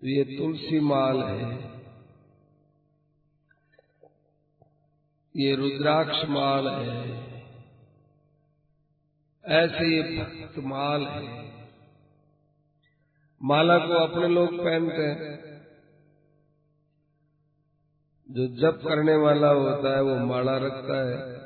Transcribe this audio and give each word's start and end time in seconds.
तो 0.00 0.08
ये 0.08 0.24
तुलसी 0.24 0.80
माल 0.80 1.22
है। 1.22 1.74
ये 5.36 5.54
रुद्राक्ष 5.54 6.28
माल 6.28 6.68
है। 6.68 7.10
ऐसे 9.44 9.86
ये 9.86 10.02
भक्त 10.02 10.58
माल 10.58 11.06
है। 11.06 11.54
माला 13.42 13.78
को 13.78 13.92
अपने 13.92 14.28
लोग 14.28 14.64
पहनते 14.64 15.02
हैं। 15.02 15.53
जो 18.30 18.46
जप 18.46 18.80
करने 18.88 19.16
वाला 19.16 19.48
होता 19.48 19.96
है, 19.96 20.02
वो 20.02 20.26
माला 20.26 20.56
रखता 20.56 21.10
है। 21.10 21.44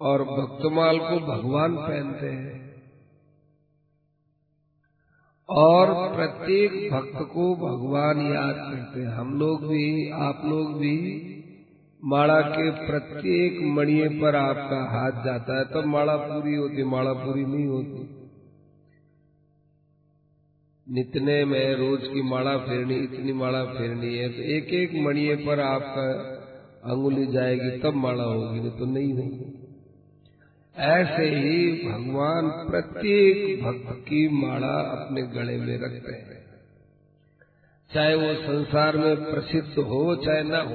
और 0.00 0.24
भक्तमाल 0.24 0.98
को 0.98 1.20
भगवान 1.26 1.76
पहनते 1.76 2.26
हैं। 2.26 2.82
और 5.48 6.14
प्रत्येक 6.16 6.92
भक्त 6.92 7.28
को 7.34 7.56
भगवान 7.56 8.20
याद 8.20 8.54
करते 8.56 9.00
हैं। 9.00 9.08
हम 9.08 9.38
लोग 9.38 9.66
भी, 9.66 10.10
आप 10.10 10.42
लोग 10.44 10.78
भी, 10.78 11.30
माला 12.04 12.40
के 12.40 12.70
प्रत्येक 12.70 13.62
मणिये 13.62 14.08
पर 14.08 14.36
आपका 14.36 14.90
हाथ 14.90 15.24
जाता 15.24 15.58
है, 15.58 15.64
तब 15.64 15.70
तो 15.70 15.82
माला 15.82 16.16
पूरी 16.16 16.54
होती, 16.54 16.84
माला 16.84 17.12
पूरी 17.12 17.44
नहीं 17.44 17.66
होती। 17.66 18.23
नितने 20.88 21.44
में 21.44 21.74
रोज 21.74 22.00
की 22.02 22.22
माला 22.22 22.58
फेरनी, 22.58 22.94
इतनी 22.94 23.32
माला 23.32 23.64
फेरनी 23.64 24.16
है 24.16 24.28
तो 24.28 24.42
एक 24.42 24.68
एक 24.68 24.94
मणिये 24.94 25.36
पर 25.36 25.60
आपका 25.60 26.34
अंगुली 26.90 27.26
जाएगी, 27.26 27.70
तब 27.70 27.94
माला 27.94 28.22
होगी, 28.22 28.60
नहीं 28.60 28.70
तो 28.70 28.84
नहीं 28.84 29.12
होगी। 29.12 29.60
ऐसे 30.76 31.22
ही 31.22 31.88
भगवान 31.88 32.48
प्रत्येक 32.48 33.62
भक्त 33.62 34.00
की 34.00 34.28
माला 34.28 34.74
अपने 34.80 35.22
गले 35.22 35.56
में 35.56 35.78
रखते 35.78 36.12
हैं। 36.12 36.44
चाहे 37.94 38.14
वो 38.14 38.34
संसार 38.34 38.96
में 38.96 39.16
प्रसिद्ध 39.16 39.78
हो, 39.78 40.16
चाहे 40.16 40.42
न 40.42 40.54
हो। 40.54 40.74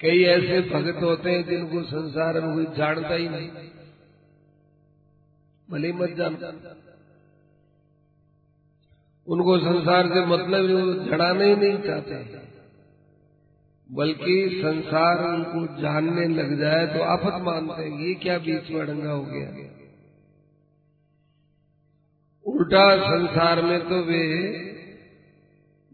कई 0.00 0.22
ऐसे 0.22 0.60
भक्त 0.60 1.02
होते 1.02 1.30
हैं 1.30 1.48
जिनको 1.48 1.82
संसार 1.82 2.40
में 2.40 2.54
कोई 2.54 2.76
जानता 2.76 3.14
ही 3.14 3.28
नहीं। 3.28 3.48
भले 5.70 5.92
मत 5.92 6.10
जानता 6.10 6.84
उनको 9.28 9.58
संसार 9.58 10.06
से 10.06 10.26
मतलब 10.26 10.68
जड़ाने 11.10 11.44
ही 11.44 11.56
नहीं 11.56 11.78
चाहते। 11.82 12.48
बल्कि 13.90 14.60
संसार 14.62 15.24
उनको 15.24 15.82
जानने 15.82 16.28
लग 16.28 16.58
जाए 16.60 16.86
तो 16.86 17.02
आफत 17.02 17.42
मानते 17.42 17.82
हैं, 17.82 17.98
ये 18.00 18.14
क्या 18.14 18.38
बीच 18.38 18.70
में 18.70 18.80
अड़ंगा 18.80 19.10
हो 19.10 19.22
गया। 19.22 19.48
उल्टा 22.46 22.96
संसार 22.96 23.62
में 23.62 23.88
तो 23.88 24.02
वे 24.02 24.24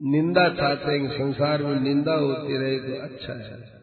निंदा 0.03 0.49
चाहते 0.49 0.93
हैं 0.93 1.11
संसार 1.11 1.63
में 1.63 1.81
निंदा 1.81 2.15
होती 2.15 2.57
रहे 2.57 2.79
तो 2.79 3.03
अच्छा 3.03 3.33
है। 3.33 3.75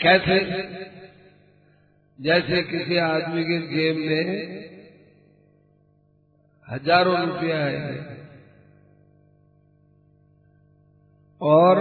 कैसे? 0.00 0.38
जैसे 2.18 2.62
किसी 2.62 2.96
आदमी 2.96 3.44
के 3.44 3.58
जेब 3.68 3.96
में 3.96 4.71
हज़ारों 6.72 7.26
रुपया 7.26 7.58
है। 7.58 8.22
और 11.40 11.78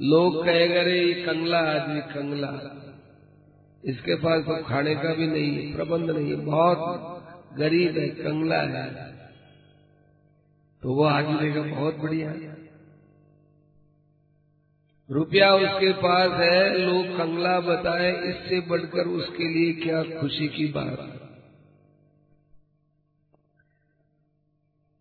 लोग 0.00 0.44
कहेगा 0.44 0.82
रे 0.82 1.00
ये 1.00 1.14
कंगला, 1.14 1.58
आदमी 1.58 2.00
कंगला। 2.00 2.80
इसके 3.84 4.14
पास 4.14 4.42
तो 4.42 4.62
खाने 4.64 4.94
का 4.94 5.14
भी 5.14 5.26
नहीं 5.26 5.50
है, 5.56 5.76
प्रबंध 5.76 6.10
नहीं 6.10 6.30
है। 6.30 6.36
बहुत 6.36 7.58
गरीब 7.58 7.98
है, 7.98 8.08
कंगला 8.08 8.60
है। 8.60 9.14
तो 10.82 10.94
वो 10.94 11.04
आदमी 11.04 11.52
का 11.52 11.62
बहुत 11.62 11.96
बढ़िया। 11.96 12.32
रुपया 15.10 15.54
उसके 15.54 15.92
पास 15.92 16.30
है, 16.32 16.78
लोग 16.78 17.18
कंगला 17.18 17.60
बताए, 17.60 18.12
इससे 18.22 18.60
बढ़कर 18.60 19.06
उसके 19.06 19.48
लिए 19.48 19.72
क्या 19.72 20.20
खुशी 20.20 20.48
की 20.48 20.66
बात 20.66 21.00
है। 21.00 21.23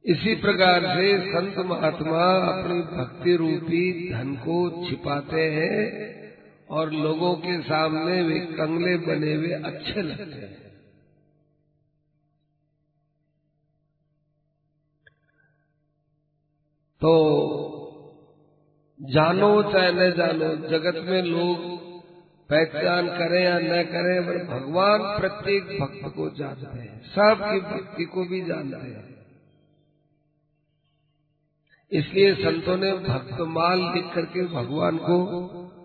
इसी 0.05 0.35
प्रकार 0.35 0.85
से 0.87 1.11
संत 1.27 1.57
महात्मा 1.65 2.23
अपनी 2.37 2.79
भक्ति 2.97 3.35
रूपी 3.35 4.09
धन 4.09 4.33
को 4.35 4.57
छिपाते 4.89 5.43
हैं 5.51 5.77
और 6.69 6.91
लोगों 6.91 7.35
के 7.35 7.61
सामने 7.61 8.21
वे 8.23 8.39
कंगले 8.39 8.97
बने 8.97 9.33
हुए 9.35 9.51
अच्छे 9.63 10.01
लगते 10.01 10.41
हैं। 10.41 10.51
तो 17.01 17.13
जानो 18.99 19.51
चाहे 19.63 19.91
न 19.91 20.11
जानो, 20.11 20.49
जगत 20.69 21.01
में 21.05 21.21
लोग 21.21 21.65
पहचान 22.49 23.07
करें 23.07 23.43
या 23.43 23.57
न 23.59 23.83
करें, 23.83 24.19
पर 24.25 24.43
भगवान 24.45 25.01
प्रत्येक 25.19 25.63
भक्त 25.79 26.13
को 26.15 26.29
जानते 26.29 26.79
हैं, 26.79 27.01
सबकी 27.09 27.59
भक्ति 27.61 28.05
को 28.05 28.25
भी 28.25 28.41
जानते 28.41 28.87
हैं। 28.87 29.12
इसलिए 31.93 32.33
संतों 32.35 32.77
ने 32.77 32.91
भक्तमाल 32.99 33.81
लिख 33.95 34.05
करके 34.15 34.45
भगवान 34.45 34.97
को 34.97 35.17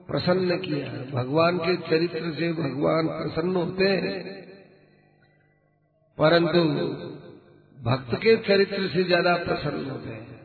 प्रसन्न 0.07 0.57
किया। 0.59 0.91
है 0.91 1.11
भगवान 1.11 1.59
के 1.59 1.77
चरित्र 1.89 2.33
से 2.35 2.53
भगवान 2.53 3.09
प्रसन्न 3.09 3.57
होते 3.57 3.89
हैं। 3.89 4.15
परंतु 6.19 6.63
भक्त 7.79 8.15
के 8.15 8.37
चरित्र 8.37 8.89
से 8.89 9.05
ज़्यादा 9.05 9.37
प्रसन्न 9.37 9.91
होते 9.91 10.11
हैं। 10.11 10.39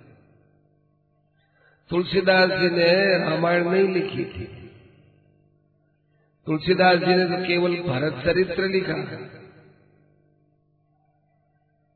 तुलसीदास 1.90 2.50
जी 2.50 2.70
ने 2.70 2.92
रामायण 3.20 3.70
नहीं 3.70 3.88
लिखी 3.88 4.26
थी। 4.26 4.46
तुलसीदास 6.48 7.00
जी 7.00 7.16
ने 7.16 7.26
तो 7.26 7.44
केवल 7.48 7.80
भरत 7.84 8.22
चरित्र 8.26 8.68
लिखा 8.68 8.94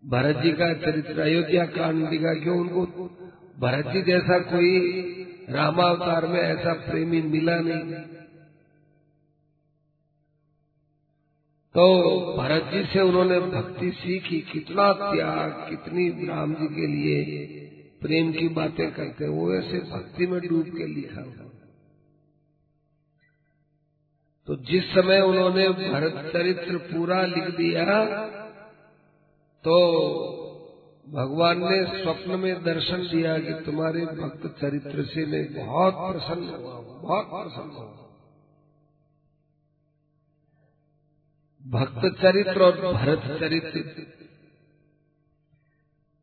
भरत 0.03 0.37
जी 0.37 0.51
का 0.51 0.73
चरित्र 0.73 1.21
अयोध्या 1.21 1.65
कांड 1.65 2.09
लिखा, 2.09 2.33
क्यों? 2.33 2.57
उनको 2.59 2.85
भरत 3.57 3.87
जी 3.87 4.01
जैसा 4.01 4.37
कोई 4.39 4.71
रामावतार 5.49 6.25
में 6.27 6.39
ऐसा 6.39 6.73
प्रेमी 6.81 7.21
मिला 7.21 7.55
नहीं। 7.59 8.03
तो 11.75 11.85
भरत 12.37 12.69
जी 12.73 12.83
से 12.85 13.01
उन्होंने 13.01 13.39
भक्ति 13.39 13.91
सीखी, 13.91 14.39
कितना 14.51 14.91
त्याग, 14.93 15.51
कितनी 15.69 16.07
राम 16.27 16.53
जी 16.55 16.67
के 16.75 16.87
लिए 16.87 17.17
प्रेम 18.01 18.31
की 18.31 18.47
बातें 18.53 18.89
करते 18.91 19.27
वो 19.27 19.53
ऐसे 19.53 19.79
भक्ति 19.89 20.27
में 20.27 20.39
डूब 20.41 20.69
के 20.77 20.87
लिखा 20.87 21.21
हुआ। 21.21 21.45
तो 24.47 24.55
जिस 24.63 24.83
समय 24.85 25.21
उन्होंने 25.21 25.69
भरत 25.69 26.31
चरित्र 26.33 26.77
पूरा 26.87 27.21
लिख 27.25 27.47
दिया 27.55 27.85
तो 29.65 29.77
भगवान 31.13 31.59
ने 31.59 32.03
स्वप्न 32.03 32.39
में 32.39 32.63
दर्शन 32.63 33.07
दिया 33.07 33.39
कि 33.39 33.65
तुम्हारे 33.65 34.05
भक्त 34.05 34.59
चरित्र 34.61 35.05
से 35.05 35.25
मैं 35.25 35.67
बहुत 35.67 35.93
प्रसन्न 35.93 36.49
हुआ 36.49 36.73
बहुत 36.81 37.25
प्रसन्न 37.25 37.71
हुआ 37.71 38.03
भक्त 41.65 42.21
चरित्र 42.21 42.61
और 42.61 42.93
भरत 42.93 43.39
चरित्र। 43.39 44.07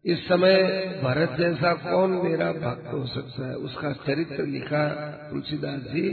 इस 0.04 0.28
समय 0.28 0.62
भरत 1.04 1.38
जैसा 1.38 1.74
कौन 1.74 2.10
मेरा 2.10 2.52
भक्त 2.52 2.92
हो 2.92 3.06
सकता 3.06 3.48
है? 3.48 3.54
उसका 3.54 3.92
चरित्र 3.92 4.46
लिखा 4.46 5.00
तुलसीदास 5.30 5.80
जी, 5.80 6.10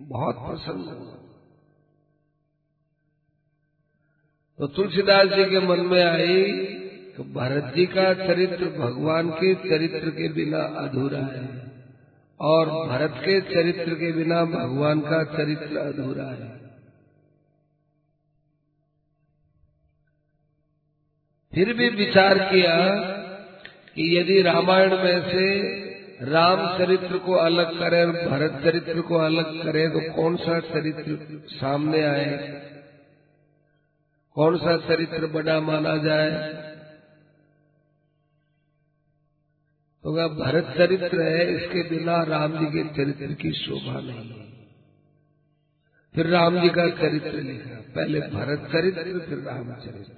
बहुत 0.00 0.34
प्रसन्न 0.34 0.80
हुआ। 0.80 1.12
तो 4.58 4.66
तुलसीदास 4.66 5.28
जी 5.28 5.44
के 5.44 5.60
मन 5.60 5.80
में 5.80 6.02
आई 6.02 6.75
कि 7.16 7.22
भरत 7.22 7.72
जी 7.76 7.86
का 7.86 8.14
चरित्र 8.14 8.64
भगवान 8.64 9.30
के 9.30 9.54
चरित्र 9.54 10.10
के 10.10 10.28
बिना 10.28 10.58
अधूरा 10.58 11.18
है 11.18 11.66
और 12.40 12.88
भरत 12.88 13.14
के 13.24 13.40
चरित्र 13.40 13.94
के 13.94 14.12
बिना 14.12 14.44
भगवान 14.44 15.00
का 15.00 15.24
चरित्र 15.24 15.76
अधूरा 15.76 16.30
है। 16.30 16.66
फिर 21.54 21.72
भी 21.72 21.88
विचार 21.88 22.38
किया 22.38 22.76
कि 23.94 24.18
यदि 24.18 24.42
रामायण 24.42 24.90
में 24.90 25.20
से 25.20 25.46
राम 26.22 26.78
चरित्र 26.78 27.18
को 27.18 27.32
अलग 27.32 27.78
करें 27.78 28.04
और 28.04 28.12
भरत 28.30 28.60
चरित्र 28.64 29.00
को 29.00 29.14
अलग 29.14 29.62
करें 29.62 29.90
तो 29.90 30.00
कौन 30.12 30.36
सा 30.36 30.60
चरित्र 30.60 31.18
सामने 31.48 32.02
आए? 32.02 32.36
कौन 34.34 34.56
सा 34.56 34.76
चरित्र 34.76 35.26
बड़ा 35.26 35.60
माना 35.60 35.96
जाए? 35.96 36.30
वह 40.12 40.28
भरत 40.28 40.64
चरित्र 40.64 41.22
है, 41.22 41.54
इसके 41.54 41.82
बिना 41.82 42.22
राम 42.22 42.58
जी 42.58 42.66
के 42.66 42.84
चरित्र 42.94 43.34
की 43.34 43.52
शोभा 43.52 44.00
नहीं। 44.00 44.30
है 44.30 44.46
फिर 46.14 46.26
राम 46.26 46.60
जी 46.60 46.68
का 46.68 46.88
चरित्र 46.88 47.32
लिखा। 47.32 47.92
पहले 47.96 48.20
भरत 48.20 48.68
चरित्र, 48.72 49.02
फिर 49.02 49.38
राम 49.38 49.72
चरित्र। 49.72 50.12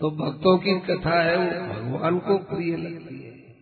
तो 0.00 0.10
भक्तों 0.10 0.58
की 0.58 0.80
कथा 0.80 1.22
है, 1.22 1.36
वो 1.36 1.74
भगवान 1.74 2.18
को 2.18 2.38
प्रिय 2.38 2.76
लगती 2.76 3.22
है। 3.22 3.56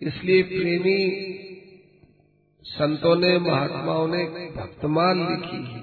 इसलिए 0.00 0.42
प्रेमी 0.42 1.10
संतों 2.62 3.16
ने, 3.16 3.38
महात्माओं 3.38 4.08
ने 4.08 4.24
भक्तमाल 4.56 5.16
लिखी 5.18 5.72
है। 5.72 5.80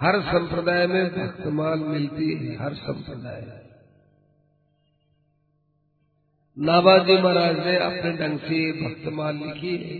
हर 0.00 0.22
संप्रदाय 0.22 0.86
में 0.86 1.08
भक्तमाल 1.08 1.78
मिलती 1.78 2.34
है, 2.34 2.56
हर 2.56 2.74
संप्रदाय 2.74 3.61
नाबाजी 6.58 7.16
महाराज 7.16 7.66
ने 7.66 7.76
अपने 7.76 8.12
ढंग 8.12 8.38
से 8.38 8.72
भक्तमाल 8.72 9.36
लिखी। 9.36 9.76
है 9.76 9.98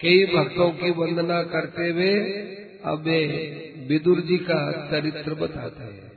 कई 0.00 0.24
भक्तों 0.26 0.70
की 0.70 0.90
वंदना 0.90 1.42
करते 1.42 1.88
हुए 1.90 2.14
अब 2.84 2.98
वे 2.98 3.18
विदुर 3.88 4.20
जी 4.20 4.36
का 4.36 4.90
चरित्र 4.90 5.34
बताते 5.34 5.84
हैं। 5.84 6.12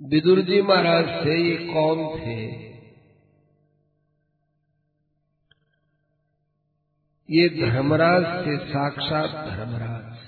विदुर 0.00 0.40
जी 0.40 0.62
महाराज 0.62 1.24
से 1.24 1.36
ये 1.38 1.56
कौन 1.56 2.20
थे? 2.20 2.66
ये 7.30 7.48
धर्मराज 7.48 8.46
थे 8.46 8.56
साक्षात 8.66 9.30
धर्मराज। 9.30 10.25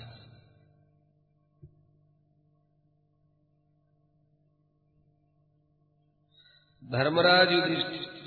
धर्मराज 6.92 7.48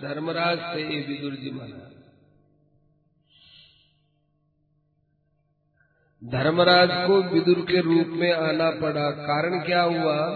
धर्मराज 0.02 0.58
से 0.60 0.82
ये 0.82 1.02
विदुर 1.02 1.36
जी 1.36 1.52
महाराज। 1.52 1.92
धर्मराज 6.24 6.90
को 7.08 7.22
विदुर 7.22 7.66
के 7.66 7.82
रूप 7.82 8.08
में 8.08 8.34
आना 8.34 8.72
पड़ा। 8.72 9.12
कारण 9.12 9.66
क्या 9.66 9.82
हुआ? 9.82 10.30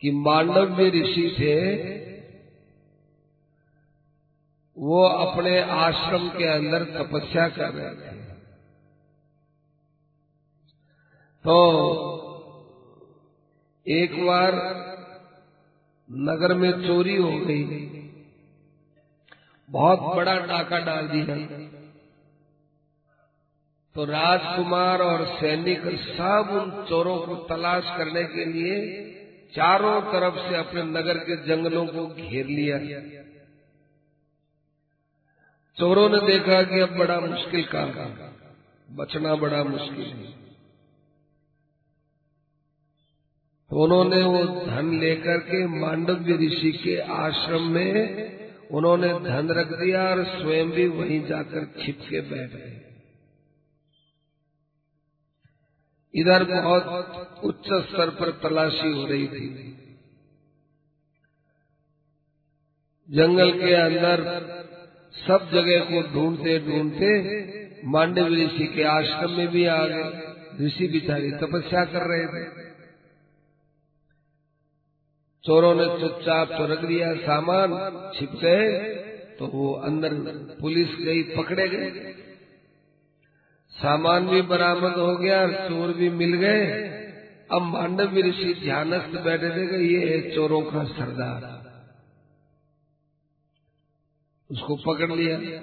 कि 0.00 0.10
मांडव्य 0.10 0.88
ऋषि 0.88 1.36
थे, 1.38 1.82
वो 4.78 5.04
अपने 5.04 5.60
आश्रम 5.60 6.28
के 6.28 6.44
अंदर 6.44 6.84
तपस्या 6.84 7.48
कर 7.48 7.70
रहे 7.70 7.94
थे। 7.94 8.22
तो 11.44 11.62
एक 13.88 14.26
बार 14.26 14.91
नगर 16.14 16.54
में 16.54 16.86
चोरी 16.86 17.16
हो 17.16 17.32
गई। 17.32 17.88
बहुत 19.70 20.16
बड़ा 20.16 20.38
डाका 20.38 20.78
डाल 20.78 21.08
दिया। 21.08 21.68
तो 23.94 24.04
राजकुमार 24.04 25.02
और 25.02 25.26
सैनिक 25.26 25.80
सब 25.80 26.48
उन 26.52 26.84
चोरों 26.88 27.18
को 27.18 27.34
तलाश 27.34 27.84
करने 27.86 28.24
के 28.24 28.44
लिए 28.44 29.02
चारों 29.54 30.00
तरफ़ 30.00 30.34
से 30.34 30.56
अपने 30.56 30.82
नगर 30.82 31.18
के 31.18 31.46
जंगलों 31.46 31.86
को 31.86 32.06
घेर 32.06 32.46
लिया। 32.46 32.78
चोरों 35.78 36.08
ने 36.08 36.18
देखा 36.26 36.62
कि 36.62 36.80
अब 36.80 36.98
बड़ा 36.98 37.20
मुश्किल 37.20 37.64
काम। 37.74 37.88
बचना 38.96 39.34
बड़ा 39.34 39.64
मुश्किल। 39.64 40.04
है 40.04 40.41
तो 43.72 43.82
उन्होंने 43.82 44.22
वो 44.22 44.66
धन 44.66 45.00
लेकर 45.00 45.38
के 45.38 45.66
मांडव्य 45.66 46.34
ऋषि 46.34 46.72
के 46.72 46.98
आश्रम 46.98 47.62
में 47.62 47.92
उन्होंने 48.70 49.08
धन 49.08 49.48
रख 49.50 49.66
दिया 49.66 50.02
और 50.08 50.24
स्वयं 50.24 50.70
भी 50.70 50.88
वहीं 50.88 51.26
जाकर 51.26 51.74
छिप 51.80 51.98
के 52.10 52.20
बैठ 52.20 52.50
गए। 52.50 52.96
इधर 56.14 56.44
बहुत 56.44 57.40
उच्च 57.44 57.66
स्तर 57.66 58.10
पर 58.10 58.30
तलाशी 58.30 58.92
हो 58.92 59.06
रही 59.06 59.26
थी। 59.26 59.48
जंगल 63.10 63.52
के 63.52 63.74
अंदर 63.74 64.24
सब 65.28 65.50
जगह 65.52 65.80
को 65.80 66.02
ढूंढते 66.14 66.58
ढूंढते 66.58 67.12
मांडव 67.84 68.26
ऋषि 68.26 68.66
के 68.66 68.82
आश्रम 68.82 69.30
में 69.30 69.48
भी 69.48 69.66
आ 69.66 69.86
गए। 69.86 70.66
ऋषि 70.66 70.88
बिचारी 70.88 71.30
तपस्या 71.30 71.84
कर 71.84 72.02
रहे 72.02 72.26
थे। 72.26 72.71
चोरों 75.44 75.74
ने 75.74 76.00
चुपचाप 76.00 76.48
तो 76.48 76.66
रख 76.66 76.84
दिया, 76.84 77.14
सामान 77.14 77.70
छिप 78.14 78.32
गए 78.32 78.94
तो 79.38 79.46
वो 79.46 79.72
अंदर 79.72 80.14
पुलिस 80.60 80.88
गई, 80.88 81.22
पकड़े 81.22 81.68
गए। 81.68 82.12
सामान 83.70 84.28
भी 84.28 84.42
बरामद 84.42 84.92
हो 84.92 85.16
गया, 85.16 85.68
चोर 85.68 85.92
भी 85.92 86.10
मिल 86.10 86.34
गए। 86.34 86.66
अब 87.52 87.62
मांडव 87.62 88.16
ऋषि 88.16 88.54
ध्यानस्थ 88.54 89.20
बैठे 89.20 89.50
थे 89.50 89.86
ये 89.86 90.06
है 90.08 90.34
चोरों 90.34 90.62
का 90.62 90.84
सरदार। 90.84 91.62
उसको 94.50 94.76
पकड़ 94.76 95.12
लिया। 95.12 95.62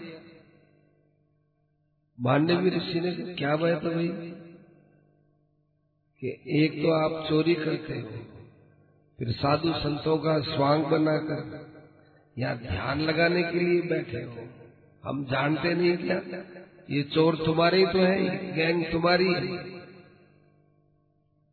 मांडवी 2.22 2.70
ऋषि 2.70 3.00
ने 3.00 3.34
क्या 3.34 3.56
बात 3.56 3.84
है 3.84 3.96
भाई? 3.96 4.08
कि 6.22 6.42
एक 6.64 6.82
तो 6.82 6.92
आप 6.92 7.30
चोरी 7.30 7.56
करते 7.56 7.94
हो 7.94 8.39
फिर 9.20 9.32
साधु 9.32 9.74
संतों 9.74 10.18
का 10.18 10.40
स्वांग 10.40 10.84
बनाकर 10.86 11.70
या 12.38 12.56
ध्यान 12.56 13.02
लगाने 13.02 13.44
के 13.44 13.60
लिए 13.60 13.82
बैठे 13.82 14.18
हो। 14.18 14.50
हम 15.04 15.26
जानते 15.26 15.74
नहीं 15.74 15.98
क्या? 15.98 16.22
ये 16.90 17.04
चोर 17.04 17.36
तुम्हारे 17.46 17.86
तो 17.86 18.00
है 18.00 18.54
गैंग 18.56 18.86
तुम्हारी 18.92 19.34
है। 19.34 19.80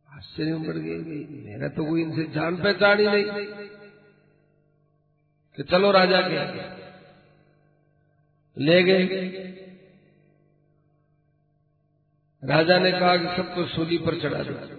आश्चर्य 0.09 0.53
पड़ 0.67 0.77
गई 0.77 1.27
मेरा 1.45 1.67
तो 1.67 1.85
कोई 1.85 2.01
इनसे 2.01 2.23
जान 2.23 2.55
पहचान 2.55 2.99
ही 2.99 3.07
नहीं। 3.07 3.25
कि 5.57 5.63
चलो 5.63 5.91
राजा 5.91 6.21
के 6.21 6.77
ले 8.63 8.83
गए। 8.83 9.03
राजा 12.43 12.79
ने 12.79 12.91
कहा 12.91 13.17
कि 13.17 13.37
सबको 13.37 13.65
सूली 13.65 13.97
पर 13.97 14.21
चढ़ा 14.21 14.43
दो। 14.43 14.76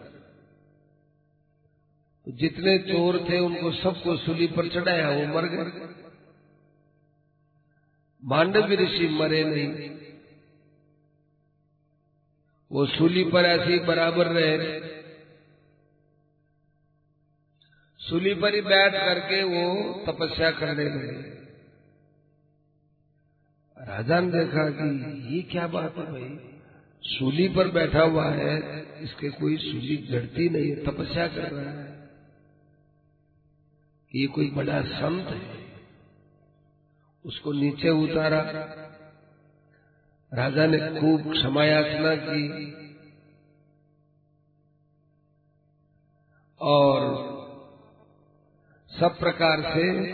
जितने 2.28 2.78
चोर 2.78 3.26
थे 3.30 3.38
उनको 3.38 3.72
सबको 3.72 4.16
सूली 4.16 4.46
पर 4.46 4.68
चढ़ाया, 4.68 5.10
वो 5.10 5.34
मर 5.34 5.44
गए। 5.44 5.94
मांडव 8.24 8.72
ऋषि 8.72 9.08
मरे 9.08 9.44
नहीं। 9.44 9.90
वो 12.72 12.86
सूली 12.86 13.24
पर 13.24 13.44
ऐसे 13.44 13.72
ही 13.72 13.78
बराबर 13.78 14.26
रहे। 14.26 14.80
सूली 17.98 18.34
पर 18.34 18.54
ही 18.54 18.60
बैठ 18.60 18.92
करके 18.92 19.42
वो 19.42 19.92
तपस्या 20.06 20.50
करने 20.50 20.84
लगे। 20.84 21.38
राजा 23.86 24.20
ने 24.20 24.32
देखा 24.32 24.70
कि 24.70 25.36
ये 25.36 25.42
क्या 25.42 25.66
बात 25.66 25.96
है 25.96 26.12
भाई? 26.12 26.58
सूली 27.02 27.48
पर 27.48 27.68
बैठा 27.68 28.02
हुआ 28.02 28.30
है, 28.30 28.56
इसके 29.02 29.30
कोई 29.30 29.56
सूली 29.56 29.96
जड़ती 29.96 30.48
नहीं 30.48 30.70
है, 30.70 30.84
तपस्या 30.84 31.28
कर 31.28 31.52
रहा 31.52 31.70
है। 31.70 31.87
ये 34.14 34.26
कोई 34.26 34.50
बड़ा 34.50 34.82
संत 34.82 35.26
है। 35.26 35.58
उसको 37.24 37.52
नीचे 37.52 37.90
उतारा। 37.90 38.40
राजा 40.34 40.66
ने 40.66 41.00
खूब 41.00 41.32
क्षमायाचना 41.32 42.16
की। 42.16 42.72
और 46.60 47.28
सब 49.00 49.18
प्रकार 49.18 49.62
से 49.62 50.12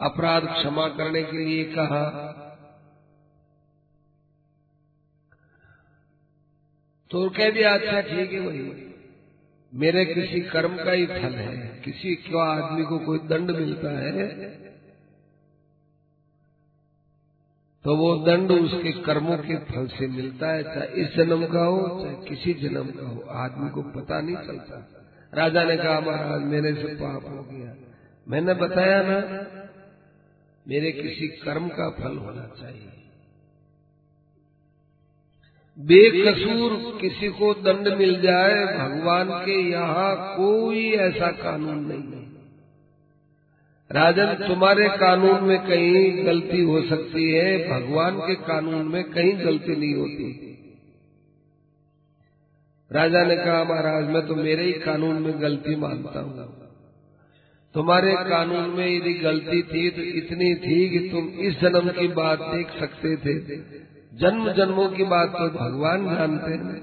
अपराध 0.00 0.42
क्षमा 0.42 0.88
करने 0.88 1.22
के 1.22 1.44
लिए 1.44 1.64
कहा। 1.64 2.28
तो 7.10 7.30
कह 7.30 7.50
दिया 7.50 7.74
अच्छा 7.74 8.00
ठीक 8.00 8.32
है 8.32 8.40
वही। 8.40 8.94
मेरे 9.74 10.04
किसी 10.04 10.40
कर्म 10.40 10.84
का 10.84 10.92
ही 10.92 11.06
फल 11.06 11.34
है। 11.34 11.61
किसी 11.84 12.14
क्यों 12.14 12.42
आदमी 12.42 12.84
को 12.84 12.98
कोई 12.98 13.18
दंड 13.18 13.50
मिलता 13.50 13.90
है 13.98 14.26
तो 17.84 17.96
वो 17.96 18.08
दंड 18.26 18.50
उसके 18.50 18.90
कर्मों 18.92 19.36
के 19.38 19.56
फल 19.56 19.86
से 19.86 20.06
मिलता 20.06 20.48
है, 20.48 20.62
चाहे 20.62 20.86
इस 21.02 21.14
जन्म 21.16 21.46
का 21.46 21.64
हो, 21.64 22.00
चाहे 22.02 22.14
किसी 22.28 22.52
जन्म 22.54 22.90
का 22.90 23.06
हो, 23.06 23.20
आदमी 23.20 23.70
को 23.70 23.82
पता 23.82 24.20
नहीं 24.20 24.36
चलता। 24.36 24.78
राजा 25.34 25.64
ने 25.64 25.76
कहा, 25.76 26.00
महाराज, 26.00 26.42
मेरे 26.42 26.74
से 26.74 26.94
पाप 26.94 27.24
हो 27.24 27.42
गया। 27.42 27.74
मैंने 28.28 28.54
बताया 28.54 29.02
ना, 29.02 29.18
मेरे 30.66 30.92
किसी 30.92 31.28
कर्म 31.28 31.68
का 31.68 31.90
फल 31.90 32.16
होना 32.18 32.46
चाहिए। 32.60 33.01
बेकसूर 35.78 36.98
किसी 37.00 37.28
को 37.28 37.54
दंड 37.54 37.98
मिल 37.98 38.20
जाए, 38.20 38.64
भगवान 38.78 39.28
के 39.28 39.70
यहाँ 39.70 40.36
कोई 40.36 40.90
ऐसा 40.90 41.30
कानून 41.30 41.78
नहीं 41.78 42.12
है। 42.12 42.22
राजन, 43.90 44.48
तुम्हारे 44.48 44.88
कानून 44.88 45.44
में 45.44 45.58
कहीं 45.58 46.26
गलती 46.26 46.60
हो 46.62 46.82
सकती 46.82 47.32
है, 47.32 47.58
भगवान 47.68 48.18
के 48.18 48.34
कानून 48.34 48.86
में 48.86 49.04
कहीं 49.04 49.46
गलती 49.46 49.76
नहीं 49.76 49.94
होती। 49.94 50.48
राजा 52.90 53.24
ने 53.24 53.36
कहा, 53.36 53.64
महाराज, 53.64 54.04
मैं 54.04 54.26
तो 54.26 54.34
मेरे 54.34 54.64
ही 54.64 54.72
कानून 54.72 55.22
में 55.22 55.42
गलती 55.42 55.76
मानता 55.76 56.20
हूँ। 56.20 56.62
तुम्हारे 57.74 58.14
कानून 58.14 58.70
में 58.70 58.86
यदि 58.86 59.12
गलती 59.14 59.62
थी 59.62 59.90
तो 59.90 60.02
इतनी 60.02 60.54
थी 60.54 60.88
कि 60.88 60.98
तुम 61.08 61.28
इस 61.28 61.60
जन्म 61.60 61.88
की 61.88 62.08
बात 62.08 62.38
देख 62.40 62.70
सकते 62.80 63.16
थे। 63.16 63.38
जन्म 64.12 64.52
जन्मों 64.52 64.88
की 64.88 65.04
बात 65.04 65.28
तो 65.28 65.48
भगवान 65.50 66.14
जानते 66.14 66.50
हैं। 66.52 66.80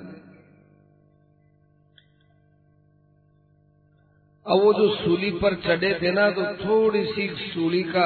अब 4.45 4.61
वो 4.63 4.73
जो 4.73 4.95
सूली 4.95 5.31
पर 5.31 5.55
चढ़े 5.55 5.99
थे 6.01 6.11
ना 6.11 6.29
तो 6.31 6.45
थोड़ी 6.65 7.05
सी 7.05 7.27
सूली 7.53 7.83
का 7.83 8.05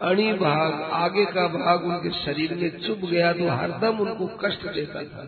अणी 0.00 0.32
भाग, 0.32 0.72
आगे 0.82 1.24
का 1.24 1.46
भाग 1.48 1.84
उनके 1.84 2.10
शरीर 2.10 2.54
में 2.54 2.86
चुभ 2.86 3.08
गया 3.10 3.32
तो 3.32 3.48
हरदम 3.48 3.98
उनको 3.98 4.26
कष्ट 4.26 4.66
देता 4.66 5.02
था। 5.02 5.24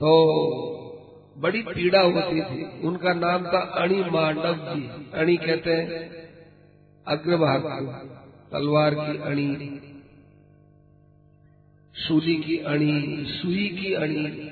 तो 0.00 0.10
बड़ी 1.38 1.62
पीड़ा 1.62 2.00
होती 2.00 2.40
थी। 2.40 2.80
उनका 2.80 3.12
नाम 3.14 3.46
था 3.46 3.60
अणी 3.76 4.02
मांडव 4.10 4.54
जी। 4.54 5.10
अणी 5.14 5.36
कहते 5.36 5.74
हैं 5.74 6.04
अग्रभाग। 7.06 7.62
तलवार 8.52 8.94
की 8.94 9.18
अणी 9.18 9.80
सूली 11.94 12.34
की 12.36 12.56
अणी, 12.58 13.24
सुई 13.26 13.68
की 13.68 13.92
अणी। 13.94 14.50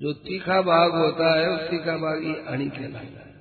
जो 0.00 0.12
तीखा 0.12 0.60
भाग 0.62 0.94
होता 0.94 1.28
है, 1.38 1.50
उस 1.50 1.60
तीखा 1.70 1.96
भाग 1.96 2.24
ये 2.24 2.34
अणी 2.46 2.68
कहलाता 2.68 2.98
है। 2.98 3.34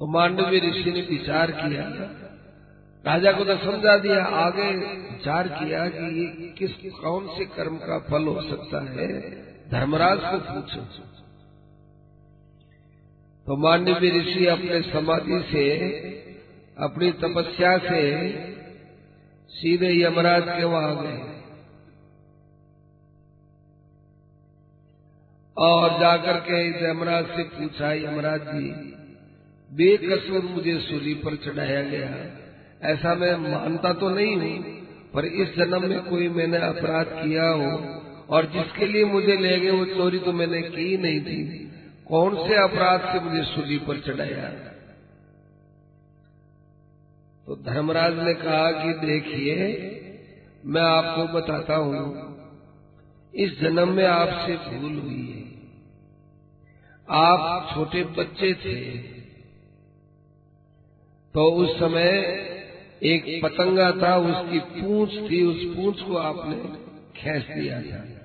तो 0.00 0.06
मांडवी 0.06 0.60
ऋषि 0.60 0.90
ने 0.90 1.00
विचार 1.00 1.50
किया, 1.50 1.84
राजा 3.04 3.32
को 3.32 3.44
तो 3.44 3.56
समझा 3.56 3.96
दिया, 3.98 4.24
आगे 4.24 4.70
विचार 5.10 5.48
किया 5.48 5.88
कि 5.88 6.06
ये 6.20 6.48
किस, 6.48 6.72
कौन 7.00 7.28
से 7.28 7.44
कर्म 7.46 7.76
का 7.76 7.98
फल 7.98 8.24
हो 8.24 8.42
सकता 8.42 8.80
है, 8.92 9.08
धर्मराज 9.70 10.18
को 10.22 10.38
पूछो। 10.52 10.82
तो 13.46 13.56
मांडवी 13.56 14.10
ऋषि 14.10 14.46
अपने 14.46 14.80
समाधि 14.82 15.40
से, 15.52 15.64
अपनी 16.78 17.10
तपस्या 17.10 17.78
से 17.78 18.00
सीधे 19.50 19.90
यमराज 20.02 20.42
के 20.42 20.64
वहाँ 20.64 20.96
गए। 21.02 21.18
और 25.56 25.90
जाकर 26.00 26.40
के 26.40 26.90
यमराज 26.90 27.26
से 27.26 27.42
पूछा, 27.42 27.92
यमराज 27.92 28.40
जी, 28.40 28.68
बेकसूर 29.70 30.42
मुझे 30.42 30.78
सूली 30.78 31.14
पर 31.14 31.36
चढ़ाया 31.36 31.82
गया। 31.82 32.08
ऐसा 32.90 33.14
मैं 33.14 33.36
मानता 33.36 33.92
तो 33.92 34.08
नहीं 34.08 34.36
हूँ, 34.36 34.58
पर 35.14 35.24
इस 35.24 35.56
जन्म 35.56 35.88
में 35.88 36.02
कोई 36.04 36.28
मैंने 36.28 36.58
अपराध 36.58 37.06
किया 37.06 37.48
हो, 37.48 37.70
और 38.28 38.46
जिसके 38.46 38.86
लिए 38.86 39.04
मुझे 39.04 39.36
ले 39.36 39.60
गए 39.60 39.70
वो 39.70 39.84
चोरी 39.84 40.18
तो 40.18 40.32
मैंने 40.32 40.62
की 40.62 40.96
नहीं 40.96 41.20
थी। 41.20 41.65
कौन 42.08 42.48
से 42.48 42.54
अपराध 42.54 43.00
से 43.00 43.20
मुझे 43.20 43.42
सूली 43.42 43.78
पर 43.78 44.00
चढ़ाया? 44.00 44.48
तो 47.46 47.56
धर्मराज 47.56 48.18
ने 48.18 48.34
कहा 48.34 48.70
कि 48.70 49.06
देखिए, 49.06 49.56
मैं 50.64 50.82
आपको 50.82 51.34
बताता 51.34 51.76
हूँ, 51.76 52.26
इस 53.34 53.60
जन्म 53.60 53.88
में 53.88 54.06
आपसे 54.06 54.56
भूल 54.56 54.98
हुई 54.98 55.30
है। 55.30 55.46
आप 57.10 57.70
छोटे 57.74 58.04
बच्चे 58.04 58.54
थे। 58.54 58.98
तो 61.34 61.52
उस 61.52 61.78
समय 61.78 62.08
एक 63.02 63.40
पतंगा 63.42 63.90
था, 63.90 64.16
उसकी 64.16 64.58
पूंछ 64.58 65.10
थी, 65.30 65.42
उस 65.42 65.76
पूंछ 65.76 66.00
को 66.00 66.16
आपने 66.16 66.56
खींच 67.20 67.58
दिया 67.58 67.82
था। 67.82 68.15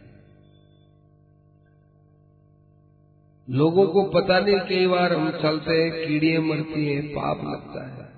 लोगों 3.51 3.85
को 3.87 4.03
पता 4.03 4.39
नहीं 4.39 4.59
कई 4.59 4.87
बार 4.87 5.13
हम 5.13 5.31
चलते 5.31 5.71
हैं 5.73 5.91
कीड़िए 5.91 6.39
मरती 6.39 6.85
हैं, 6.87 7.07
पाप 7.07 7.41
लगता 7.43 7.85
है। 7.87 8.09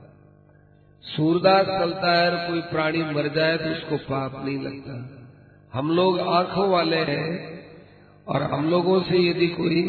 सूरदास 1.04 1.66
चलता 1.66 2.12
है 2.12 2.32
और 2.32 2.50
कोई 2.50 2.62
प्राणी 2.62 3.04
मर 3.04 3.28
जाए 3.28 3.58
तो 3.58 3.72
उसको 3.72 3.98
पाप 3.98 4.46
नहीं 4.46 4.60
लगता। 4.60 4.98
हम 5.74 5.92
लोग 5.92 6.20
आँखों 6.20 6.70
वाले 6.70 6.98
हैं 6.98 7.64
और 8.28 8.44
हम 8.44 8.70
लोगों 8.70 9.02
से 9.02 9.30
यदि 9.30 9.48
कोई 9.48 9.82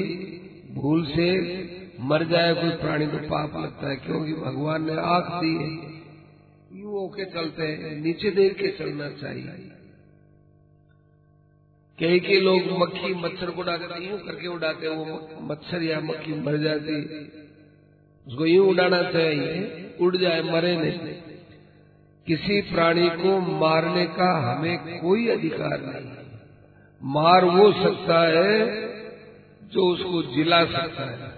भूल 0.75 1.05
से 1.07 1.29
मर 2.01 2.25
जाए, 2.25 2.55
कोई 2.55 2.71
प्राणी 2.71 3.07
तो 3.07 3.19
पाप 3.19 3.57
लगता 3.57 3.91
है, 3.91 3.97
क्योंकि 3.97 4.33
भगवान 4.33 4.87
ने 4.87 4.97
आँख 4.97 5.29
दी 5.35 5.55
है। 5.55 5.95
यू 6.81 6.91
होके 6.91 7.25
चलते 7.25 7.63
हैं, 7.63 7.97
नीचे 8.03 8.31
देख 8.31 8.57
के 8.57 8.69
चलना 8.69 9.09
चाहिए। 9.09 9.71
कई 11.99 12.21
के 12.21 12.41
लोग 12.41 12.63
मक्खी, 12.79 13.15
मच्छर 13.15 13.51
को 13.51 13.61
उड़ाते 13.61 14.05
यूँ 14.05 14.19
करके 14.19 14.49
उड़ाते 14.49 14.89
वो 14.89 15.29
मच्छर 15.41 15.83
या 15.83 16.01
मक्खी 16.01 16.33
मर 16.33 16.57
जाती 16.57 17.05
उसको 18.27 18.47
यूँ 18.47 18.69
उड़ाना 18.69 19.03
चाहिए, 19.03 19.95
उड़ 20.01 20.17
जाए, 20.17 20.43
मरे 20.43 20.77
नहीं। 20.77 21.15
किसी 22.27 22.61
प्राणी 22.63 23.09
को 23.11 23.39
मारने 23.41 24.07
का 24.07 24.31
हमें 24.39 24.79
कोई 25.01 25.29
अधिकार 25.29 25.81
नहीं। 25.81 26.11
मार 27.03 27.45
वो 27.45 27.73
सकता 27.73 28.23
है 28.29 28.85
जो 29.69 29.87
उसको 29.87 30.23
जिला 30.23 30.65
सकता 30.65 31.11
है। 31.11 31.35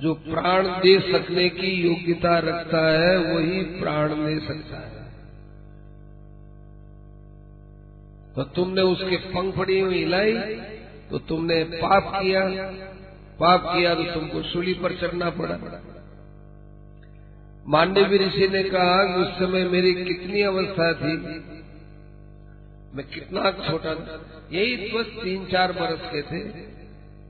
जो 0.00 0.14
प्राण 0.14 0.66
दे 0.66 1.12
सकने 1.12 1.48
की 1.48 1.66
योग्यता 1.66 2.38
रखता 2.38 2.86
है, 2.90 3.18
वही 3.18 3.62
प्राण 3.80 4.08
दे 4.08 4.40
सकता 4.46 4.76
है। 4.76 4.97
तो 8.38 8.44
तुमने 8.44 8.82
उसके 8.82 9.16
पंखड़ी 9.16 9.82
में 9.82 9.94
हिलाई 9.94 10.32
तो 11.10 11.18
तुमने 11.18 11.64
पाप 11.64 12.22
किया। 12.22 12.48
पाप 13.40 13.62
किया 13.64 13.94
तो 13.94 14.04
तुमको 14.04 14.42
सूली 14.42 14.74
पर 14.74 14.92
चढ़ना 14.92 15.30
पड़ा। 15.30 15.82
मांडवी 17.66 18.18
ऋषि 18.18 18.48
ने 18.48 18.62
कहा 18.62 19.04
कि 19.04 19.20
उस 19.20 19.38
समय 19.38 19.64
मेरी 19.64 20.04
कितनी 20.04 20.42
अवस्था 20.42 20.92
थी? 20.92 21.16
मैं 22.96 23.06
कितना 23.14 23.50
छोटा 23.50 23.94
था? 23.94 24.20
यही 24.52 24.76
बस 24.76 25.24
तीन 25.24 25.46
चार 25.46 25.72
बरस 25.72 26.00
के 26.02 26.22
थे। 26.22 26.48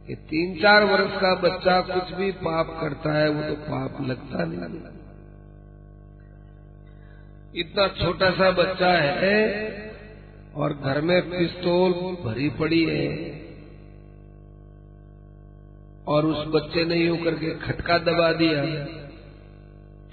कि 0.07 0.15
तीन 0.15 0.63
चार 0.63 0.85
वर्ष 0.85 1.13
का 1.21 1.35
बच्चा 1.35 1.81
कुछ 1.81 2.15
भी 2.15 2.33
पाप 2.33 2.79
करता 2.81 3.13
है, 3.13 3.29
वो 3.29 3.43
तो 3.43 3.55
पाप 3.55 3.99
लगता 4.01 4.39
नहीं। 4.39 4.81
इतना 7.55 7.89
छोटा 7.89 8.31
सा 8.31 8.51
बच्चा 8.51 8.93
है 8.93 9.88
और 10.59 10.73
घर 10.73 11.01
में 11.01 11.31
पिस्तौल 11.31 11.93
भरी 11.93 12.49
पड़ी 12.49 12.85
है। 12.85 13.39
और 16.09 16.27
उस 16.27 16.47
बच्चे 16.47 16.85
ने 16.85 16.97
यूँ 16.97 17.17
करके 17.17 17.51
खटका 17.51 17.99
दबा 17.99 18.33
दिया। 18.33 18.85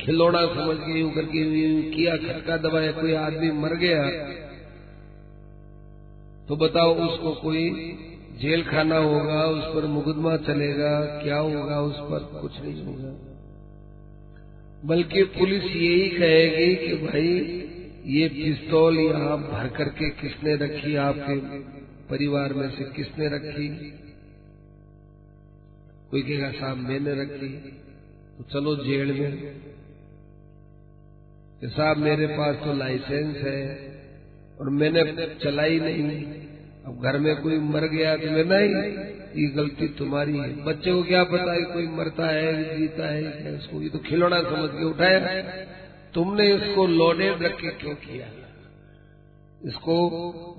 खिलौना 0.06 0.46
समझ 0.46 0.78
के 0.78 1.00
यूँ 1.00 1.12
करके 1.12 1.82
किया, 1.82 2.18
खटका 2.18 2.58
दबाया, 2.58 2.92
कोई 2.92 3.14
आदमी 3.14 3.52
मर 3.52 3.76
गया। 3.76 4.10
तो 6.48 6.56
बताओ 6.56 6.96
उसको 6.96 7.32
कोई 7.32 7.70
जेल 8.42 8.64
खाना 8.64 8.98
होगा, 8.98 9.46
उस 9.46 9.64
पर 9.76 9.86
मुकदमा 9.86 10.38
चलेगा, 10.38 11.06
क्या 11.24 11.38
होगा, 11.38 11.82
उस 11.82 11.96
पर 12.00 12.40
कुछ 12.42 12.52
नहीं 12.62 12.86
होगा। 12.86 13.14
बल्कि 14.86 15.24
पुलिस 15.24 15.64
यही 15.64 16.10
कहेगी 16.10 16.76
कि 16.76 16.94
भाई 16.94 17.62
ये 18.06 18.28
पिस्तौल 18.28 19.00
यहाँ 19.00 19.38
भर 19.38 19.68
करके 19.78 20.10
किसने 20.10 20.56
रखी 20.56 20.96
आपके 20.96 21.40
परिवार 22.10 22.54
में 22.54 22.70
से 22.70 22.84
किसने 22.84 23.28
रखी? 23.28 23.68
कोई 26.12 26.22
कहेगा, 26.22 26.52
साहब, 26.52 26.78
मैंने 26.78 27.22
रखी। 27.22 27.50
तो 28.38 28.44
चलो 28.54 28.76
जेल 28.76 29.12
में। 29.12 29.62
साहब, 31.64 31.98
मेरे 31.98 32.28
पास 32.28 32.56
तो 32.56 32.74
लाइसेंस 32.74 33.38
है 33.38 33.92
और 34.62 34.70
मैंने 34.70 35.36
चलाई 35.44 35.80
नहीं। 35.80 36.26
अब 36.86 37.02
घर 37.04 37.20
में 37.20 37.42
कोई 37.42 37.60
मर 37.60 37.82
गया 37.82 38.18
तो 38.18 38.32
मैं 38.32 38.46
नहीं। 38.46 38.98
ये 39.44 39.50
गलती 39.50 39.88
तुम्हारी 39.88 40.38
है। 40.38 40.64
बच्चे 40.64 40.94
को 40.94 41.04
क्या 41.04 41.24
पता 41.24 41.54
है, 41.54 41.62
कोई 41.62 41.88
मरता 41.88 42.28
है, 42.28 42.78
जीता 42.78 43.14
है 43.14 43.54
उसको 43.58 43.82
ये 43.82 43.90
तो 43.90 44.00
खिलौना 44.00 44.42
समझ 44.42 44.70
के 44.70 44.86
उठाया। 44.86 45.75
तुमने 46.16 46.54
इसको 46.54 46.88
लोडेड 46.88 47.44
रख 47.44 47.62
के 47.62 47.70
क्यों 47.70 47.96
किया? 47.96 48.28
इसको 49.66 50.10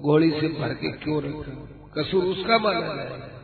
गोली 0.00 0.30
से 0.30 0.48
भर 0.48 0.74
के 0.74 0.92
क्यों 0.92 1.22
रखा? 1.22 2.02
कसूर 2.02 2.24
उसका 2.24 2.58
माना 2.58 2.80
जाए 2.80 3.36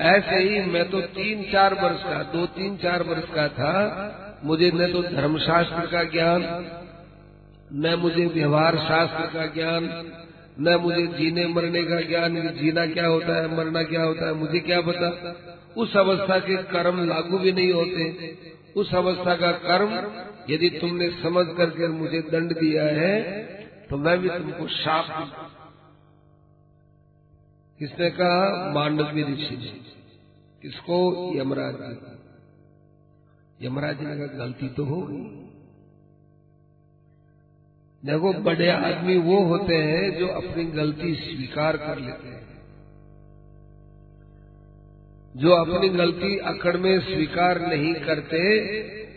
ऐसे 0.00 0.36
ही 0.36 0.60
मैं 0.60 0.90
तो 0.90 1.00
तीन 1.00 1.52
चार 1.52 1.74
वर्ष 1.74 2.02
का, 2.02 2.22
दो 2.22 2.46
तीन 2.46 2.76
चार 2.76 3.02
वर्ष 3.02 3.24
का 3.34 3.48
था। 3.48 3.72
मुझे 4.44 4.70
न 4.74 4.92
तो 4.92 5.02
धर्मशास्त्र 5.02 5.86
का 5.86 6.02
ज्ञान, 6.04 6.42
न 7.72 7.94
मुझे 7.94 8.26
व्यवहार 8.26 8.76
शास्त्र 8.76 9.38
का 9.38 9.46
ज्ञान, 9.46 10.12
न 10.60 10.76
मुझे 10.76 11.06
जीने 11.06 11.46
मरने 11.46 11.82
का 11.82 12.00
ज्ञान 12.00 12.48
जीना 12.48 12.86
क्या 12.86 13.06
होता 13.06 13.42
है, 13.42 13.56
मरना 13.56 13.82
क्या 13.82 14.02
होता 14.02 14.26
है, 14.26 14.34
मुझे 14.34 14.60
क्या 14.60 14.80
पता? 14.80 15.36
उस 15.76 15.96
अवस्था 15.96 16.38
के 16.38 16.56
कर्म 16.56 17.08
लागू 17.08 17.38
भी 17.38 17.52
नहीं 17.52 17.72
होते। 17.72 18.36
उस 18.76 18.94
अवस्था 18.94 19.34
का 19.34 19.52
कर्म 19.52 19.90
यदि 20.50 20.70
तुमने 20.70 21.10
समझ 21.10 21.46
करके 21.56 21.88
मुझे 21.88 22.20
दंड 22.20 22.52
दिया 22.58 22.84
है 22.84 23.22
तो 23.90 23.96
मैं 23.96 24.18
भी 24.18 24.28
तुमको 24.28 24.66
शाप 24.68 25.06
किसने 27.78 28.10
कहा? 28.10 28.72
मांडवी 28.74 29.22
ऋषि 29.22 29.56
किसको? 30.62 31.32
यमराज 31.36 31.74
जी 31.74 33.66
यमराज 33.66 33.98
जी 33.98 34.06
ने 34.06 34.16
कहा, 34.16 34.26
गलती 34.26 34.68
तो 34.68 34.84
हो 34.84 35.00
गई। 35.02 35.46
देखो, 38.02 38.32
बड़े 38.32 38.70
आदमी 38.70 39.16
वो 39.18 39.44
होते 39.44 39.74
हैं 39.74 40.18
जो 40.18 40.26
अपनी 40.26 40.64
गलती 40.64 41.14
स्वीकार 41.14 41.76
कर 41.76 41.98
लेते 41.98 42.28
हैं। 42.28 42.46
जो 45.36 45.50
अपनी 45.50 45.88
गलती 45.88 46.38
अकड़ 46.38 46.76
में 46.76 47.00
स्वीकार 47.00 47.60
नहीं 47.60 47.94
करते 47.94 48.42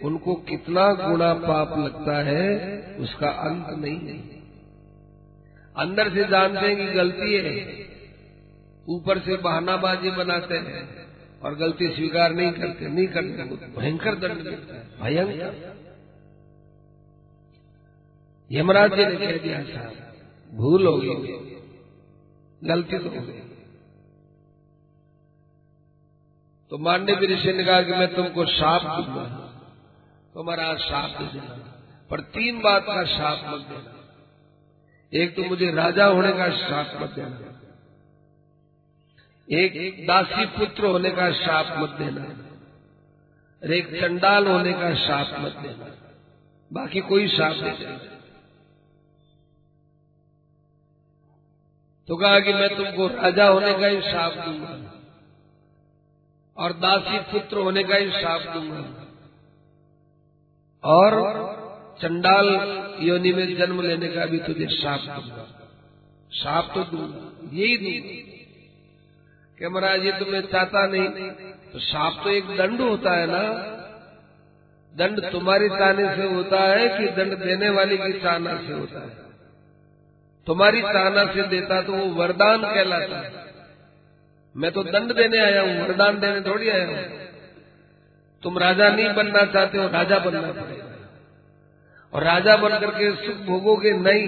उनको 0.04 0.36
कितना 0.36 0.94
गुणा 0.94 1.34
पाप 1.34 1.80
लगता 1.80 2.24
है, 2.24 2.82
उसका 3.00 3.30
अंत 3.30 3.66
नहीं 3.70 4.00
है। 4.00 4.40
अंदर 5.78 6.10
से 6.10 6.24
जानते 6.24 6.66
हैं 6.68 6.78
कि 6.78 6.86
गलती 6.86 7.34
है। 7.34 7.90
ऊपर 8.90 9.20
से 9.20 9.38
बहानाबाजी 9.38 10.12
बनाते 10.12 10.56
हैं 10.56 11.08
और 11.40 11.56
गलती 11.56 11.90
स्वीकार 11.90 12.34
नहीं 12.34 12.52
करते 12.52 12.88
नहीं 12.88 13.08
करते 13.08 13.44
भयंकर 13.82 14.16
दंड 14.16 14.32
मिलता 14.32 14.76
है। 14.76 15.02
भयंकर। 15.02 15.80
यमराज 18.52 18.94
जी 18.94 19.06
ने 19.06 19.16
कह 19.16 19.38
दिया 19.38 19.64
साहब 19.64 19.94
भूल 20.54 20.88
हो 20.88 20.98
गई। 20.98 21.60
गलती 22.68 22.98
तो 22.98 23.10
हो 23.10 23.10
गई। 23.10 23.40
तो 26.70 26.78
मांडे 26.78 27.16
भी 27.16 27.28
ऋषि 27.28 27.54
ने 27.54 27.64
कहा 27.64 27.82
कि 27.82 27.92
मैं 27.92 28.16
तुमको 28.16 28.46
शाप 28.46 28.82
दूँगा। 28.82 29.39
तुम्हारा 30.34 30.76
शाप 30.76 31.22
दे 31.22 31.40
देना। 31.40 31.56
पर 32.10 32.20
तीन 32.20 32.62
बात 32.62 32.84
का 32.84 33.06
शाप 33.06 33.42
मत 33.46 33.60
देना। 33.60 33.96
एक 35.14 35.36
तो 35.36 35.44
मुझे 35.44 35.72
राजा 35.72 36.06
होने 36.06 36.32
का 36.32 36.50
शाप 36.50 37.02
मत 37.02 37.10
देना। 37.10 37.62
एक 39.52 40.08
दासी 40.08 40.46
पुत्र 40.46 40.86
होने 40.86 41.10
का 41.10 41.32
शाप 41.32 41.80
मत 41.80 41.90
देना। 41.90 42.22
और 43.64 43.74
एक 43.74 44.02
चंडाल 44.02 44.48
होने 44.48 44.74
का 44.74 44.96
शाप 44.96 45.40
मत 45.40 45.52
देना। 45.52 45.86
बाकी 46.74 47.00
कोई 47.00 47.28
शाप 47.28 47.56
नहीं 47.56 47.80
देना। 47.80 47.98
तो 52.08 52.16
कहा 52.16 52.40
कि 52.40 52.54
मैं 52.54 52.76
तुमको 52.78 53.08
राजा 53.08 53.48
होने 53.48 53.74
का 53.74 53.88
ही 53.88 54.02
शाप 54.02 54.34
दूँगा। 54.34 54.94
और 56.58 56.74
दासी 56.74 57.20
पुत्र 57.20 57.58
होने 57.58 57.84
का 57.84 57.96
ही 57.96 58.12
शाप 58.12 58.42
दूँगा। 58.42 58.99
और 60.84 61.14
चंडाल 62.02 62.48
योनि 63.02 63.34
में 63.34 63.58
जन्म 63.58 63.82
लेने 63.82 64.08
का 64.08 64.26
भी 64.26 64.40
तुझे 64.40 64.68
शाप 64.68 65.00
दूँगा। 65.00 65.46
शाप 66.32 66.72
तो 66.76 66.84
दूँगा, 66.84 67.50
यही 67.54 67.78
दूँगा। 67.78 68.28
कि 69.58 69.68
महाराज 69.68 70.06
ये 70.06 70.12
तुम्हें 70.12 70.42
चाहता 70.42 70.88
नहीं 70.88 71.30
तो 71.74 71.80
शाप 71.80 72.22
तो 72.24 72.30
एक 72.30 72.46
दंड 72.48 72.82
होता 72.82 73.12
है 73.12 73.28
ना। 73.28 73.42
दंड 74.94 75.32
तुम्हारी 75.32 75.70
चाहने 75.70 76.16
से 76.16 76.34
होता 76.34 76.62
है 76.62 76.88
कि 76.98 77.08
दंड 77.08 77.38
देने 77.38 77.70
वाले 77.70 77.98
की 77.98 78.20
चाहना 78.20 78.58
से 78.58 78.74
होता 78.74 79.00
है। 79.00 79.10
तुम्हारी 80.48 80.82
चाहना 80.82 81.26
से 81.34 81.44
देता 81.44 81.82
तो 81.82 81.94
वो 81.94 82.06
वरदान 82.06 82.62
कहलाता 82.62 83.20
है। 83.20 83.48
मैं 84.56 84.72
तो 84.72 84.84
दंड 84.84 85.14
देने 85.16 85.38
आया 85.38 85.62
हूँ, 85.62 85.88
वरदान 85.88 86.20
देने 86.20 86.42
थोड़ी 86.42 86.70
आया 86.70 86.88
हूँ। 86.88 87.29
तुम 88.44 88.58
राजा 88.58 88.90
नहीं 88.90 89.14
बनना 89.16 89.44
चाहते 89.46 89.78
हो, 89.78 89.88
राजा 89.90 90.20
बनना 90.20 90.52
पड़ेगा 90.54 90.86
और 92.14 92.24
राजा 92.24 92.56
बन 92.58 92.78
करके 92.80 93.12
सुख 93.18 93.38
भोगोगे 93.46 93.92
नहीं, 93.96 94.28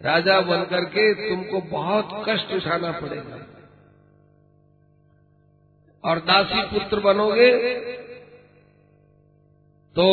राजा 0.00 0.40
बन 0.40 0.64
करके 0.70 1.12
तुमको 1.28 1.60
बहुत 1.70 2.24
कष्ट 2.28 2.52
उठाना 2.54 2.90
पड़ेगा। 2.92 3.38
और 6.04 6.18
दासी 6.20 6.62
पुत्र 6.70 7.00
बनोगे 7.00 7.50
तो 9.96 10.06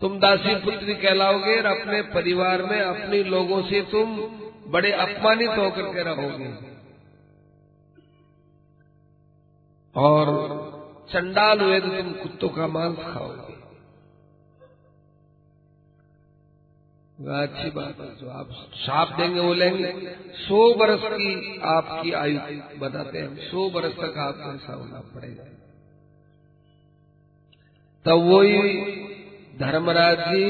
तुम 0.00 0.18
दासी 0.18 0.54
पुत्री 0.56 0.94
कहलाओगे 0.94 1.58
और 1.58 1.66
अपने 1.68 2.00
परिवार 2.10 2.62
में, 2.62 2.80
अपने 2.80 3.22
लोगों 3.24 3.62
से 3.62 3.80
तुम 3.90 4.16
बड़े 4.66 4.92
अपमानित 4.94 5.50
होकर 5.50 5.92
के 5.94 6.02
रहोगे। 6.04 6.48
और 9.94 10.26
चंडाल 11.10 11.60
हुए 11.60 11.80
तो 11.80 11.88
तुम 11.88 12.12
कुत्तों 12.12 12.48
का 12.48 12.66
मांस 12.66 12.96
खाओगे। 13.04 13.56
अच्छी 17.18 17.70
बात 17.70 18.00
है, 18.00 18.08
जो 18.16 18.28
आप 18.30 18.50
साप 18.76 19.16
देंगे 19.16 19.40
वो 19.40 19.54
लेंगे। 19.54 19.92
सौ 20.38 20.74
बरस 20.74 21.00
की 21.04 21.60
आपकी 21.68 22.12
आयु 22.12 22.38
बताते 22.78 23.18
हैं, 23.18 23.48
सौ 23.50 23.68
बरस 23.70 23.94
तक 23.94 24.18
आपको 24.18 24.52
ऐसा 24.54 24.74
होना 24.74 25.00
पड़ेगा। 25.14 25.44
तब 28.04 28.18
वही 28.24 28.58
धर्मराज 29.58 30.18
जी, 30.18 30.44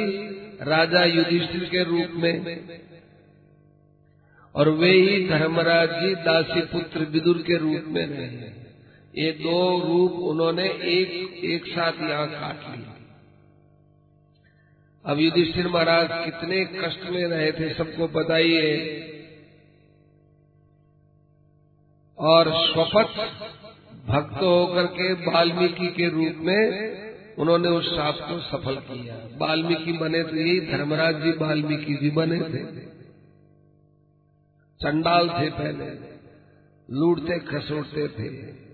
राजा 0.63 1.05
युधिष्ठिर 1.05 1.65
के 1.65 1.85
रूप 1.85 2.11
में, 2.15 2.35
और 4.55 4.69
वे 4.69 4.93
ही 4.93 5.29
धर्मराज 5.29 5.91
जी 5.93 6.15
दासी 6.23 6.61
पुत्र 6.69 7.05
विदुर 7.11 7.43
के 7.43 7.57
रूप 7.57 7.85
में 7.87 8.07
रहे। 8.07 8.68
ये 9.19 9.31
दो 9.33 9.59
रूप 9.79 10.13
उन्होंने 10.25 10.65
एक 10.65 11.45
एक 11.45 11.67
साथ 11.67 12.01
यहाँ 12.03 12.27
काट 12.27 12.61
लिया 12.77 12.95
अब 15.05 15.19
युधिष्ठिर 15.19 15.69
महाराज 15.69 16.09
कितने 16.25 16.65
कष्ट 16.65 17.05
में 17.11 17.25
रहे 17.29 17.53
थे, 17.53 17.75
सबको 17.75 18.09
बताइए। 18.09 18.65
और 22.19 22.51
स्वपथ 22.53 23.19
भक्त 24.09 24.43
होकर 24.43 24.87
के 24.87 25.13
वाल्मीकि 25.27 25.89
के 25.89 26.09
रूप 26.09 26.37
में 26.39 27.37
उन्होंने 27.39 27.69
उस 27.69 27.89
साप 27.89 28.19
को 28.21 28.39
सफल 28.41 28.77
किया। 28.77 29.17
वाल्मीकि 29.37 29.93
बने 29.93 30.23
तो 30.23 30.37
यही 30.37 30.61
धर्मराज 30.61 31.23
जी, 31.23 31.31
वाल्मीकि 31.31 31.95
जी 31.95 32.11
बने 32.11 32.41
थे। 32.41 32.63
चंडाल 34.81 35.29
थे 35.29 35.51
पहले, 35.51 35.91
लूटते, 36.89 37.39
खसोटते 37.39 38.09
थे। 38.09 38.68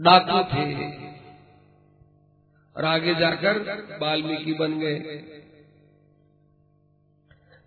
डाकू 0.00 0.44
थे। 0.44 1.02
और 2.76 2.84
आगे 2.84 3.14
जाकर 3.14 3.58
वाल्मीकि 4.02 4.54
बन 4.54 4.78
गए। 4.78 4.98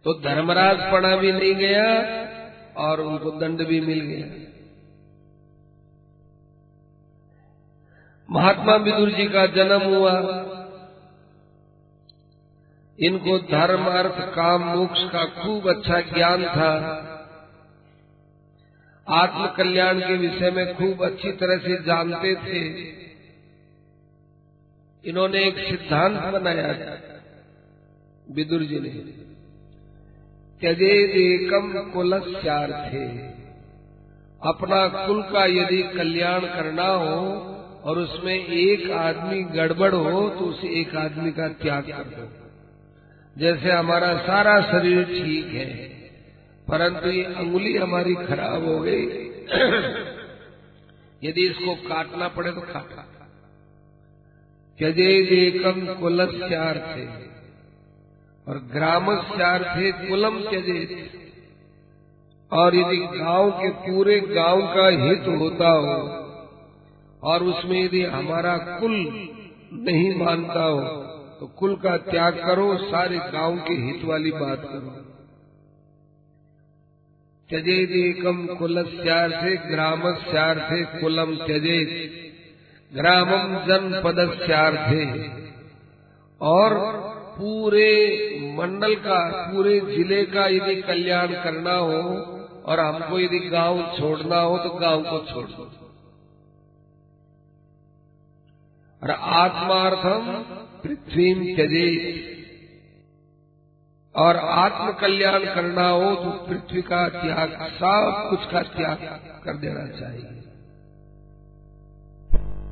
तो 0.03 0.21
धर्मराज 0.21 0.91
पढ़ा 0.91 1.15
भी 1.15 1.31
नहीं 1.31 1.55
गया 1.55 1.85
और 2.77 3.01
उनको 3.01 3.31
दंड 3.31 3.67
भी 3.67 3.81
मिल 3.81 3.99
गया। 4.01 4.45
महात्मा 8.31 8.75
विदुर 8.75 9.09
जी 9.09 9.27
का 9.27 9.45
जन्म 9.45 9.81
हुआ। 9.81 10.19
इनको 12.99 13.39
धर्म, 13.39 13.85
अर्थ, 13.85 14.35
काम, 14.35 14.63
मोक्ष 14.63 14.99
का 14.99 15.25
खूब 15.25 15.69
अच्छा 15.69 15.99
ज्ञान 15.99 16.45
था। 16.45 17.01
आत्म 19.07 19.47
कल्याण 19.47 19.99
के 19.99 20.15
विषय 20.17 20.51
में 20.51 20.75
खूब 20.75 21.03
अच्छी 21.05 21.31
तरह 21.31 21.57
से 21.57 21.75
जानते 21.83 22.35
थे। 22.35 22.61
इन्होंने 25.03 25.43
एक 25.43 25.57
सिद्धांत 25.57 26.17
बनाया 26.33 26.67
विदुर 28.27 28.63
जी 28.63 28.79
ने 28.79 28.89
त्यजेद 30.61 31.09
एकम 31.09 31.91
कुलस्यार 31.93 32.71
थे 32.93 33.05
अपना 34.41 34.87
कुल 35.07 35.21
का 35.21 35.45
यदि 35.45 35.81
कल्याण 35.83 36.39
करना 36.39 36.87
हो 36.87 37.19
और 37.83 37.99
उसमें 37.99 38.35
एक 38.35 38.89
आदमी 38.91 39.43
गड़बड़ 39.43 39.93
हो 39.95 40.29
तो 40.29 40.45
उस 40.45 40.63
एक 40.63 40.95
आदमी 40.95 41.31
का 41.31 41.47
त्याग 41.47 41.83
कर 41.83 42.03
दो। 42.03 42.27
जैसे 43.39 43.71
हमारा 43.71 44.13
सारा 44.17 44.61
शरीर 44.61 45.03
ठीक 45.03 45.53
है। 45.53 45.94
परंतु 46.67 47.09
ये 47.09 47.23
अंगुली 47.35 47.75
हमारी 47.77 48.15
खराब 48.21 48.65
हो 48.65 48.79
गई। 48.79 49.03
यदि 51.21 51.45
इसको 51.47 51.75
काटना 51.83 52.27
पड़े 52.29 52.51
तो 52.51 52.61
काटा 52.63 53.03
त्यजेद 54.79 55.31
एकम 55.33 55.85
कुलस्यार 55.99 56.77
थे 56.87 57.05
और 58.47 58.57
ग्रामस्यार 58.71 59.63
थे 59.67 59.91
कुलम 59.99 60.39
त्यजेद 60.41 60.89
और 62.51 62.75
यदि 62.75 62.97
गाँव 63.13 63.51
के 63.51 63.69
पूरे 63.77 64.19
गाँव 64.21 64.61
का 64.73 64.87
हित 64.97 65.27
होता 65.39 65.69
हो, 65.69 65.95
और 67.23 67.43
उसमें 67.43 67.79
यदि 67.79 68.03
हमारा 68.07 68.57
कुल 68.79 68.95
नहीं 69.79 70.11
मानता 70.17 70.63
हो 70.63 70.81
तो 71.39 71.47
कुल 71.57 71.75
का 71.77 71.95
त्याग 72.03 72.33
करो, 72.39 72.67
सारे 72.79 73.17
गाँव 73.31 73.57
के 73.59 73.73
हित 73.75 74.05
वाली 74.05 74.31
बात 74.33 74.61
करो। 74.65 74.91
त्यजेद 77.49 77.91
एकम 77.91 78.45
कुलस्यार्थे 78.45 79.55
ग्रामस्यार्थे 79.55 81.01
कुलम 81.01 81.35
त्यजेत। 81.35 82.21
ग्रामम 82.95 83.65
जनपद 83.65 84.15
जनपदस्यार्थे। 84.15 85.05
और 86.41 86.73
पूरे 87.37 87.91
मंडल 88.57 88.95
का, 88.95 89.51
पूरे 89.53 89.79
ज़िले 89.79 90.23
का 90.23 90.47
यदि 90.47 90.81
कल्याण 90.81 91.27
करना 91.27 91.73
हो 91.73 92.01
और 92.65 92.79
हमको 92.79 93.19
यदि 93.19 93.39
गाँव 93.39 93.97
छोड़ना 93.97 94.39
हो 94.39 94.57
तो 94.57 94.69
गाँव 94.69 95.01
को 95.01 95.19
छोड़ 95.25 95.45
दो। 95.45 95.63
और 99.03 99.11
आत्मार्थम 99.11 100.31
पृथ्वी 100.83 101.55
त्यजे 101.55 101.87
और 104.15 104.37
आत्म 104.37 104.91
कल्याण 104.91 105.45
करना 105.55 105.87
हो 105.87 106.13
तो 106.15 106.29
पृथ्वी 106.47 106.81
का 106.81 107.07
त्याग, 107.09 107.55
सब 107.73 108.27
कुछ 108.29 108.45
का 108.51 108.61
त्याग 108.75 108.97
कर 109.45 109.57
देना 109.57 109.85
चाहिए। 109.99 110.43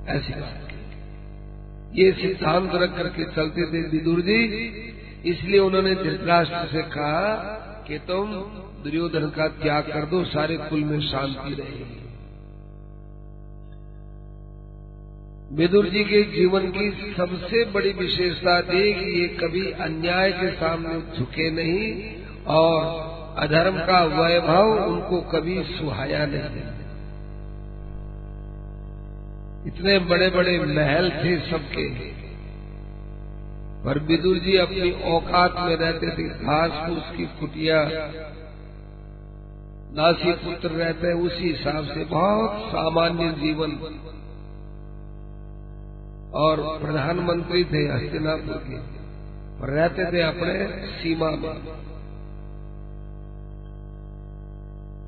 ऐसी 0.09 0.33
बात 0.33 0.71
ये 1.93 2.11
सिद्धांत 2.11 2.75
रख 2.75 2.95
करके 2.97 3.25
चलते 3.33 3.65
थे 3.67 3.81
विदुर 3.89 4.21
जी, 4.21 4.37
इसलिए 5.25 5.59
उन्होंने 5.59 5.95
धृतराष्ट्र 5.95 6.65
से 6.67 6.81
कहा 6.89 7.33
कि 7.87 7.97
तुम 8.07 8.31
दुर्योधन 8.83 9.29
का 9.29 9.47
त्याग 9.59 9.83
कर 9.83 10.05
दो, 10.05 10.23
सारे 10.25 10.57
कुल 10.59 10.83
में 10.83 10.99
शांति 11.01 11.53
रहेगी। 11.53 12.02
विदुर 15.53 15.85
जी 15.85 16.03
के 16.03 16.23
जीवन 16.23 16.67
की 16.67 17.13
सबसे 17.17 17.65
बड़ी 17.65 17.93
विशेषता 17.93 18.61
थी 18.61 18.93
कि 18.93 19.21
ये 19.21 19.27
कभी 19.27 19.71
अन्याय 19.71 20.31
के 20.31 20.51
सामने 20.51 21.17
झुके 21.17 21.51
नहीं 21.51 22.15
और 22.47 23.03
अधर्म 23.37 23.77
का 23.77 24.03
वैभव 24.03 24.85
उनको 24.85 25.21
कभी 25.21 25.63
सुहाया 25.63 26.25
नहीं। 26.25 26.83
इतने 29.73 29.99
बड़े 29.99 30.29
बड़े 30.29 30.59
महल 30.59 31.09
थे 31.09 31.51
सबके। 31.51 31.89
पर 33.85 33.99
विदुर 33.99 34.37
जी 34.37 34.57
अपनी 34.57 34.91
औकात 34.91 35.55
में 35.59 35.75
रहते 35.75 36.07
थे। 36.09 36.29
घास 36.29 36.89
फूस 36.89 37.17
की 37.17 37.25
कुटिया 37.25 37.83
दासी 39.95 40.31
पुत्र 40.31 40.69
रहते 40.69 41.13
उसी 41.13 41.47
हिसाब 41.49 41.83
से 41.83 42.05
बहुत 42.05 42.51
सामान्य 42.51 43.29
जीवन। 43.29 43.99
और 46.33 46.61
प्रधानमंत्री 46.81 47.63
थे 47.63 47.81
हस्तिनापुर 47.85 48.63
के। 48.67 48.77
पर 49.59 49.69
रहते 49.69 50.05
थे 50.11 50.21
अपने 50.21 50.53
सीमा 50.93 51.29
में। 51.29 51.83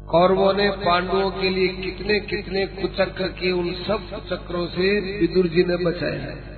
कौरवों 0.08 0.54
ने 0.54 0.70
पांडवों 0.72 1.30
के 1.32 1.50
लिए 1.50 1.68
कितने 1.68 2.20
कितने 2.20 2.66
कुचक्र 2.66 3.28
किए, 3.30 3.52
उन 3.52 3.74
सब 3.88 4.10
कुचक्रों 4.10 4.66
से 4.68 4.90
विदुर 5.20 5.48
जी 5.48 5.64
ने 5.64 5.78
बचाया 5.78 6.22
है। 6.22 6.56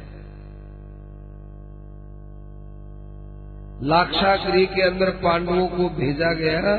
लाक्षागृह 3.83 4.65
के 4.65 4.81
अंदर 4.81 5.09
पांडवों 5.23 5.67
को 5.67 5.89
भेजा 5.89 6.33
गया 6.33 6.77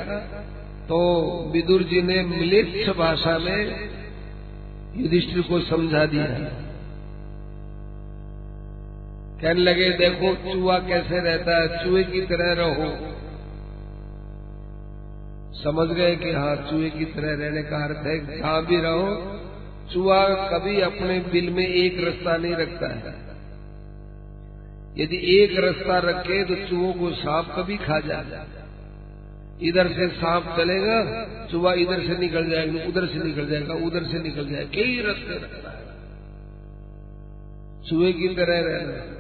तो 0.89 0.99
विदुर 1.53 1.83
जी 1.83 2.03
ने 2.03 2.23
मिलिच्छ 2.23 2.97
भाषा 2.97 3.39
में 3.39 3.61
युधिष्ठिर 4.97 5.43
को 5.43 5.61
समझा 5.61 6.05
दिया। 6.07 6.68
कहने 9.43 9.61
लगे, 9.61 9.91
देखो, 9.91 10.35
चूहा 10.53 10.79
कैसे 10.79 11.19
रहता 11.21 11.57
है? 11.63 11.85
चूहे 11.85 12.05
की 12.05 12.21
तरह 12.21 12.53
रहो। 12.53 12.89
समझ 15.55 15.87
गए 15.97 16.17
कि 16.17 16.33
हाँ 16.33 16.57
चूहे 16.71 16.91
की 16.91 17.05
तरह 17.05 17.35
रहने 17.35 17.63
का 17.63 17.85
अर्थ 17.85 18.07
है 18.07 18.39
जहाँ 18.39 18.67
भी 18.67 18.77
रहो, 18.81 19.07
चूहा 19.93 20.23
कभी 20.49 20.81
अपने 20.81 21.19
बिल 21.21 21.51
में 21.51 21.67
एक 21.67 22.05
रास्ता 22.05 22.37
नहीं 22.37 22.55
रखता 22.55 22.89
है। 22.89 23.15
यदि 24.97 25.21
एक 25.37 25.59
रास्ता 25.59 25.99
रखे 25.99 26.45
तो 26.45 26.55
चूहों 26.69 26.93
को 26.93 27.11
सांप 27.11 27.53
कभी 27.57 27.77
खा 27.77 28.01
जाए 28.01 28.47
इधर 29.63 29.89
से 29.89 30.09
सांप 30.09 30.55
चलेगा, 30.57 30.97
चूहा 31.51 31.73
इधर 31.75 32.03
से 32.03 32.19
निकल 32.19 32.51
जाएगा, 32.51 32.85
उधर 32.85 33.07
से 33.07 33.25
निकल 33.25 33.49
जाएगा, 33.49 33.75
उधर 33.75 34.05
से 34.05 34.19
निकल 34.19 34.49
जाएगा। 34.49 34.71
कई 34.75 35.03
रास्ते 35.03 35.35
रखता 35.35 35.71
है। 35.71 35.87
चूहे 37.89 38.13
की 38.13 38.29
तरह 38.29 38.61
रहना 38.61 39.18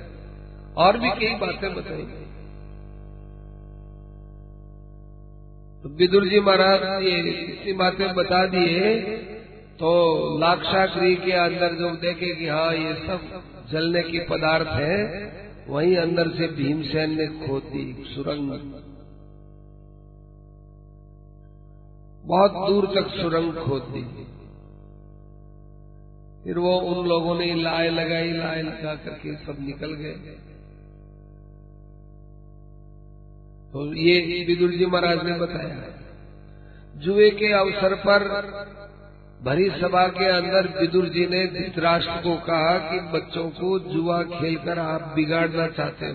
और 0.79 0.99
भी 0.99 1.11
कई 1.11 1.35
बातें 1.37 1.75
बताएँगे 1.75 2.27
तो 5.83 5.88
विदुर 5.97 6.29
जी 6.29 6.41
महाराज, 6.41 7.03
ये 7.03 7.19
इतनी 7.21 7.73
बातें 7.73 8.14
बता 8.14 8.45
दिए 8.47 8.95
तो 9.77 9.91
लाक्षागृह 10.38 11.14
के 11.17 11.33
अंदर 11.38 11.75
जो 11.75 11.91
देखे 11.97 12.35
कि 12.35 12.49
हाँ 12.49 12.73
ये 12.75 12.95
सब 13.07 13.21
जलने 13.71 14.03
की 14.03 14.19
पदार्थ 14.29 14.69
है, 14.73 14.97
वहीं 15.69 15.97
अंदर 15.97 16.29
से 16.31 16.47
भीमसेन 16.55 17.17
ने 17.19 17.27
खोद 17.38 17.71
सुरंग। 18.07 18.51
बहुत 22.25 22.53
दूर 22.69 22.87
तक 22.95 23.11
सुरंग 23.12 23.53
खोद 23.57 23.93
फिर 26.45 26.59
वो 26.59 26.75
उन 26.91 27.09
लोगों 27.09 27.35
ने 27.35 27.55
लाए 27.55 27.88
लगाई, 27.91 28.33
लाए 28.33 28.62
लगा 28.62 28.95
करके 28.97 29.35
सब 29.37 29.57
निकल 29.61 29.95
गए। 29.95 30.37
तो 33.72 33.94
ये 33.94 34.44
विदुर 34.44 34.70
जी 34.70 34.87
महाराज 34.87 35.24
ने 35.24 35.33
बताया, 35.38 35.78
जुए 36.96 37.31
के 37.31 37.52
अवसर 37.52 37.94
पर 37.94 38.24
भरी 39.42 39.68
सभा 39.70 40.07
के 40.09 40.28
अंदर 40.28 40.68
विदुर 40.81 41.09
जी 41.09 41.26
ने 41.26 41.46
धृतराष्ट्र 41.46 42.14
को 42.22 42.37
कहा 42.37 42.78
कि 42.78 43.00
बच्चों 43.12 43.48
को 43.50 43.78
जुआ 43.88 44.22
खेलकर 44.22 44.78
आप 44.78 45.12
बिगाड़ना 45.16 45.66
चाहते 45.68 46.07
हो। 46.07 46.12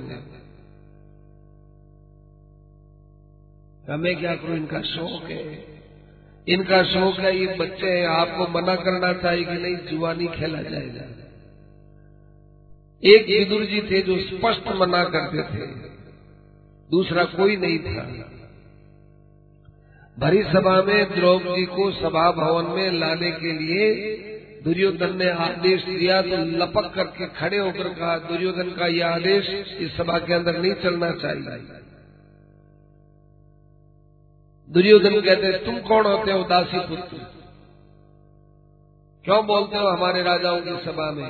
हमें 3.93 4.15
क्या 4.19 4.35
करूँ? 4.35 4.57
इनका 4.57 4.81
शौक 4.81 5.23
है। 5.23 5.39
इनका 6.47 6.83
शौक 6.83 7.19
है 7.19 7.37
ये 7.37 7.55
बच्चे 7.55 7.89
हैं। 7.89 8.07
आपको 8.07 8.47
मना 8.51 8.75
करना 8.75 9.13
चाहिए 9.13 9.45
कि 9.45 9.53
नहीं, 9.53 9.75
जुआ 9.87 10.13
नहीं 10.13 10.27
खेला 10.27 10.61
जाएगा। 10.61 11.05
एक 13.03 13.25
विदुर 13.29 13.65
जी 13.65 13.81
थे 13.81 14.01
जो 14.01 14.17
स्पष्ट 14.19 14.67
मना 14.75 15.03
करते 15.05 15.43
थे। 15.49 15.92
दूसरा 16.93 17.23
कोई 17.23 17.57
नहीं 17.57 17.79
था। 17.79 18.03
भरी 20.17 20.43
सभा 20.43 20.81
में 20.81 21.15
द्रौपदी 21.15 21.65
को 21.65 21.91
सभा 21.91 22.31
भवन 22.31 22.65
में 22.75 22.91
लाने 22.91 23.31
के 23.31 23.51
लिए 23.51 23.85
दुर्योधन 24.63 25.15
ने 25.17 25.29
आदेश 25.29 25.83
दिया 25.83 26.21
तो 26.21 26.37
लपक 26.57 26.91
करके 26.95 27.25
खड़े 27.29 27.57
होकर 27.57 27.87
कहा, 27.93 28.17
दुर्योधन 28.17 28.69
का 28.71 28.87
यह 28.87 29.07
आदेश 29.07 29.49
इस 29.79 29.97
सभा 29.97 30.19
के 30.19 30.33
अंदर 30.33 30.59
नहीं 30.59 30.73
चलना 30.73 31.11
चाहिए। 31.11 31.57
दुर्योधन 34.69 35.19
कहते, 35.21 35.51
तुम 35.65 35.79
कौन 35.79 36.05
होते 36.05 36.31
हो, 36.31 36.43
दासी 36.43 36.79
पुत्र? 36.79 37.17
क्यों 39.25 39.45
बोलते 39.45 39.77
हो 39.77 39.87
हमारे 39.87 40.23
राजाओं 40.23 40.61
की 40.61 40.77
सभा 40.85 41.11
में? 41.11 41.29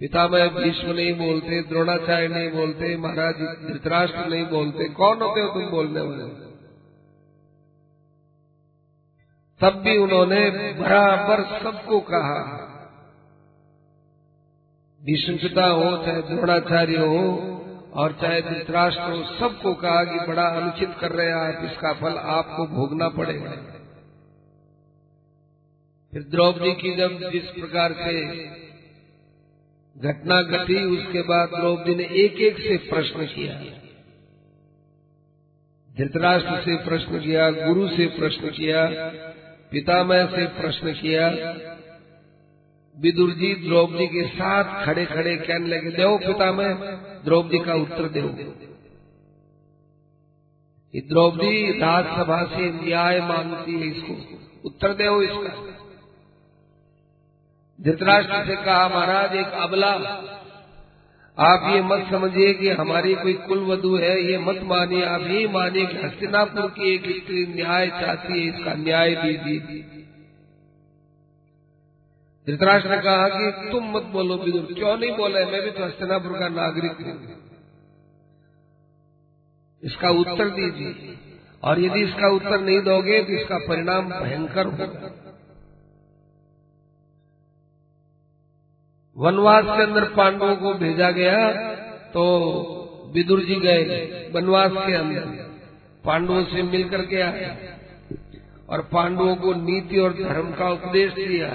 पितामह 0.00 0.46
भीष्म 0.46 0.90
नहीं 0.90 1.14
बोलते, 1.14 1.62
द्रोणाचार्य 1.62 2.28
नहीं 2.28 2.50
बोलते, 2.50 2.96
महाराज 2.96 3.34
धृतराष्ट्र 3.68 4.26
नहीं 4.26 4.46
बोलते, 4.46 4.84
कौन 4.84 5.22
होते 5.22 5.40
हो 5.40 5.48
तुम 5.48 5.66
बोलने 5.66 6.00
वाले? 6.00 6.48
तब 9.60 9.78
भी 9.78 9.98
उन्होंने 9.98 10.50
बराबर 10.72 11.62
सबको 11.62 12.00
कहा। 12.00 12.64
भीष्म 15.02 15.36
पिता 15.36 15.66
हो, 15.66 16.04
चाहे 16.06 16.22
द्रोणाचार्य 16.22 16.96
हो, 16.96 17.54
और 17.94 18.12
चाहे 18.12 18.42
धृतराष्ट्र 18.42 19.02
हो, 19.02 19.38
सबको 19.38 19.74
कहा 19.74 20.04
कि 20.04 20.26
बड़ा 20.26 20.46
अनुचित 20.46 20.94
कर 21.00 21.12
रहे 21.12 21.26
हैं 21.26 21.34
आप, 21.34 21.64
इसका 21.64 21.92
फल 21.92 22.16
आपको 22.18 22.66
भोगना 22.66 23.08
पड़ेगा। 23.08 23.50
फिर 26.12 26.22
द्रौपदी 26.22 26.72
की 26.72 26.96
जब 26.96 27.30
जिस 27.30 27.44
प्रकार 27.44 27.92
से 27.92 28.24
घटना 29.98 30.42
घटी, 30.42 30.84
उसके 30.84 31.22
बाद 31.22 31.48
द्रौपदी 31.48 31.94
ने 31.94 32.04
एक 32.04 32.36
एक 32.36 32.58
से 32.58 32.76
प्रश्न 32.76 33.26
किया। 33.26 33.54
धृतराष्ट्र 35.98 36.60
से 36.60 36.76
प्रश्न 36.76 37.20
किया, 37.20 37.50
गुरु 37.50 37.88
से 37.88 38.06
प्रश्न 38.06 38.50
किया, 38.50 38.86
पितामह 39.72 40.26
से 40.26 40.46
प्रश्न 40.46 40.92
किया। 40.92 41.28
विदुर 43.00 43.30
जी 43.30 43.54
द्रौपदी 43.54 44.06
के 44.06 44.26
साथ 44.28 44.86
खड़े 44.86 45.06
खड़े 45.06 45.36
कहने 45.36 45.68
लगे 45.68 45.90
देव 45.90 46.18
पितामह, 46.18 46.74
द्रौपदी 47.24 47.58
का 47.58 47.74
उत्तर 47.74 48.08
दो 48.08 48.64
द्रौपदी 51.08 51.80
राजसभा 51.80 52.44
से 52.44 52.86
न्याय 52.86 53.20
मांगती 53.20 53.80
है 53.80 53.86
इसको। 53.86 54.38
उत्तर 54.64 54.94
देव 54.94 55.22
इसका। 55.22 55.77
धृतराष्ट्र 57.84 58.44
से 58.46 58.56
कहा, 58.56 58.88
महाराज, 58.88 59.36
एक 59.36 59.46
अबला। 59.46 59.92
आप 61.38 61.74
ये 61.74 61.82
मत 61.82 62.06
समझिए 62.10 62.54
कि 62.54 62.68
हमारी 62.68 63.14
कोई 63.14 63.32
कुल 63.32 63.58
वधु 63.58 63.96
है, 63.96 64.22
ये 64.22 64.38
मत 64.38 64.60
मानिए। 64.62 65.04
आप 65.04 65.20
यही 65.20 65.48
मानिए 65.48 65.86
कि 65.86 65.96
हस्तिनापुर 65.96 66.66
की 66.66 66.94
एक 66.94 67.22
स्त्री 67.22 67.46
न्याय 67.46 67.86
चाहती 67.86 68.46
है, 68.46 68.58
इसका 68.58 68.74
न्याय 68.74 69.14
दीजिए। 69.14 69.58
धृतराष्ट्र 72.46 72.90
ने 72.90 72.98
कहा 72.98 73.28
कि 73.28 73.70
तुम 73.72 73.96
मत 73.96 74.02
बोलो 74.02 74.36
विदुर 74.36 74.74
क्यों 74.74 74.98
नहीं 74.98 75.16
बोले? 75.16 75.44
मैं 75.44 75.62
भी 75.62 75.70
तो 75.70 75.84
हस्तिनापुर 75.84 76.38
का 76.38 76.48
नागरिक 76.48 76.92
हूँ। 76.92 77.38
इसका 79.82 80.10
उत्तर 80.10 80.48
दीजिए। 80.48 81.18
और 81.62 81.80
यदि 81.80 82.00
इसका 82.00 82.28
उत्तर 82.28 82.60
नहीं 82.60 82.80
दोगे 82.80 83.22
तो 83.22 83.32
इसका 83.32 83.58
परिणाम 83.58 84.08
भयंकर 84.08 84.66
होगा। 84.66 85.17
वनवास 89.18 89.64
के 89.66 89.82
अंदर 89.82 90.04
पांडवों 90.16 90.54
को 90.56 90.72
भेजा 90.74 91.10
गया 91.10 91.50
तो 92.08 92.24
विदुर 93.14 93.40
जी 93.40 93.54
गए 93.56 94.30
वनवास 94.34 94.72
के 94.76 94.94
अंदर। 94.94 95.24
पांडवों 96.04 96.42
से 96.44 96.62
मिलकर 96.64 97.04
के 97.06 97.20
आए 97.20 97.48
और 98.68 98.82
पांडवों 98.92 99.34
को 99.36 99.54
नीति 99.62 99.98
और 99.98 100.12
धर्म 100.12 100.52
का 100.52 100.70
उपदेश 100.70 101.12
दिया 101.14 101.48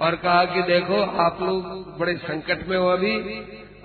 और 0.00 0.16
कहा 0.16 0.44
कि 0.44 0.62
देखो, 0.62 1.00
आप 1.22 1.38
लोग 1.42 1.98
बड़े 1.98 2.16
संकट 2.18 2.68
में 2.68 2.76
हो 2.76 2.86
अभी। 2.88 3.14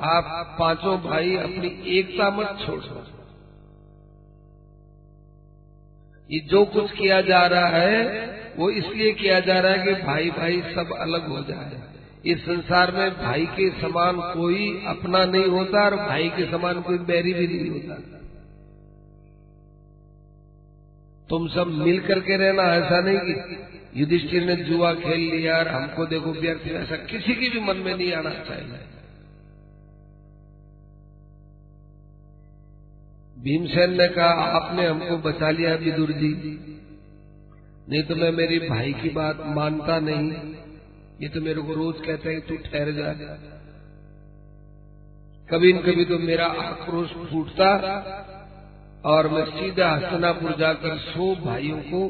आप 0.06 0.56
पाँचों 0.60 0.97
भाई 1.01 1.36
अपनी 1.38 1.67
एकता 1.97 2.30
मत 2.32 2.58
छोड़। 2.65 2.80
छोड़ो 2.82 3.04
ये 6.30 6.39
जो 6.49 6.63
कुछ 6.67 6.91
किया 6.91 7.21
जा 7.21 7.45
रहा 7.47 7.67
है, 7.69 7.97
वो 8.58 8.69
इसलिए 8.71 9.12
किया 9.13 9.39
जा 9.39 9.60
रहा 9.60 9.71
है 9.71 9.86
कि 9.86 9.93
भाई 10.04 10.30
भाई 10.32 10.62
सब 10.75 10.95
अलग 10.99 11.28
हो 11.28 11.41
जाए। 11.43 11.82
इस 12.26 12.42
संसार 12.42 12.92
में 12.92 13.12
भाई 13.12 13.46
के 13.46 13.70
समान 13.82 14.16
कोई 14.34 14.84
अपना 14.88 15.26
नहीं 15.26 15.46
होता 15.46 15.86
और 15.86 15.96
भाई 15.96 16.30
के 16.30 16.52
समान 16.52 16.82
कोई 16.82 16.98
बैरी 16.98 17.34
भी 17.34 17.48
नहीं 17.48 17.70
होता। 17.70 17.96
तुम 21.30 21.48
सब 21.48 21.68
मिल 21.68 22.00
करके 22.00 22.38
रहना, 22.38 22.64
ऐसा 22.64 23.00
नहीं 23.00 23.18
कि 23.18 23.58
युधिष्ठिर 24.02 24.46
ने 24.46 24.56
जुआ 24.56 24.94
खेल 24.94 25.20
लिया 25.20 25.58
और 25.58 25.68
हमको 25.68 26.06
देखो 26.06 26.32
व्यर्थ 26.32 26.68
ऐसा 26.68 26.96
किसी 26.96 27.36
की 27.36 27.50
भी 27.50 27.60
मन 27.60 27.78
में 27.78 27.96
नहीं 27.96 28.14
आना 28.14 28.30
चाहिए। 28.30 28.80
भीमसेन 33.40 34.02
ने 34.02 34.08
कहा, 34.08 34.26
आपने 34.26 34.88
हमको 34.88 35.18
बचा 35.18 35.50
लिया 35.52 35.76
विदुर 35.76 36.12
जी। 36.12 36.34
नहीं 37.90 38.04
तो 38.04 38.16
मैं 38.16 38.32
मेरी 38.32 38.60
भाई 38.60 38.94
की 38.94 39.10
बात 39.10 39.44
मानता 39.46 40.00
नहीं। 40.00 40.55
ये 41.19 41.28
तो 41.30 41.41
मेरे 41.41 41.62
को 41.62 41.73
रोज 41.73 41.95
कहते 42.06 42.30
हैं, 42.30 42.41
तू 42.41 42.56
ठहर 42.63 42.91
जा। 42.91 43.12
कभी 45.49 45.73
न 45.73 45.80
कभी 45.82 46.06
तो 46.06 46.17
मेरा 46.19 46.45
आक्रोश 46.62 47.12
फूटता 47.25 47.69
और 49.06 49.28
मैं 49.28 49.43
सीधा 49.47 49.89
हस्तनापुर 49.89 50.56
जाकर 50.60 50.97
सौ 50.99 51.25
भाइयों 51.36 51.78
को 51.86 52.01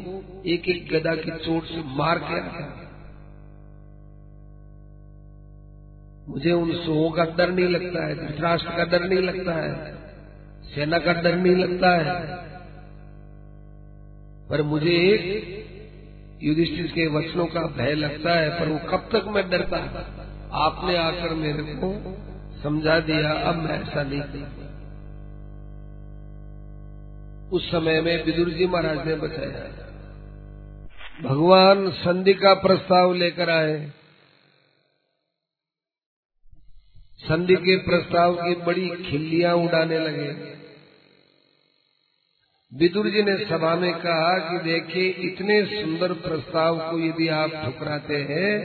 एक 0.45 0.69
एक 0.69 0.87
गदा 0.91 1.15
की 1.15 1.31
चोट 1.45 1.65
से 1.65 1.83
मार 1.97 2.19
के 2.19 2.39
आता 2.39 2.63
मुझे 6.27 6.51
उन 6.51 6.71
सौ 6.75 7.09
का 7.09 7.25
डर 7.37 7.51
नहीं 7.51 7.67
लगता 7.67 8.05
है, 8.05 8.15
धृतराष्ट्र 8.17 8.77
का 8.77 8.85
डर 8.85 9.03
नहीं 9.03 9.19
लगता 9.19 9.53
है, 9.53 9.73
सेना 10.65 10.99
का 10.99 11.13
डर 11.21 11.35
नहीं 11.35 11.55
लगता 11.55 11.91
है, 11.97 12.15
पर 14.49 14.61
मुझे 14.63 14.95
एक 15.03 15.64
युधिष्ठिर 16.45 16.87
के 16.87 17.07
वचनों 17.09 17.45
का 17.47 17.61
भय 17.77 17.93
लगता 17.95 18.33
है, 18.33 18.49
पर 18.59 18.69
वो 18.69 18.79
कब 18.89 19.09
तक 19.11 19.27
मैं 19.27 19.49
डरता? 19.49 19.77
आपने 20.59 20.95
आकर 20.97 21.33
मेरे 21.35 21.63
को 21.75 21.89
समझा 22.63 22.99
दिया, 23.01 23.31
अब 23.43 23.55
मैं 23.55 23.81
ऐसा 23.81 24.03
नहीं 24.03 24.43
उस 27.51 27.69
समय 27.71 28.01
में 28.01 28.23
विदुर 28.25 28.49
जी 28.49 28.67
महाराज 28.67 29.07
ने 29.07 29.15
बताया, 29.15 29.65
भगवान 31.23 31.89
संधि 31.97 32.33
का 32.35 32.53
प्रस्ताव 32.61 33.13
लेकर 33.13 33.49
आए। 33.49 33.75
संधि 37.19 37.55
के 37.57 37.75
प्रस्ताव 37.83 38.35
की 38.35 38.55
बड़ी 38.61 38.87
खिल्लियाँ 39.03 39.53
उड़ाने 39.57 39.99
लगे। 39.99 40.27
विदुर 42.75 43.09
जी 43.09 43.21
ने 43.21 43.37
सभा 43.45 43.75
में 43.75 43.93
कहा 43.93 44.31
कि 44.39 44.57
देखिए, 44.63 45.09
इतने 45.27 45.55
सुंदर 45.65 46.13
प्रस्ताव 46.21 46.79
को 46.79 46.99
यदि 46.99 47.27
आप 47.35 47.51
ठुकराते 47.65 48.17
हैं 48.21 48.55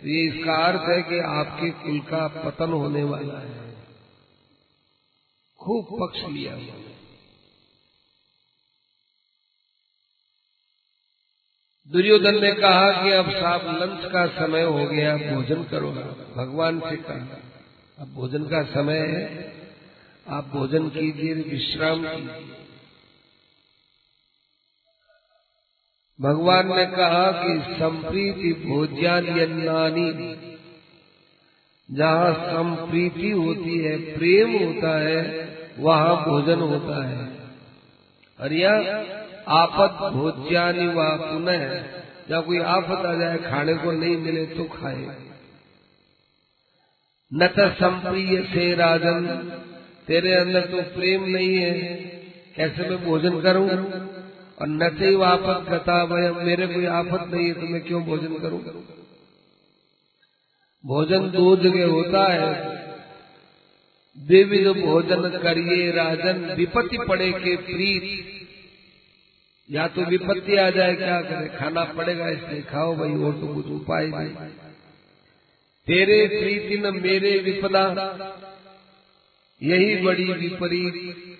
तो 0.00 0.08
ये 0.08 0.24
इसका 0.26 0.54
अर्थ 0.64 0.88
है 0.88 1.00
कि 1.02 1.18
आपके 1.28 1.70
कुल 1.78 1.98
का 2.00 2.26
पतन 2.36 2.72
होने 2.72 3.02
वाला 3.04 3.38
है। 3.38 3.66
खूब 5.58 5.96
पक्ष 6.00 6.24
लिया 6.28 6.56
दुर्योधन 11.88 12.40
ने 12.40 12.52
कहा 12.52 12.90
कि 12.92 13.10
अब 13.10 13.30
साहब 13.30 13.66
लंच 13.82 14.04
का 14.12 14.26
समय 14.38 14.62
हो 14.62 14.84
गया, 14.86 15.16
भोजन 15.16 15.62
करो। 15.64 15.90
भगवान 16.36 16.80
से 16.80 16.96
कहा, 16.96 17.38
अब 17.98 18.12
भोजन 18.14 18.44
का 18.44 18.62
समय 18.64 18.98
है, 19.06 19.24
आप 20.28 20.50
भोजन 20.52 20.88
कीजिए, 20.88 21.34
विश्राम 21.34 22.04
कीजिए। 22.04 22.57
भगवान 26.20 26.76
ने 26.76 26.86
कहा 26.86 27.32
कि 27.32 27.74
संप्रीति 27.74 28.52
भोज्यान्नानी 28.68 30.36
जहाँ 31.90 32.34
संप्रीति 32.34 33.30
होती 33.30 33.78
है, 33.78 33.96
प्रेम 33.96 34.50
होता 34.50 34.98
है, 34.98 35.48
वहाँ 35.78 36.24
भोजन 36.24 36.60
होता 36.60 37.08
है। 37.08 37.30
और 38.40 38.52
यह 38.52 39.06
आपत 39.48 40.12
भोज्यानि 40.12 40.86
व 40.86 40.94
पुनः 40.98 41.82
जहाँ 42.28 42.42
कोई 42.42 42.58
आफत 42.58 43.06
आ 43.06 43.14
जाए, 43.14 43.38
खाने 43.38 43.74
को 43.74 43.92
नहीं 43.92 44.16
मिले 44.16 44.46
तो 44.46 44.64
खाए। 44.64 45.16
न 47.34 47.46
तो 47.46 47.68
संप्रिय 47.68 48.42
से 48.42 48.74
राजन, 48.74 49.26
तेरे 50.06 50.34
अंदर 50.34 50.60
तो 50.60 50.82
प्रेम 50.82 51.24
नहीं 51.24 51.56
है, 51.56 51.72
कैसे 52.56 52.90
मैं 52.90 53.04
भोजन 53.04 53.40
करूँ? 53.40 53.68
और 54.60 54.68
न 54.68 54.98
से 54.98 55.24
आफत 55.24 55.70
गता 55.70 56.02
वह 56.02 56.44
मेरे 56.44 56.66
कोई 56.66 56.84
आफत 56.84 57.34
नहीं 57.34 57.46
है 57.46 57.54
तो 57.54 57.60
मैं 57.60 57.80
क्यों 57.80 58.04
भोजन 58.04 58.38
करूँ? 58.38 58.64
भोजन 60.86 61.30
दो 61.30 61.56
जगह 61.56 61.86
होता 61.86 62.32
है। 62.32 62.78
जो 64.64 64.74
भोजन 64.74 65.38
करिए, 65.38 65.90
राजन 65.90 66.54
विपत्ति 66.56 66.98
पड़े 67.08 67.32
के 67.32 67.56
प्रीत। 67.56 68.24
या 69.70 69.88
तो 69.88 70.02
विपत्ति 70.02 70.56
आ 70.56 70.70
जाए, 70.70 70.94
क्या 70.94 71.22
करे? 71.22 71.48
खाना 71.48 71.84
पड़ेगा, 71.84 72.28
इसलिए 72.28 72.62
खाओ, 72.62 72.96
भाई, 72.96 73.10
और 73.10 73.32
तो 73.32 73.54
कुछ 73.54 73.66
उपाय 73.66 74.06
नहीं। 74.06 74.48
तेरे 75.86 76.40
प्रीति 76.40 76.78
न 76.78 77.02
मेरे 77.02 77.38
विपदा। 77.38 78.14
यही 79.62 79.96
बड़ी 79.96 80.24
विपरीत। 80.24 81.37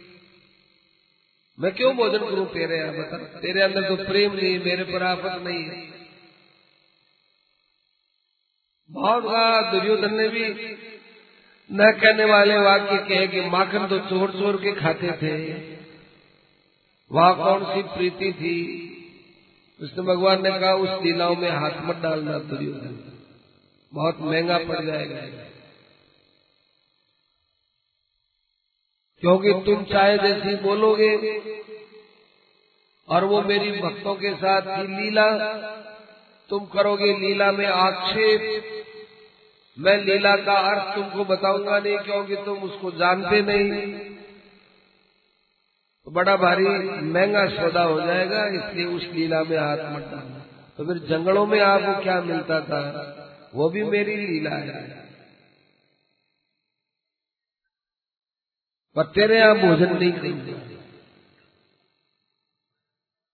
मैं 1.58 1.74
क्यों 1.74 1.96
भोजन 1.96 2.18
करूँ 2.18 2.46
तेरे 2.46 2.78
यहाँ 2.78 2.92
बता 2.92 3.16
तेरे 3.16 3.62
अंदर 3.62 3.88
तो 3.88 3.96
प्रेम 3.96 4.32
नहीं, 4.32 4.58
मेरे 4.58 4.84
पर 4.84 5.02
आफत 5.02 5.42
नहीं। 5.42 5.64
है 5.64 5.98
कहा 9.20 9.72
दुर्योधन 9.72 10.14
ने 10.14 10.28
भी 10.28 10.48
न 11.72 11.92
कहने 11.92 12.24
वाले 12.24 12.58
वाक्य 12.58 12.98
कहे 12.98 13.26
कि 13.26 13.40
माखन 13.40 13.86
तो 13.86 13.98
चोर 13.98 14.30
चोर 14.30 14.56
के 14.56 14.72
खाते 14.72 15.12
थे। 15.12 15.52
वहाँ 17.12 17.36
कौन 17.36 17.64
सी 17.64 17.82
प्रीति 17.82 18.32
थी? 18.32 18.54
उसने 19.80 20.02
भगवान 20.02 20.42
ने 20.42 20.50
कहा, 20.50 20.74
उस 20.74 21.02
लीलाओं 21.02 21.36
में 21.36 21.50
हाथ 21.50 21.70
मत 21.84 21.96
डालना 21.96 22.38
दुर्योधन। 22.38 23.12
बहुत 23.94 24.16
महँगा 24.20 24.58
पड़ 24.58 24.84
जाएगा। 24.84 25.48
क्योंकि 29.20 29.52
तुम 29.52 29.84
चाहे 29.84 30.18
जैसी 30.18 30.54
बोलोगे 30.56 31.38
और 33.08 33.24
वो 33.24 33.42
मेरी 33.42 33.70
भक्तों 33.80 34.14
के 34.14 34.34
साथ 34.34 34.62
ही 34.62 35.04
लीला 35.04 35.52
तुम 36.50 36.64
करोगे, 36.64 37.12
लीला 37.18 37.52
में 37.52 37.66
आक्षेप। 37.66 38.64
मैं 39.78 40.04
लीला 40.04 40.36
का 40.36 40.52
अर्थ 40.52 40.94
तुमको 40.94 41.24
बताऊँगा 41.24 41.78
नहीं, 41.78 41.98
क्योंकि 41.98 42.36
तुम 42.36 42.58
उसको 42.58 42.90
जानते 42.90 43.42
नहीं। 43.42 43.92
तो 46.04 46.10
बड़ा 46.10 46.36
भारी 46.36 46.64
महँगा 47.02 47.48
सौदा 47.48 47.82
हो 47.82 48.00
जाएगा, 48.00 48.46
इसलिए 48.46 48.86
उस 48.86 49.08
लीला 49.12 49.42
में 49.42 49.58
हाथ 49.58 49.76
मत 49.76 50.02
डालना। 50.02 50.46
तो 50.78 50.84
फिर 50.84 50.98
जंगलों 50.98 51.46
में 51.46 51.60
आपको 51.60 52.02
क्या 52.02 52.20
मिलता 52.20 52.60
था? 52.60 52.80
वो 53.54 53.70
भी 53.70 53.82
मेरी 53.82 54.16
लीला 54.16 54.50
है। 54.50 55.07
पर 58.98 59.04
तेरे 59.04 59.38
यहाँ 59.38 59.54
भोजन 59.58 59.96
नहीं 59.96 60.12
करेंगे। 60.12 60.52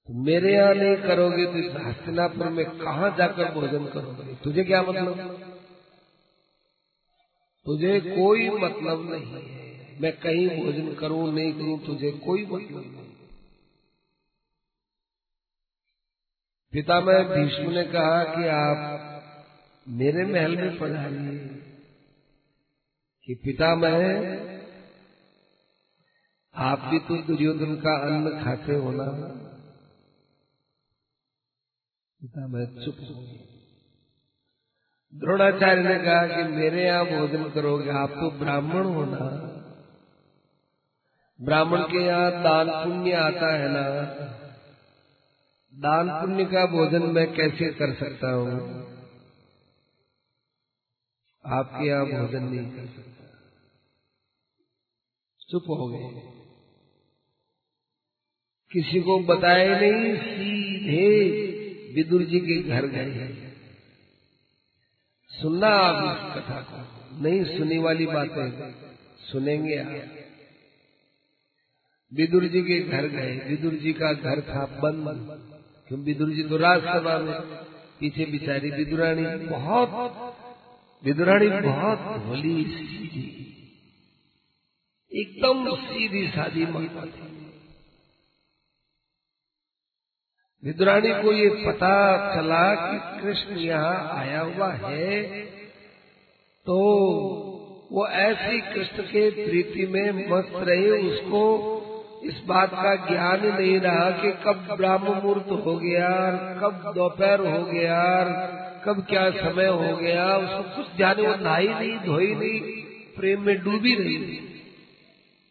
तो 0.07 0.25
मेरे 0.25 0.55
यहाँ 0.55 0.75
नहीं 0.75 0.97
करोगे 0.97 1.47
तो 1.47 1.59
इस 1.59 1.73
हस्तिनापुर 1.75 2.49
में 2.49 2.79
कहा 2.79 3.09
जाकर 3.09 3.55
भोजन 3.55 3.87
करोगे? 3.87 4.35
तुझे 4.35 4.65
क्या 4.65 4.83
मतलब? 4.83 5.35
तुझे 7.67 8.01
कोई 8.01 8.51
मतलब 8.51 9.13
नहीं 9.13 9.27
है। 9.27 10.01
मैं 10.01 10.13
कहीं 10.13 10.65
भोजन 10.65 10.95
करूँ, 10.95 11.35
नहीं 11.35 11.53
करूँ, 11.53 11.87
तुझे 11.87 12.11
कोई 12.11 12.47
मतलब 12.47 12.81
नहीं। 12.81 13.05
पिता, 16.73 17.01
में 17.01 17.25
भीष्म 17.25 17.71
ने 17.71 17.85
कहा 17.85 18.25
कि 18.25 18.49
आप 18.49 19.01
मेरे 19.89 20.25
महल 20.25 20.57
में 20.57 20.79
पधारिए। 20.79 21.39
कि 23.27 23.35
पिता, 23.35 23.75
मैं 23.75 24.54
आप 26.57 26.79
भी 26.79 26.99
तो 26.99 27.23
दुर्योधन 27.23 27.75
का 27.75 27.97
अन्न 28.07 28.45
खाते 28.45 28.75
हो 28.75 28.91
ना? 28.91 29.05
पिता 32.21 32.47
मैं 32.47 32.85
चुप 32.85 32.97
हो 33.01 33.23
द्रोणाचार्य 35.15 35.83
ने 35.83 36.05
कहा 36.05 36.27
कि 36.27 36.49
मेरे 36.49 36.85
यहाँ 36.85 37.05
भोजन 37.05 37.51
करोगे, 37.51 37.91
आप 37.91 38.11
तो 38.11 38.31
ब्राह्मण 38.31 38.85
हो 38.85 39.05
ना? 39.05 39.27
ब्राह्मण 41.41 41.83
के 41.83 42.05
यहाँ 42.05 42.31
दान 42.31 42.71
पुण्य 42.71 43.13
आता 43.13 43.55
है 43.55 43.69
ना? 43.69 43.83
दान 45.75 46.09
पुण्य 46.09 46.45
का 46.45 46.67
भोजन 46.67 47.03
मैं 47.03 47.33
कैसे 47.33 47.73
कर 47.73 47.95
सकता 47.95 48.31
हूँ? 48.31 48.85
आपके 51.45 51.87
यहाँ 51.87 52.07
भोजन 52.07 52.45
नहीं 52.45 52.71
कर 52.71 52.87
सकता। 52.87 53.25
चुप 55.49 55.65
हो 55.69 55.89
गए। 55.89 56.44
किसी 58.75 59.01
को 59.01 59.21
बताए 59.21 59.81
नहीं, 59.81 60.17
सीधे 60.17 61.19
विदुर 61.95 62.23
जी 62.23 62.41
के 62.41 62.63
घर 62.63 62.87
गए 62.87 63.11
हैं। 63.11 63.57
सुनना 65.29 65.67
आप 65.67 66.19
इस 66.19 66.43
कथा 66.43 66.61
को। 66.61 67.23
नहीं 67.23 67.45
सुनी 67.45 67.79
वाली 67.79 68.07
बातें 68.07 68.73
सुनेंगे 69.19 69.77
आप। 69.77 70.15
विदुर 72.15 72.45
जी 72.45 72.63
के 72.63 72.81
घर 72.81 73.09
गए। 73.09 73.47
विदुर 73.49 73.75
जी 73.75 73.93
का 73.93 74.13
घर 74.13 74.41
था 74.41 74.81
बंद। 74.83 75.07
क्यों? 75.89 76.01
विदुर 76.01 76.31
जी 76.31 76.43
तो 76.43 76.57
राजसभा 76.57 77.19
में 77.19 77.41
पीछे 78.01 78.27
बिचारी 78.27 78.71
विदुरानी 78.71 79.37
बहुत 79.37 80.37
विदुरानी 81.05 81.49
बहुत 81.49 81.99
भोली, 81.99 82.65
सीधी। 82.65 83.41
एकदम 85.13 85.77
सीधी 85.77 86.29
सादी 86.29 86.67
माता 86.67 87.07
थी। 87.07 87.44
विद्राणी 90.65 91.11
को 91.23 91.33
ये 91.33 91.49
पता 91.65 91.95
चला 92.35 92.65
कि 92.75 93.23
कृष्ण 93.23 93.57
यहाँ 93.61 93.97
आया 94.13 94.41
हुआ 94.43 94.71
है 94.75 95.23
तो 96.67 96.77
वो 97.93 98.07
ऐसी 98.19 98.61
कृष्ण 98.69 99.03
के 99.03 99.29
प्रीति 99.31 99.87
में 99.87 100.29
मस्त 100.31 100.53
रहे। 100.61 100.91
उसको 101.09 101.43
इस 102.25 102.41
बात 102.47 102.71
का 102.75 102.95
ज्ञान 103.07 103.45
ही 103.45 103.51
नहीं 103.51 103.79
रहा 103.81 104.11
कि 104.23 104.31
कब 104.45 104.67
ब्राह्म 104.77 105.05
मुहूर्त 105.05 105.51
हो 105.67 105.77
गया, 105.79 106.09
कब 106.63 106.93
दोपहर 106.95 107.41
हो 107.41 107.63
गया, 107.65 108.01
कब 108.85 109.05
क्या 109.09 109.29
समय 109.33 109.67
हो 109.67 109.97
गया। 109.97 110.25
उसको 110.37 110.63
कुछ 110.77 110.97
ध्यान 110.97 111.21
वो 111.21 111.35
नहाई 111.35 111.69
नहीं, 111.69 111.99
धोई 111.99 112.35
नहीं, 112.35 112.61
प्रेम 113.17 113.43
में 113.43 113.57
डूबी 113.65 113.95
रही 113.95 114.17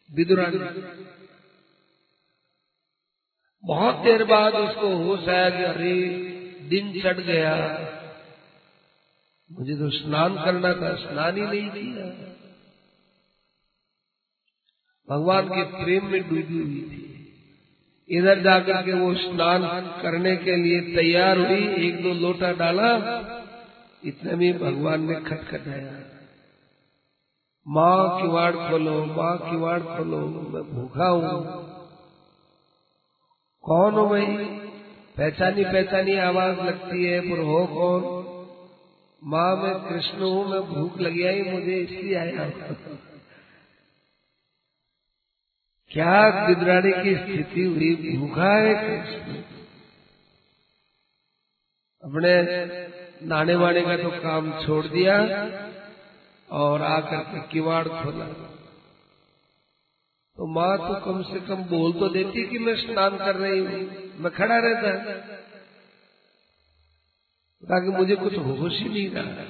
विदुरानी 0.10 0.60
बहुत 3.66 3.96
देर 3.96 4.24
बाद 4.24 4.54
उसको 4.54 4.96
होश 4.96 5.30
आया 5.30 5.50
कि 5.50 5.64
अरे, 5.64 6.10
दिन 6.70 7.02
चढ़ 7.02 7.20
गया। 7.20 7.80
मुझे 9.52 9.76
तो 9.76 9.90
स्नान 9.90 10.46
करना 10.46 10.74
था, 10.74 10.96
स्नान 10.96 11.38
ही 11.38 11.42
नहीं 11.42 11.70
किया। 11.70 12.34
भगवान 15.10 15.48
के 15.48 15.64
प्रेम 15.64 16.06
में 16.06 16.22
डूबी 16.22 16.58
हुई 16.58 16.90
थी। 16.92 17.10
इधर 18.10 18.42
जाकर 18.42 18.86
के 18.86 18.94
वो 18.94 19.14
स्नान 19.14 19.82
करने 20.02 20.36
के 20.36 20.56
लिए 20.56 20.82
तैयार 20.82 21.38
हुई, 21.38 21.88
एक 21.88 22.04
दो 22.04 22.14
लोटा 22.14 22.52
डाला। 22.52 22.96
इतने 24.06 24.36
में 24.36 24.60
भगवान 24.60 25.02
ने 25.12 25.16
खटखटाया। 25.16 25.92
माँ 27.68 28.22
किवाड़ 28.22 28.56
खोलो, 28.56 29.06
माँ 29.06 29.38
किवाड़ 29.38 29.80
खोलो, 29.80 30.20
मैं 30.20 30.64
भूखा 30.64 31.08
हूँ। 31.08 31.73
कौन 33.64 33.94
हो 33.94 34.06
भाई 34.06 34.26
पहचानी 35.18 35.64
पहचानी 35.64 36.16
आवाज़ 36.18 36.58
लगती 36.58 37.04
है 37.04 37.20
पर 37.22 37.40
हो 37.40 37.66
कौन? 37.66 38.24
माँ, 39.24 39.56
मैं 39.56 39.74
कृष्ण 39.90 40.20
हूँ, 40.20 40.46
मैं 40.50 40.62
भूख 40.62 41.00
लगी 41.00 41.24
आई 41.24 41.42
मुझे 41.42 41.78
इसलिए 41.78 42.16
आया 42.16 42.48
क्या 45.92 46.48
गिदरानी 46.48 46.92
की 46.92 47.16
स्थिति 47.16 47.64
हुई? 47.64 48.18
भूखा 48.18 48.54
है 48.54 48.74
कृष्ण। 48.74 49.36
अपने 52.04 52.34
नाने 53.28 53.56
वाने 53.56 53.82
का 53.82 53.98
तो 53.98 54.10
काम 54.10 54.66
छोड़ 54.66 54.86
दिया 54.86 55.18
और 56.52 56.82
आकर 56.82 57.18
के 57.18 57.48
किवाड़ 57.48 57.88
खोला। 57.88 58.26
तो 60.38 60.46
माँ 60.46 60.78
तो 60.78 60.94
कम 61.06 61.22
से 61.24 61.40
कम 61.40 61.56
बोल 61.56 61.94
तो 61.94 62.10
देती 62.10 62.44
कि 62.48 62.60
मैं 62.60 62.76
स्नान 62.76 63.18
कर 63.18 63.36
रही 63.36 63.60
हूँ, 63.60 63.82
मैं 64.20 64.32
खड़ा 64.32 64.58
रहता 64.58 64.94
ताकि 67.64 67.90
मुझे 67.90 68.16
कुछ 68.16 68.38
होश 68.38 68.74
ही 68.74 68.90
नहीं 68.90 69.10
रहा। 69.10 69.46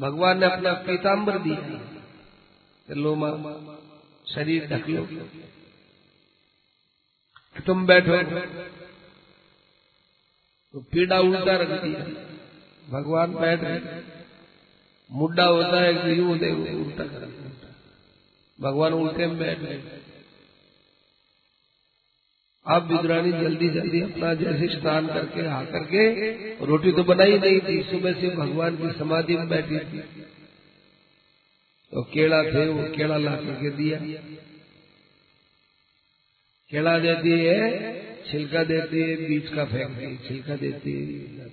भगवान 0.00 0.38
ने 0.38 0.46
अपना 0.46 0.72
पीताम्बर 0.72 1.38
दिया। 1.38 2.94
लो 2.94 3.14
माँ, 3.14 3.32
शरीर 4.34 4.66
ढक 4.66 4.88
लो। 4.88 5.06
तुम 7.66 7.86
बैठो। 7.86 8.22
तो 10.74 10.80
पीड़ा 10.80 11.18
उल्टा 11.18 11.56
रख 11.56 11.82
दिया। 11.82 12.04
भगवान 12.90 13.34
बैठ 13.34 13.60
रहे 13.60 14.02
मुड्डा 15.10 15.44
होता 15.44 15.80
है 15.80 15.94
कि 15.94 16.18
यूँ 16.18 16.30
उल्टा 16.30 17.04
कर। 17.04 17.39
भगवान 18.62 18.92
उल्टे 18.92 19.26
में 19.26 19.38
बैठ 19.38 19.58
गए। 19.58 19.82
अब 22.66 22.92
विद्राणी 22.92 23.32
जल्दी 23.32 23.68
जल्दी 23.68 24.00
अपना 24.00 24.34
जैसे 24.34 24.80
स्नान 24.80 25.06
करके 25.06 25.46
आ 25.46 25.64
करके 25.64 26.02
रोटी 26.64 26.92
तो 26.92 27.04
बनाई 27.04 27.38
नहीं 27.38 27.60
थी, 27.60 27.82
सुबह 27.82 28.12
से 28.12 28.30
भगवान 28.30 28.76
की 28.76 28.98
समाधि 28.98 29.36
में 29.36 29.48
बैठी 29.48 29.78
थी। 29.78 29.98
तो 31.92 32.02
केड़ा 32.02 32.42
थे, 32.42 32.68
वो 32.68 32.96
केला 32.96 33.16
ला 33.16 33.36
करके 33.36 33.70
दिया। 33.70 33.98
केड़ा 36.70 36.98
देती 36.98 37.30
है, 37.30 37.70
छिलका 38.30 38.64
देती 38.64 39.00
है 39.00 39.16
बीज 39.16 39.48
का 39.48 39.64
फेंकती 39.64 40.28
छिलका 40.28 40.56
देती 40.56 40.92
है। 40.92 41.46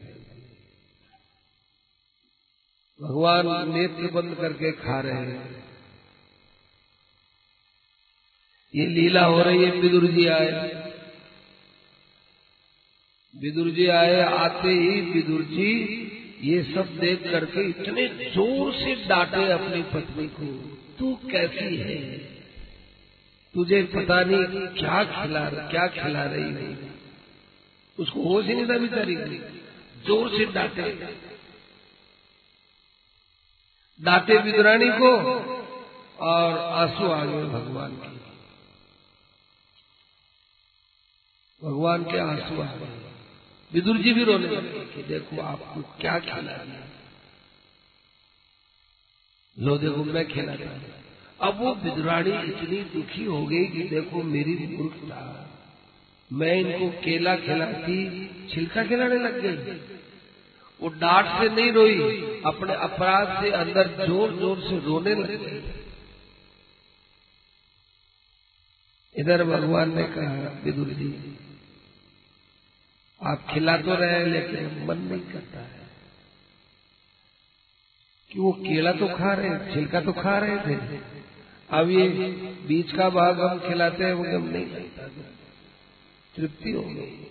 भगवान 3.01 3.47
नेत्र 3.73 4.11
बंद 4.11 4.35
करके 4.35 4.71
खा 4.71 4.99
रहे 4.99 5.13
हैं। 5.13 5.66
ये 8.73 8.85
लीला 8.85 9.25
हो 9.25 9.41
रही 9.41 9.63
है 9.63 9.71
विदुर 9.71 10.05
जी 10.05 10.27
आए। 10.27 10.51
विदुर 13.33 13.69
जी 13.69 13.87
आए, 13.87 14.21
आते 14.21 14.69
ही 14.69 15.01
विदुर 15.01 15.41
जी, 15.41 15.71
ये 16.43 16.63
सब 16.63 16.97
देख 16.99 17.23
करके 17.23 17.67
इतने 17.69 18.07
ज़ोर 18.07 18.73
से 18.73 18.95
डांटे 18.95 19.51
अपनी 19.51 19.81
पत्नी 19.83 20.27
को, 20.27 20.45
तू 20.99 21.13
कैसी 21.31 21.75
है? 21.75 22.17
तुझे 23.53 23.81
पता 23.83 24.21
नहीं 24.23 24.67
क्या 24.67 25.03
खिला 25.03 25.49
क्या 25.49 25.87
खिला 25.87 26.23
रही 26.23 26.53
है? 26.53 26.91
उसको 27.97 28.23
होश 28.23 28.45
ही 28.45 28.53
नहीं 28.53 28.65
था 28.65 28.77
बेचारी। 28.77 29.15
ज़ोर 30.07 30.29
से 30.29 30.45
डांटे। 30.45 30.91
डांटे 33.99 34.37
विदुरानी 34.37 34.89
को 34.89 35.15
और 36.25 36.57
आँसू 36.57 37.07
आ 37.07 37.23
गए 37.25 37.43
भगवान 37.45 37.91
के। 37.95 38.16
भगवान 41.63 42.03
के 42.03 42.17
आँसू 42.17 42.61
आ 42.61 42.65
गए 42.65 42.99
विदुर 43.73 43.97
जी 43.97 44.13
भी 44.13 44.23
रोने 44.23 44.47
लगे 44.47 44.79
कि 44.79 45.03
देखो 45.03 45.41
आपको 45.41 45.81
क्या 45.81 46.19
खिला 46.19 46.57
दिया 46.57 46.87
लो 49.57 49.77
देखो 49.77 50.03
मैं 50.03 50.27
खिलाता 50.27 50.79
अब 51.47 51.59
वो 51.59 51.75
विदुरानी 51.75 52.31
इतनी 52.31 52.77
दुखी 52.83 53.23
हो 53.23 53.45
गई 53.45 53.65
कि 53.65 53.83
देखो 53.83 54.23
मेरी 54.23 54.77
मूर्खता। 54.77 55.43
मैं 56.31 56.55
इनको 56.55 56.89
केला 56.89 57.35
खिलाती, 57.35 58.27
छिलका 58.49 58.83
खिलाने 58.83 59.15
लग 59.15 59.41
गई। 59.41 59.73
वो 60.81 60.89
डांट 60.89 61.25
से 61.25 61.55
नहीं 61.55 61.71
रोई, 61.71 61.99
अपने 62.45 62.73
अपराध 62.73 63.43
से 63.43 63.51
अंदर 63.51 64.07
ज़ोर 64.07 64.33
ज़ोर 64.33 64.61
से 64.61 64.79
रोने 64.79 65.15
लग 65.15 65.45
गई। 65.45 65.61
इधर 69.15 69.43
भगवान 69.43 69.95
ने 69.95 70.03
कहा, 70.03 70.61
विदुर 70.63 70.87
जी 70.87 71.36
आप 73.23 73.47
खिला 73.53 73.77
तो 73.77 73.95
रहे 73.95 74.25
लेकिन 74.25 74.85
मन 74.87 74.97
नहीं 74.97 75.33
करता 75.33 75.59
है। 75.59 75.77
कि 78.31 78.39
वो 78.39 78.51
केला 78.51 78.91
तो 78.91 79.07
खा 79.07 79.33
रहे 79.33 79.73
छिलका 79.73 80.01
तो 80.01 80.13
खा 80.13 80.37
रहे 80.37 80.57
थे। 80.57 80.99
अब 81.69 81.89
ये 81.89 82.09
बीच 82.67 82.91
का 82.91 83.09
भाग 83.09 83.41
हम 83.41 83.59
खिलाते 83.59 84.03
हैं, 84.03 84.13
वो 84.13 84.23
हम 84.23 84.47
नहीं 84.47 84.65
लगता 84.65 85.07
तृप्ति 86.35 86.71
हो 86.71 86.81
गई। 86.81 87.23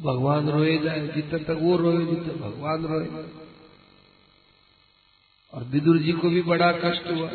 भगवान 0.00 0.50
रोए 0.50 0.78
जाए, 0.78 1.08
जितने 1.08 1.38
तक 1.38 1.50
वो 1.50 1.76
रोए, 1.76 2.06
जितने 2.06 2.34
भगवान 2.34 2.86
रोए। 2.86 3.06
और 5.52 5.64
विदुर 5.64 5.98
जी 5.98 6.12
को 6.12 6.30
भी 6.30 6.42
बड़ा 6.42 6.72
कष्ट 6.72 7.06
हुआ। 7.06 7.30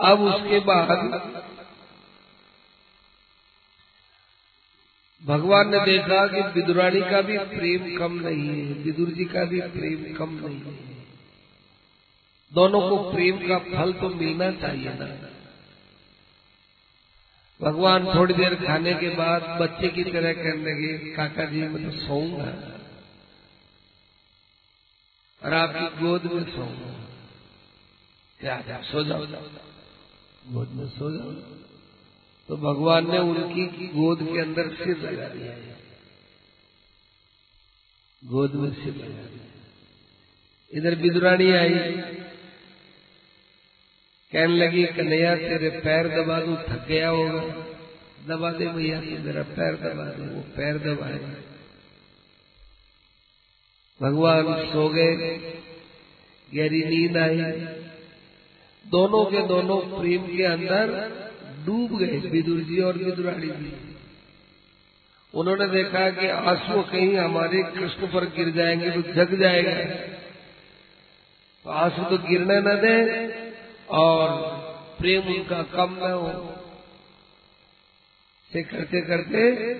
अब 0.00 0.20
उसके 0.20 0.58
बाद 0.60 0.88
भगवान 5.22 5.68
ने 5.68 5.80
देखा 5.80 6.26
कि 6.26 6.60
विदुरानी 6.60 7.00
का 7.00 7.20
भी 7.20 7.38
प्रेम 7.38 7.98
कम 7.98 8.12
नहीं 8.12 8.48
है, 8.48 8.72
विदुर 8.72 9.08
जी 9.08 9.24
का 9.24 9.44
भी 9.44 9.60
प्रेम 9.60 10.16
कम 10.16 10.46
नहीं 10.46 10.60
है। 10.60 10.88
दोनों 12.52 12.80
को 12.90 13.12
प्रेम 13.12 13.48
का 13.48 13.58
फल 13.58 13.92
तो 13.92 14.08
मिलना 14.08 14.50
चाहिए 14.52 14.88
ना। 14.88 15.28
भगवान 17.60 18.14
थोड़ी 18.14 18.34
देर 18.34 18.54
खाने 18.54 18.94
के 18.94 19.08
बाद 19.08 19.42
बच्चे 19.60 19.88
की 19.88 20.04
तरह 20.04 20.32
कहने 20.32 20.72
लगे, 20.72 21.14
काका 21.14 21.44
जी, 21.44 21.60
मैं 21.60 21.90
तो 21.90 21.98
सोऊँगा। 21.98 22.78
और 25.42 25.54
आपकी 25.54 26.02
गोद 26.02 26.24
में 26.24 26.44
सोऊँगा। 26.44 26.92
क्या 28.40 28.82
सो 28.82 29.04
जाओ। 29.04 29.26
गोद 30.48 30.68
में 30.68 30.88
सो 30.88 31.10
जाओ। 31.10 31.32
तो 32.48 32.56
भगवान 32.56 33.10
ने 33.10 33.18
उनकी 33.18 33.66
गोद 33.86 34.18
के 34.22 34.40
अंदर 34.40 34.74
सिर 34.74 34.98
लगा 34.98 35.28
दिया। 35.28 35.52
गोद 38.24 38.54
में 38.54 38.74
सिर 38.74 38.94
लगा 38.96 39.22
दिया। 39.22 39.48
इधर 40.72 40.94
बिदुरानी 40.94 41.50
आई। 41.50 41.74
कहने 44.32 44.56
लगी, 44.56 44.84
कन्हैया, 44.84 45.36
तेरे 45.36 45.70
पैर 45.70 46.08
दबा 46.08 46.40
दू, 46.40 46.56
थक 46.56 46.86
गया 46.88 47.08
होगा। 47.08 47.40
दबा 48.26 48.52
दे 48.52 48.66
भैया 48.66 49.00
मेरा 49.00 49.42
पैर 49.42 49.74
दबा 49.74 50.04
दे, 50.04 50.34
वो 50.34 50.40
पैर 50.40 50.78
दबाए। 50.78 51.42
भगवान 54.02 54.72
सो 54.72 54.88
गए। 54.88 55.38
गहरी 56.54 56.84
नींद 56.84 57.16
आई। 57.16 57.87
दोनों 58.90 59.24
के 59.24 59.46
दोनों 59.46 59.76
प्रेम 59.98 60.26
के 60.26 60.44
अंदर 60.44 60.92
डूब 61.66 61.98
गए, 61.98 62.18
विदुर 62.30 62.60
जी 62.60 62.80
और 62.80 62.98
विदुरानी 62.98 63.48
जी। 63.48 63.72
उन्होंने 65.34 65.66
देखा 65.68 66.10
कि 66.10 66.28
आँसू 66.28 66.82
कहीं 66.82 67.16
हमारे 67.16 67.62
कृष्ण 67.62 68.06
पर 68.06 68.24
गिर 68.36 68.50
जाएँगे 68.50 68.90
तो 68.90 69.00
जग 69.12 69.34
जाएगा। 69.40 69.74
तो 71.64 71.70
आँसू 71.70 72.04
तो 72.04 72.18
गिरने 72.18 72.60
न 72.60 72.76
दे 72.76 72.96
और 73.88 74.30
प्रेम 74.98 75.28
उनका 75.28 75.62
कम 75.62 75.96
न 76.02 76.10
हो। 76.10 76.54
से 78.52 78.62
करते 78.62 79.00
करते 79.00 79.74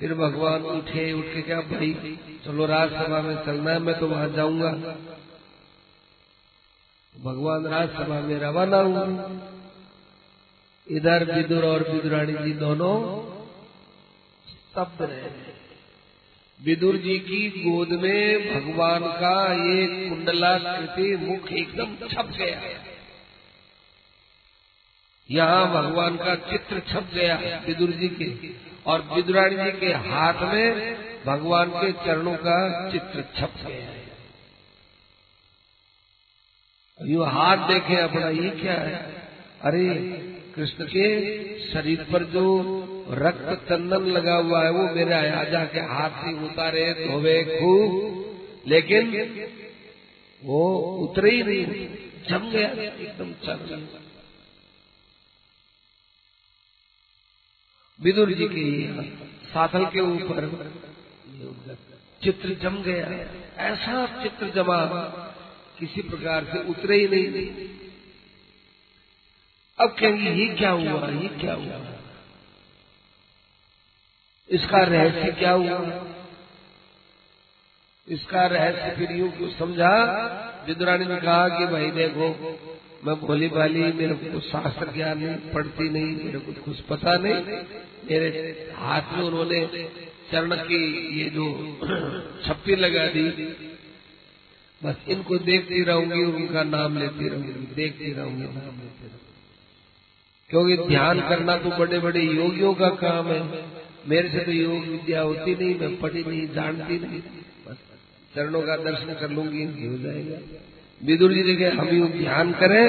फिर 0.00 0.14
भगवान 0.14 0.62
उठे 0.62 1.12
उठ 1.12 1.24
के 1.24 1.42
क्या 1.42 1.60
भाई, 1.60 2.18
चलो 2.44 2.66
राजसभा 2.66 3.20
में 3.20 3.36
चलना 3.36 3.70
है, 3.70 3.78
मैं 3.78 3.98
तो 3.98 4.06
वहाँ 4.06 4.28
जाऊँगा। 4.28 4.70
भगवान 7.20 7.66
राजसभा 7.66 8.20
में 8.20 8.38
रवाना 8.38 8.78
हुए 8.78 9.40
इधर 10.86 11.24
विदुर 11.34 11.64
और 11.64 11.82
विदुरानी 11.90 12.32
जी 12.32 12.52
दोनों 12.52 12.94
स्तब्ध 14.48 15.02
रहे। 15.02 15.30
विदुर 16.60 16.96
जी 16.96 17.18
की 17.18 17.48
गोद 17.60 17.88
में 17.88 18.48
भगवान 18.54 19.00
का 19.00 19.34
ये 19.54 19.86
कुंडलाकृति 20.08 21.16
मुख 21.16 21.52
एकदम 21.52 21.94
छप 22.08 22.32
गया। 22.38 22.60
यहाँ 25.28 25.62
भगवान 25.72 26.16
का 26.16 26.34
चित्र 26.50 26.82
छप 26.88 27.14
गया 27.14 27.36
विदुर 27.66 27.90
जी 27.90 28.08
के 28.08 28.30
और 28.90 29.08
विदुरानी 29.14 29.56
जी 29.56 29.78
के 29.78 29.92
हाथ 30.08 30.54
में 30.54 30.94
भगवान 31.26 31.70
के 31.70 31.92
चरणों 31.92 32.36
का 32.36 32.58
चित्र 32.90 33.24
छप 33.38 33.66
गया। 33.66 33.86
है 33.86 33.99
यू 37.02 37.22
हाथ 37.22 37.56
देखे 37.68 37.96
अपना 37.96 38.28
ये 38.28 38.50
क्या 38.50 38.72
है? 38.72 39.28
अरे, 39.60 39.94
कृष्ण 40.56 40.84
के 40.84 41.30
शरीर 41.72 42.06
पर 42.12 42.24
जो 42.24 42.62
रक्त 43.10 43.64
चंदन 43.64 44.02
लगा 44.02 44.34
हुआ 44.34 44.64
है, 44.64 44.70
वो 44.70 44.94
मेरे 44.94 45.14
आजा 45.14 45.64
के 45.64 45.80
हाथ 45.80 46.10
से 46.10 46.44
उतारे 46.44 46.94
धोवे 46.94 47.58
खूब। 47.60 48.20
लेकिन 48.66 49.08
वो 50.44 50.78
उतरे 50.78 51.30
ही 51.30 51.42
नहीं, 51.42 51.88
जम 52.28 52.50
गया, 52.50 52.68
एकदम 52.82 53.32
चल 53.32 53.88
विदुर 58.00 58.32
जी 58.32 58.48
के 58.52 58.92
साथल 59.48 59.84
के 59.84 60.00
ऊपर 60.00 60.72
चित्र 62.22 62.48
जम 62.62 62.82
गया। 62.82 63.06
ऐसा 63.64 64.22
चित्र 64.22 64.50
जमा 64.50 64.86
किसी 65.80 66.02
प्रकार 66.02 66.44
से 66.44 66.68
उतरे 66.68 66.96
ही 66.96 67.08
नहीं। 67.08 67.68
अब 69.80 69.96
कहेंगे, 70.00 70.30
ये 70.30 70.54
क्या 70.54 70.70
हुआ? 70.70 71.08
ये 71.08 71.28
क्या 71.28 71.54
हुआ? 71.54 71.96
इसका 74.48 74.78
रहस्य 74.78 75.32
क्या 75.32 75.52
हुआ? 75.52 76.06
इसका 78.08 78.46
रहस्य 78.46 78.96
फिर 78.96 79.16
यूँ 79.16 79.30
क्यों 79.30 79.50
समझा? 79.50 79.92
विद्रानी 80.66 81.04
ने 81.04 81.16
कहा 81.16 81.48
कि, 81.48 81.66
भाई 81.66 81.90
देखो, 81.90 82.28
मैं 83.04 83.16
भोली 83.16 83.48
भाली, 83.48 83.80
मेरे 83.80 84.14
को 84.14 84.40
शास्त्र 84.40 84.92
ज्ञान 84.92 85.18
नहीं, 85.18 85.36
पढ़ती 85.36 85.88
नहीं, 85.88 86.24
मेरे 86.24 86.38
को 86.38 86.52
कुछ 86.52 86.80
पता 86.80 87.16
नहीं। 87.16 87.34
मेरे 88.10 88.28
हाथ 88.76 89.02
में 89.12 89.22
उन्होंने 89.22 89.66
चरण 90.32 90.56
की 90.56 91.08
ये 91.18 91.30
जो 91.30 91.78
छप्पी 92.46 92.76
लगा 92.76 93.06
दी 93.06 93.30
बस 94.80 94.96
इनको 95.08 95.38
देखती 95.38 95.82
रहूँगी, 95.84 96.24
उनका 96.24 96.62
नाम 96.64 96.98
लेती 96.98 97.28
रहूँगी, 97.28 97.74
देखती 97.74 98.12
रहूँगी। 98.12 98.42
नाम 98.44 98.78
लेती 98.78 99.06
रहूँगी 99.06 99.28
क्योंकि 100.50 100.76
ध्यान 100.88 101.20
करना 101.20 101.56
तो 101.56 101.70
बड़े 101.70 101.98
बड़े 101.98 102.20
योगियों 102.20 102.74
का 102.74 102.88
काम 102.96 103.28
है। 103.28 103.42
मेरे 104.08 104.28
से 104.28 104.38
तो 104.38 104.52
योग 104.52 104.86
विद्या 104.86 105.20
होती 105.20 105.54
नहीं, 105.54 105.74
मैं 105.80 106.00
पढ़ी 106.00 106.24
नहीं, 106.24 106.46
जानती 106.48 106.98
नहीं। 106.98 107.20
बस 107.66 107.76
चरणों 108.34 108.62
का 108.62 108.76
दर्शन 108.76 109.14
कर 109.14 109.30
लूँगी 109.30 109.64
हो 109.64 109.98
जाएगा। 109.98 110.38
विदुर 111.00 111.32
जी 111.32 111.42
देखे 111.42 111.68
हम 111.76 111.88
यूँ 111.88 112.08
ध्यान 112.08 112.52
करें 112.52 112.84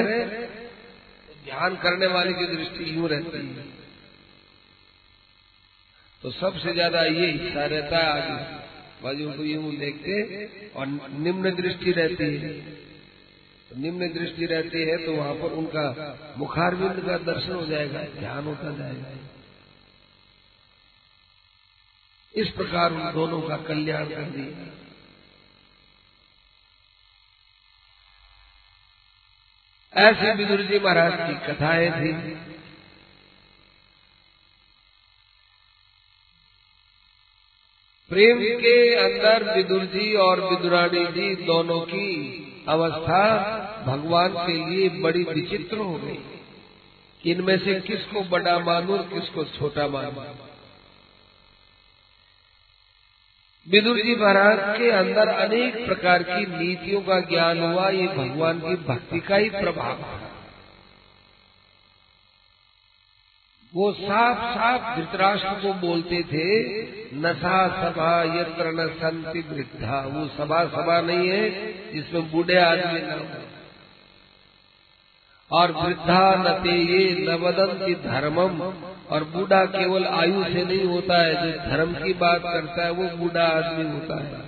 ध्यान 1.44 1.76
करने 1.76 2.06
वाले 2.06 2.32
की 2.32 2.46
दृष्टि 2.46 2.96
यूँ 2.96 3.08
रहती 3.08 3.38
है। 3.38 3.64
तो 6.22 6.30
सबसे 6.30 6.72
ज़्यादा 6.72 7.02
ये 7.02 7.30
हिस्सा 7.32 7.64
रहता 7.66 7.98
है 7.98 8.10
आगे। 8.12 8.61
बाजू 9.02 9.30
को 9.32 9.44
यूँ 9.44 9.74
देखते 9.76 10.12
और 10.76 10.86
निम्न 11.18 11.54
दृष्टि 11.54 11.92
रहती 11.92 12.36
है। 12.36 12.52
तो 13.70 13.76
निम्न 13.76 14.08
दृष्टि 14.12 14.46
रहती 14.46 14.82
है 14.82 14.96
तो 15.06 15.12
वहाँ 15.12 15.34
पर 15.34 15.52
उनका 15.54 15.84
मुखारविंद 16.38 17.00
का 17.06 17.16
दर्शन 17.24 17.52
हो 17.52 17.66
जाएगा, 17.66 18.02
ध्यान 18.18 18.44
होता 18.44 18.76
जाएगा। 18.78 19.18
इस 22.34 22.48
प्रकार 22.48 22.92
उन 22.92 23.12
दोनों 23.12 23.40
का 23.40 23.56
कल्याण 23.64 24.08
कर 24.08 24.30
दिया। 24.30 24.70
ऐसे 29.94 30.32
विदुर 30.34 30.62
जी 30.62 30.78
महाराज 30.78 31.12
की 31.20 31.34
कथाएँ 31.46 31.90
थी। 31.90 32.10
प्रेम 38.12 38.38
के 38.38 38.94
अंदर 38.94 39.56
विदुर 39.56 39.84
जी 39.84 40.14
और 40.14 40.40
विदुरानी 40.40 41.04
जी 41.04 41.44
दोनों 41.44 41.80
की 41.80 42.08
अवस्था 42.68 43.24
भगवान 43.86 44.28
के 44.28 44.70
लिए 44.70 44.88
बड़ी 44.88 45.22
विचित्र 45.22 45.76
हो 45.76 45.94
गई। 45.94 46.18
कि 47.22 47.30
इनमें 47.30 47.58
से 47.58 47.80
किसको 47.80 48.20
बड़ा 48.20 48.58
मानू, 48.58 48.98
किसको 48.98 49.44
छोटा 49.44 49.88
मानू? 49.88 50.24
विदुर 53.68 53.96
जी 53.96 54.16
महाराज 54.16 54.78
के 54.78 54.90
अंदर 54.90 55.28
अनेक 55.28 55.86
प्रकार 55.86 56.22
की 56.22 56.64
नीतियों 56.64 57.00
का 57.00 57.20
ज्ञान 57.20 57.60
हुआ, 57.60 57.88
ये 57.88 58.06
भगवान 58.06 58.58
की 58.60 58.74
भक्ति 58.74 59.20
का 59.20 59.36
ही 59.36 59.50
प्रभाव 59.50 59.96
है 59.96 60.21
वो 63.74 63.92
साफ़ 63.92 64.38
साफ़ 64.38 65.00
धृतराष्ट्र 65.00 65.48
को 65.48 65.74
बोलते 65.74 66.22
थे, 66.22 66.72
नशा 67.16 67.68
सभा, 67.68 68.40
यत्र 68.40 68.72
न 68.72 68.88
संति 68.88 69.40
वृद्धा। 69.40 70.00
वो 70.00 70.26
सभा 70.26 70.64
सभा 70.64 71.00
नहीं 71.00 71.28
है, 71.28 71.72
जिसमें 71.92 72.30
बूढ़े 72.30 72.56
आदमी 72.56 73.00
न 73.00 73.38
और 75.52 75.72
वृद्धा 75.72 76.34
न 76.34 76.62
ते 76.62 76.70
ये, 76.70 77.26
न 77.28 77.34
वदंती 77.34 77.94
धर्मम। 77.94 78.74
और 79.10 79.24
बूढ़ा 79.24 79.64
केवल 79.64 80.04
आयु 80.04 80.44
से 80.44 80.64
नहीं 80.64 80.84
होता 80.84 81.22
है, 81.22 81.52
जो 81.52 81.58
धर्म 81.58 81.94
की 81.94 82.12
बात 82.12 82.42
करता 82.44 82.84
है, 82.84 82.90
वो 82.90 83.16
बूढ़ा 83.16 83.44
आदमी 83.44 83.90
होता 83.90 84.24
है। 84.24 84.40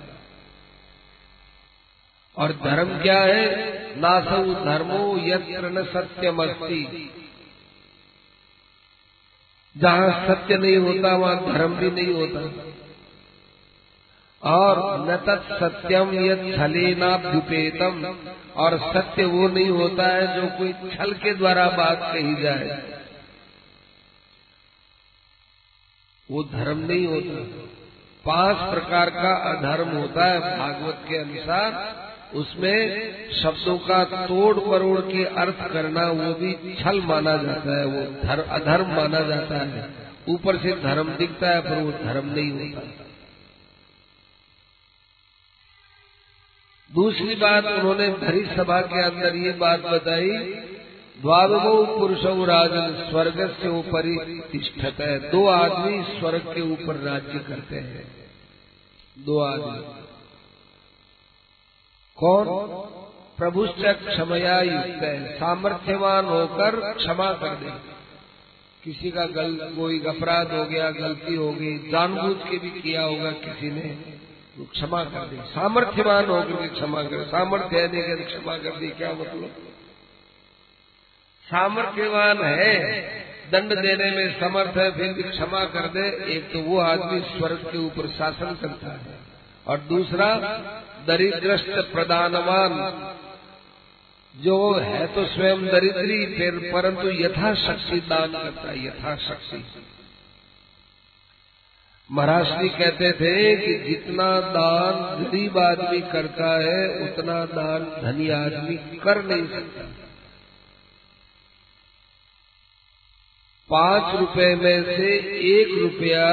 और 2.37 2.51
धर्म 2.51 3.01
क्या 3.01 3.19
है? 3.19 3.75
नासौ 4.01 4.65
धर्मो 4.65 5.17
यत्र 5.17 5.69
न 5.69 5.83
सत्यम 5.83 6.43
जहाँ 9.77 10.27
सत्य 10.27 10.57
नहीं 10.57 10.77
होता, 10.77 11.15
वहाँ 11.15 11.53
धर्म 11.53 11.75
भी 11.75 11.91
नहीं 11.91 12.13
होता। 12.13 12.65
और 14.43 14.99
न 15.09 15.17
तत् 15.17 15.59
सत्यम 15.59 16.13
यद 16.13 16.55
छलेनाभ्युपेतम 16.57 18.17
और 18.55 18.77
सत्य 18.77 19.25
वो 19.25 19.47
नहीं 19.47 19.69
होता 19.69 20.07
है 20.07 20.35
जो 20.35 20.57
कोई 20.57 20.73
छल 20.73 21.13
के 21.13 21.33
द्वारा 21.33 21.69
बात 21.69 21.99
कही 22.13 22.35
जाए। 22.35 22.95
वो 26.31 26.43
धर्म 26.43 26.77
नहीं 26.77 27.07
होता। 27.07 27.65
पाँच 28.25 28.73
प्रकार 28.73 29.09
का 29.09 29.51
अधर्म 29.51 29.89
होता 29.89 30.25
है 30.25 30.57
भागवत 30.57 31.05
के 31.09 31.17
अनुसार। 31.17 32.04
उसमें 32.35 32.85
शब्दों 33.31 33.77
का 33.77 34.03
तोड़ 34.03 34.59
मरोड़ 34.67 34.99
के 35.01 35.25
अर्थ 35.25 35.73
करना 35.73 36.11
वो 36.11 36.33
भी 36.33 36.75
छल 36.83 37.01
माना 37.01 37.37
जाता 37.37 37.79
है 37.79 37.85
वो 37.85 38.01
धर, 38.23 38.39
अधर्म 38.39 38.95
माना 38.95 39.19
जाता 39.19 39.57
है। 39.57 39.89
ऊपर 40.29 40.57
से 40.57 40.71
धर्म 40.71 41.09
दिखता 41.09 41.49
है 41.49 41.61
पर 41.61 41.81
वो 41.81 41.91
धर्म 41.91 42.29
नहीं 42.29 42.51
होता। 42.51 43.05
दूसरी 46.93 47.35
बात 47.35 47.65
उन्होंने 47.65 48.09
भरी 48.09 48.45
सभा 48.45 48.81
के 48.81 49.03
अंदर 49.03 49.35
ये 49.35 49.51
बात 49.51 49.79
बताई 49.79 50.29
द्वादो 51.21 51.99
पुरुष 51.99 52.19
राजन 52.23 53.09
स्वर्ग 53.09 53.49
से 53.61 53.69
ऊपर 53.69 54.25
तिष्ठत 54.51 55.01
है। 55.01 55.31
दो 55.31 55.47
आदमी 55.47 56.19
स्वर्ग 56.19 56.41
के 56.41 56.61
ऊपर 56.61 56.95
राज्य 56.95 57.39
करते 57.39 57.75
हैं। 57.75 58.27
दो 59.19 59.39
आदमी। 59.39 60.04
कौन? 62.17 62.45
प्रभुश्च 63.37 63.85
क्षमया 63.85 64.61
युक्त 64.61 65.03
है। 65.03 65.35
सामर्थ्यवान 65.35 66.25
होकर 66.25 66.93
क्षमा 66.93 67.33
कर 67.33 67.55
दे। 67.55 67.71
किसी 68.83 69.11
का 69.11 69.25
गल 69.25 69.73
कोई 69.75 70.05
अपराध 70.05 70.51
हो 70.51 70.65
गया, 70.65 70.91
गलती 70.91 71.35
हो 71.35 71.51
गई, 71.51 71.77
जानबूझ 71.77 72.37
के 72.37 72.57
भी 72.57 72.81
किया 72.81 73.01
होगा 73.01 73.31
किसी 73.31 73.71
ने 73.71 74.15
तो 74.57 74.63
क्षमा 74.63 75.03
कर 75.03 75.19
दे। 75.19 75.35
सामर्थ्यवान 75.35 76.25
होकर 76.25 76.55
के 76.55 76.67
क्षमा 76.67 77.03
कर 77.03 77.23
सामर्थ्य 77.23 77.79
है 77.79 77.91
नहीं 77.91 78.25
क्षमा 78.25 78.57
कर 78.57 78.75
दी, 78.75 78.87
क्या 78.87 79.11
मतलब? 79.11 79.49
सामर्थ्यवान 81.45 82.37
है, 82.43 83.03
दंड 83.51 83.75
देने 83.75 84.11
में 84.11 84.39
समर्थ 84.39 84.77
है, 84.77 84.91
फिर 84.91 85.13
भी 85.13 85.23
क्षमा 85.23 85.65
कर 85.65 85.87
दे। 85.87 86.33
एक 86.33 86.51
तो 86.53 86.59
वो 86.59 86.79
आदमी 86.79 87.19
स्वर्ग 87.19 87.69
के 87.71 87.77
ऊपर 87.77 88.07
शासन 88.07 88.57
करता 88.61 88.91
है। 88.91 89.19
और 89.67 89.77
दूसरा 89.77 90.31
दरिद्रस्त 91.07 91.91
प्रदानवान 91.91 92.73
जो 94.33 94.73
है 94.73 95.07
तो 95.07 95.25
स्वयं 95.25 95.65
दरिद्री, 95.65 96.25
फिर 96.25 96.71
परंतु 96.73 97.11
यथाशक्ति 97.23 97.99
दान 97.99 98.31
करता 98.31 98.69
है, 98.69 98.85
यथाशक्ति। 98.85 99.63
महाराज 102.09 102.61
जी 102.61 102.69
कहते 102.69 103.11
थे 103.11 103.55
कि 103.55 103.73
जितना 103.89 104.25
दान 104.39 105.23
गरीब 105.23 105.57
आदमी 105.57 106.01
करता 106.01 106.49
है, 106.61 106.81
उतना 107.03 107.45
दान 107.45 107.85
धनी 108.03 108.29
आदमी 108.29 108.75
कर 108.97 109.23
नहीं 109.23 109.47
सकता। 109.47 109.85
पाँच 113.69 114.15
रुपए 114.19 114.55
में 114.55 114.83
से 114.83 115.15
एक 115.51 115.77
रुपया 115.77 116.27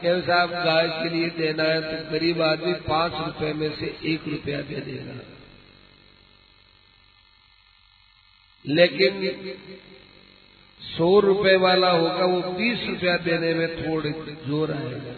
क्यों 0.00 0.20
साहब, 0.22 0.50
गाय 0.64 0.88
के 0.92 1.08
लिए 1.08 1.28
देना 1.36 1.62
है 1.64 1.80
तो 1.82 2.10
गरीब 2.10 2.42
आदमी 2.42 2.72
पाँच 2.84 3.12
रुपए 3.16 3.52
में 3.52 3.70
से 3.76 3.86
एक 4.04 4.28
रुपया 4.28 4.60
दे 4.62 4.80
देगा। 4.82 5.20
लेकिन 8.64 9.12
सौ 10.80 11.08
रुपए 11.20 11.56
वाला 11.56 11.90
होगा, 11.90 12.24
वो 12.24 12.40
बीस 12.52 12.86
रुपया 12.88 13.16
देने 13.16 13.52
में 13.54 13.68
थोड़े 13.76 14.10
ज़ोर 14.46 14.72
आएगा। 14.72 15.14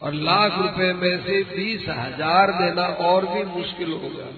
और 0.00 0.14
लाख 0.14 0.58
रुपए 0.58 0.92
में 0.92 1.24
से 1.24 1.42
बीस 1.46 1.88
हज़ार 1.88 2.52
देना 2.52 2.86
और 3.06 3.26
भी 3.26 3.42
मुश्किल 3.52 3.92
होगा। 3.92 4.28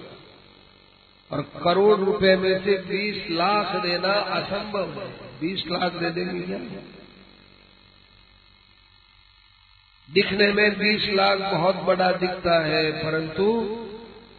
और 1.31 1.41
करोड़ 1.63 1.99
रुपए 1.99 2.35
में 2.35 2.63
से 2.63 2.77
बीस 2.87 3.29
लाख 3.31 3.75
देना 3.83 4.13
असंभव 4.37 4.99
है। 4.99 5.09
बीस 5.41 5.63
लाख 5.67 5.93
दे 5.93 6.09
देंगे 6.11 6.41
क्या? 6.41 6.59
दिखने 10.13 10.51
में 10.51 10.79
बीस 10.79 11.09
लाख 11.13 11.37
बहुत 11.39 11.75
बड़ा 11.75 12.11
दिखता 12.11 12.65
है, 12.65 12.91
परंतु 12.91 13.63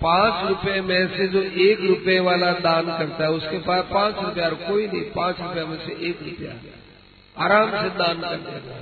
पाँच 0.02 0.48
रुपए 0.48 0.80
में 0.80 1.16
से 1.16 1.28
जो 1.28 1.42
एक 1.42 1.80
रुपए 1.80 2.20
वाला 2.20 2.52
दान 2.52 2.98
करता 2.98 3.24
है, 3.24 3.30
उसके 3.30 3.58
पास 3.58 3.84
पाँच 3.92 4.14
रुपया 4.14 4.44
और 4.44 4.54
कोई 4.54 4.86
नहीं, 4.86 5.02
पाँच 5.02 5.40
रुपए 5.40 5.64
में 5.64 5.86
से 5.86 5.92
एक 5.92 6.22
रुपया। 6.22 6.54
आराम 7.44 7.70
से 7.70 7.98
दान 7.98 8.20
कर 8.20 8.36
देगा। 8.36 8.76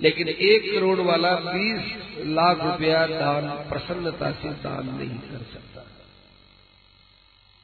लेकिन 0.00 0.28
एक 0.28 0.74
करोड़ 0.74 1.00
वाला 1.00 1.34
बीस 1.34 1.80
लाख 2.18 2.62
रुपया 2.62 3.06
दान, 3.06 3.48
प्रसन्नता 3.48 4.30
से 4.30 4.48
दान 4.48 4.96
नहीं 4.98 5.18
कर 5.18 5.46
सकता। 5.52 5.86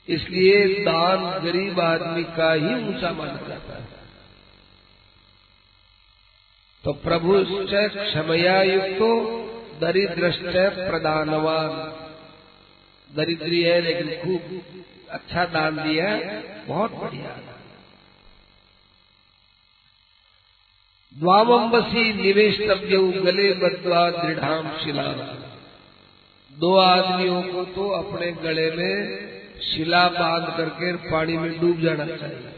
इसलिए 0.08 0.66
दान 0.84 1.44
गरीब 1.44 1.80
आदमी 1.80 2.24
का 2.24 2.52
ही 2.52 2.88
ऊँचा 2.88 3.12
माना 3.12 3.48
जाता 3.48 3.78
है। 3.78 3.97
तो 6.88 6.92
प्रभु 6.92 7.32
क्षमया 7.38 8.62
युक्तो 8.62 9.08
दरिद्रश्च 9.80 10.42
प्रदानवान। 10.76 11.70
दरिद्री 13.16 13.60
है, 13.62 13.80
लेकिन 13.80 14.08
खूब 14.22 14.62
अच्छा 15.10 15.44
दान 15.44 15.76
दिया 15.76 16.06
बहुत 16.68 16.92
बढ़िया 16.92 17.36
द्वामसी 21.14 22.12
निवेश 22.12 22.60
तब्य 22.60 22.98
गले 23.20 23.52
बद्वा 23.52 24.10
दृढ़ाम 24.10 24.70
शिला 24.78 25.06
दो 26.52 26.76
आदमियों 26.76 27.42
को 27.42 27.64
तो 27.64 27.88
अपने 27.88 28.32
गले 28.32 28.70
में 28.70 29.18
शिला 29.60 30.08
बाँध 30.08 30.56
करके 30.56 30.92
पानी 31.10 31.36
में 31.38 31.60
डूब 31.60 31.80
जाना 31.80 32.06
चाहिए। 32.06 32.52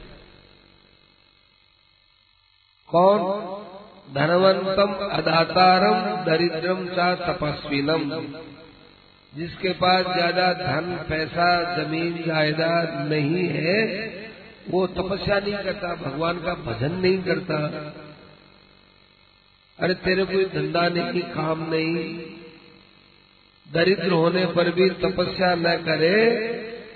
कौन? 2.88 3.59
धनवंतम 4.14 4.92
अदातारम 5.12 6.24
दरिद्रम 6.24 6.86
चा 6.86 7.14
तपस्विनम 7.14 8.24
जिसके 9.34 9.68
पास 9.68 10.04
ज़्यादा 10.04 10.52
धन, 10.52 11.06
पैसा, 11.08 11.76
ज़मीन, 11.76 12.24
जायदाद 12.26 13.08
नहीं 13.12 13.48
है, 13.48 13.84
वो 14.70 14.86
तपस्या 14.86 15.38
नहीं 15.38 15.54
करता, 15.54 15.94
भगवान 15.94 16.38
का 16.38 16.54
भजन 16.54 16.92
नहीं 16.92 17.22
करता। 17.22 17.56
अरे 19.78 19.94
तेरे 19.94 20.24
कोई 20.24 20.44
धंधा 20.44 20.88
नहीं, 20.88 21.22
काम 21.22 21.70
नहीं। 21.70 22.14
दरिद्र 23.72 24.10
होने 24.10 24.46
पर 24.46 24.70
भी 24.70 24.90
तपस्या 24.90 25.54
न 25.54 25.76
करे, 25.76 26.16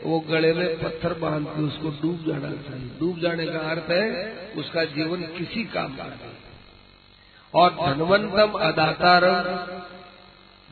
वो 0.05 0.21
गले 0.21 0.53
में 0.53 0.83
पत्थर 0.83 1.15
बाँध 1.15 1.47
के 1.47 1.63
उसको 1.63 1.89
डूब 1.91 2.25
जाना 2.27 2.51
चाहिए। 2.51 2.91
डूब 3.01 3.21
जाने 3.21 3.47
का 3.47 3.59
अर्थ 3.59 3.91
है, 3.91 4.33
उसका 4.57 4.85
जीवन 4.85 5.23
किसी 5.23 5.65
काम 5.65 5.97
का 5.97 6.05
नहीं। 6.05 6.44
और 7.55 7.71
धनवंतम 7.71 8.53
अदातारम। 8.53 9.75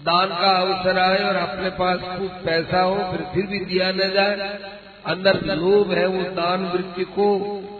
दान 0.04 0.28
का 0.28 0.50
अवसर 0.50 0.98
आए 0.98 1.24
और 1.24 1.36
अपने 1.36 1.70
पास 1.70 1.98
खूब 1.98 2.28
पैसा 2.28 2.80
हो, 2.80 2.94
फिर 2.94 3.26
फिर 3.34 3.46
भी 3.46 3.60
दिया 3.64 3.92
न 3.92 4.10
जाए। 4.10 4.36
अंदर 5.06 5.56
लोभ 5.56 5.92
है, 5.92 6.06
वो 6.06 6.22
दान 6.22 6.64
वृत्ति 6.64 7.04
को 7.04 7.36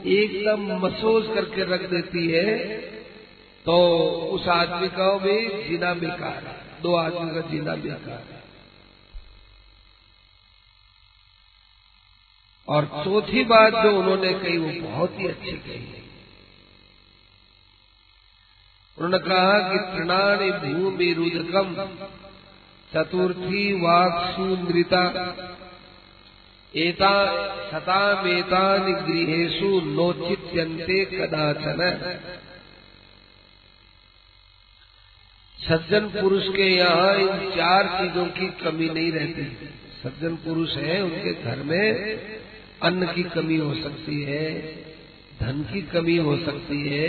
एकदम 0.06 0.76
महसूस 0.76 1.26
करके 1.34 1.64
रख 1.64 1.90
देती 1.90 2.30
है। 2.30 2.58
तो 3.66 3.98
उस 4.32 4.48
आदमी 4.48 4.88
का 4.88 5.18
भी 5.18 5.68
जीना 5.68 5.94
बेकार 5.94 6.44
है। 6.46 6.82
दो 6.82 6.94
आदमी 6.94 7.34
का 7.34 7.40
जीना 7.40 7.74
बेकार 7.74 8.22
है। 8.32 8.42
और 12.68 13.04
चौथी 13.04 13.44
बात 13.44 13.72
जो 13.72 13.98
उन्होंने 13.98 14.32
कही, 14.32 14.56
वो 14.58 14.88
बहुत 14.88 15.18
ही 15.18 15.28
अच्छी 15.28 15.52
कही 15.52 16.01
उन्होंने 19.02 19.28
कहा 19.28 19.54
कि 19.68 19.78
तृणानि 19.78 20.50
भूमि 20.50 21.12
रुदकम 21.12 21.74
चतुर्थी 22.94 23.72
वाक्सुन्द्रिता। 23.72 25.02
एता 26.74 27.14
सतामेतानि 27.70 28.92
गृहेशु 28.92 29.80
नोचित्यंते 29.80 31.04
कदाचन। 31.04 31.80
सज्जन 35.68 36.08
पुरुष 36.20 36.48
के 36.48 36.68
यहाँ 36.76 37.14
इन 37.16 37.50
चार 37.50 37.86
चीज़ों 37.86 38.26
की 38.26 38.46
कमी 38.64 38.88
नहीं 38.88 39.12
रहती। 39.12 39.44
सज्जन 40.02 40.36
पुरुष 40.36 40.76
है, 40.76 41.02
उनके 41.02 41.32
घर 41.42 41.56
में 41.56 42.18
अन्न 42.82 43.06
की 43.06 43.22
कमी 43.22 43.56
हो 43.56 43.74
सकती 43.74 44.22
है, 44.22 44.62
धन 45.40 45.62
की 45.72 45.82
कमी 45.82 46.16
हो 46.16 46.36
सकती 46.36 46.88
है 46.88 47.08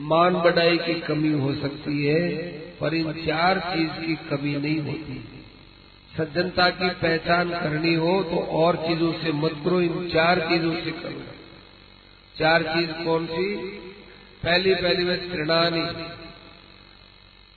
मान 0.00 0.34
बढ़ाई 0.34 0.76
की 0.78 0.94
कमी 1.00 1.32
हो 1.32 1.52
सकती 1.54 2.04
है, 2.06 2.28
पर 2.80 2.94
इन 2.94 3.12
चार 3.26 3.58
चीज़ 3.60 3.90
की 4.06 4.14
कमी 4.28 4.54
नहीं 4.56 4.78
होती। 4.78 5.16
सज्जनता 6.18 6.68
की 6.70 6.88
पहचान 6.90 7.50
करनी 7.50 7.94
हो 7.94 8.22
तो 8.22 8.36
और 8.36 8.76
चीज़ों 8.76 9.12
से 9.12 9.32
मत 9.32 9.52
करो, 9.64 9.80
इन 9.80 10.08
चार 10.08 10.40
चीज़ों 10.40 10.74
से 10.74 10.90
करो। 10.90 11.22
चार 12.36 12.62
चीज़ 12.62 12.92
कौन 13.04 13.26
सी? 13.26 13.54
पहली 14.42 14.74
पहली 14.74 15.04
में 15.04 15.30
त्रिणानी 15.30 15.82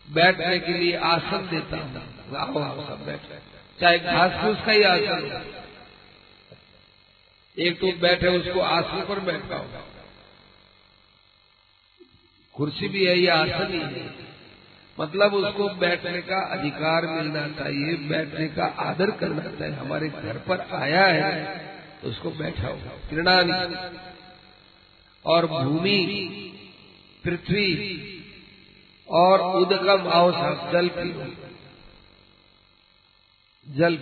बैठने 0.08 0.60
के 0.60 0.74
लिए 0.74 0.96
आसन 0.96 1.48
देता 1.52 1.78
हूँ। 1.78 2.36
आओ 2.36 2.60
आओ, 2.60 2.88
सब 2.88 3.06
बैठ। 3.06 3.20
चाहे 3.82 4.00
घास 4.00 4.32
फूस 4.42 4.66
का 4.66 4.72
ही 4.72 4.84
आसन 4.84 5.46
एक 7.58 7.80
तो 7.80 7.92
बैठे, 7.92 8.28
उसको 8.28 8.60
आसन 8.60 9.06
पर 9.10 9.20
बैठता 9.20 9.56
होगा 9.56 9.82
कुर्सी 12.56 12.88
भी 12.88 13.06
है, 13.06 13.18
या 13.20 13.36
आसन 13.36 13.72
ही 13.72 13.80
है। 13.80 14.06
मतलब 14.98 15.34
उसको 15.34 15.68
बैठने 15.76 16.22
का 16.22 16.40
अधिकार 16.52 17.06
मिलना 17.08 17.48
चाहिए, 17.56 17.94
बैठने 18.10 18.48
का 18.48 18.66
आदर 18.82 19.12
करना 19.12 19.44
चाहिए। 19.52 19.76
हमारे 19.76 20.10
घर 20.10 20.38
पर 20.48 20.62
आया 20.74 21.06
है 21.08 21.32
तो 22.02 22.10
उसको 22.10 22.30
बैठा 22.32 22.68
हो 22.68 22.76
किरणानी 23.10 23.54
और 25.26 25.46
भूमि, 25.48 26.00
पृथ्वी 27.24 27.70
और 29.08 29.42
उदगम 29.58 30.10
साहब, 30.10 30.72
जल 30.74 30.88
की 30.90 31.10
जल 33.66 33.96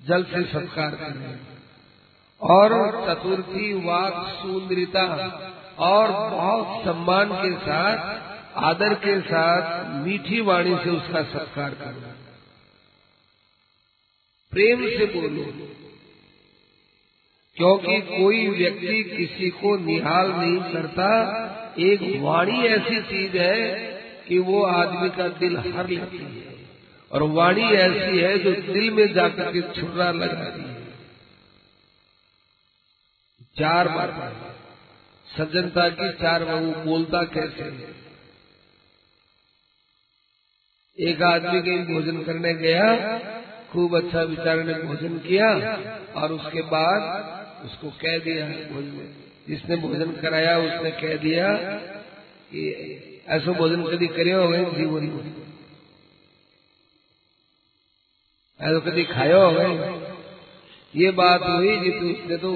जल 0.00 0.24
से 0.24 0.42
सत्कार 0.44 0.94
करें। 0.94 1.38
और 2.40 2.72
चतुर्थी 3.06 3.72
वाक 3.84 4.14
सुंदरिता 4.32 5.04
और 5.78 6.30
बहुत 6.30 6.84
सम्मान 6.84 7.28
के 7.32 7.58
साथ, 7.58 8.20
आदर 8.56 8.94
के 8.94 9.20
साथ, 9.20 9.90
मीठी 10.04 10.40
वाणी 10.40 10.76
से 10.84 10.90
उसका 10.90 11.22
सत्कार 11.22 11.70
करना। 11.70 12.14
प्रेम 14.50 14.88
से 14.88 15.06
बोलो। 15.06 15.68
क्योंकि 17.56 18.00
कोई 18.00 18.48
व्यक्ति 18.48 19.04
किसी 19.04 19.50
को 19.50 19.76
निहाल 19.76 20.30
नहीं 20.30 20.72
करता, 20.72 21.40
एक 21.78 22.20
वाणी 22.20 22.60
ऐसी 22.60 23.02
चीज़ 23.02 23.36
है 23.36 23.70
कि 24.28 24.38
वो 24.38 24.62
आदमी 24.62 25.10
का 25.10 25.28
दिल 25.28 25.56
हर 25.58 25.88
लेती 25.88 26.16
है। 26.16 26.54
और 27.12 27.22
वाणी 27.22 27.62
ऐसी 27.62 28.18
है 28.18 28.38
जो 28.38 28.52
दिल 28.52 28.90
में 28.90 29.12
जाकर 29.12 29.52
के 29.52 29.60
छुरा 29.60 30.12
लगाती 30.12 30.60
है। 30.60 30.84
चार 33.58 33.88
बार 33.88 34.53
सज्जनता 35.38 35.88
की 35.90 36.10
चार 36.12 36.42
वो 36.44 36.58
बोलता 36.84 37.22
कैसे? 37.34 37.64
एक 40.98 41.22
आदमी 41.22 41.60
कहीं 41.62 41.94
भोजन 41.94 42.22
करने 42.22 42.54
गया, 42.54 42.84
खूब 43.72 43.96
अच्छा 43.96 44.22
विचार 44.22 44.62
ने 44.64 44.74
भोजन 44.74 45.18
किया 45.18 45.48
और 46.14 46.32
उसके 46.32 46.62
बाद 46.62 47.00
उसको 47.64 47.90
कह 48.02 48.18
दिया 48.18 48.46
भोजन 48.72 49.14
जिसने 49.48 49.76
भोजन 49.76 50.12
कराया, 50.12 50.58
उसने 50.58 50.90
कह 50.90 51.16
दिया 51.16 51.48
कि 52.50 52.62
ऐसा 53.28 53.52
भोजन 53.52 53.82
कभी 53.84 54.06
करे 54.08 54.32
हो 54.32 54.48
गए 54.48 54.64
जीवन 54.64 55.04
में। 55.04 55.32
ऐसा 58.60 58.78
कभी 58.80 59.04
खाया 59.04 59.36
हो 59.36 59.50
गए। 59.52 60.00
ये 60.94 61.10
बात 61.10 61.42
हुई 61.42 61.76
जी 61.80 61.90
उसने 62.12 62.36
तो 62.36 62.50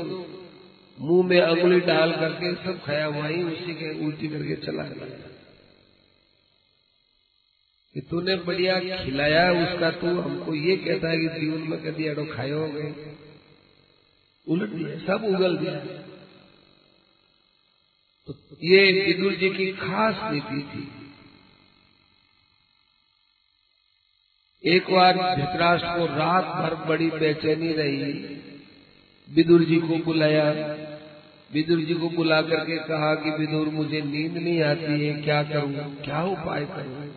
मुँह 1.00 1.28
में 1.28 1.40
अंगुली 1.40 1.80
डाल 1.80 2.12
करके 2.12 2.54
सब 2.54 2.84
खाया 2.84 3.06
हुआ 3.06 3.26
ही 3.26 3.42
उसी 3.42 3.74
के 3.74 4.06
उल्टी 4.06 4.28
करके 4.28 4.56
चला 4.56 4.82
गया। 4.82 5.28
कि 7.94 8.00
तूने 8.00 8.36
बढ़िया 8.36 9.04
खिलाया 9.04 9.52
उसका, 9.52 9.90
तू 9.90 10.20
हमको 10.20 10.54
ये 10.54 10.76
कहता 10.76 11.08
है 11.08 11.18
कि 11.18 11.40
जीवन 11.40 11.58
में 11.58 11.82
कभी 11.82 12.06
अड़ो 12.08 12.26
खाए 12.26 12.50
हो 12.50 12.68
गए 12.68 13.16
उलट 14.48 14.70
दिया, 14.70 14.98
सब 14.98 15.24
उगल 15.24 15.56
दिया। 15.56 15.74
तो 18.26 18.32
ये 18.64 19.06
विदुर 19.06 19.34
जी 19.34 19.50
की 19.50 19.72
खास 19.72 20.32
नीति 20.32 20.62
थी। 20.62 20.92
एक 24.74 24.90
बार 24.90 25.36
धृतराष्ट्र 25.36 25.88
को 25.88 26.06
रात 26.06 26.44
भर 26.44 26.74
बड़ी 26.74 27.10
बेचैनी 27.10 27.72
रही। 27.72 28.12
विदुर 29.30 29.64
जी 29.64 29.76
को 29.76 29.96
बुलाया। 29.98 30.87
विदुर 31.52 31.78
जी 31.78 31.94
को 31.94 32.08
बुला 32.08 32.42
करके 32.42 32.76
कहा 32.78 33.14
कि 33.14 33.30
विदुर, 33.30 33.68
मुझे 33.68 34.00
नींद 34.00 34.36
नहीं 34.36 34.62
आती 34.62 35.06
है, 35.06 35.22
क्या 35.22 35.42
करूँ? 35.42 36.02
क्या 36.04 36.22
उपाय 36.22 36.64
करूँ? 36.64 37.14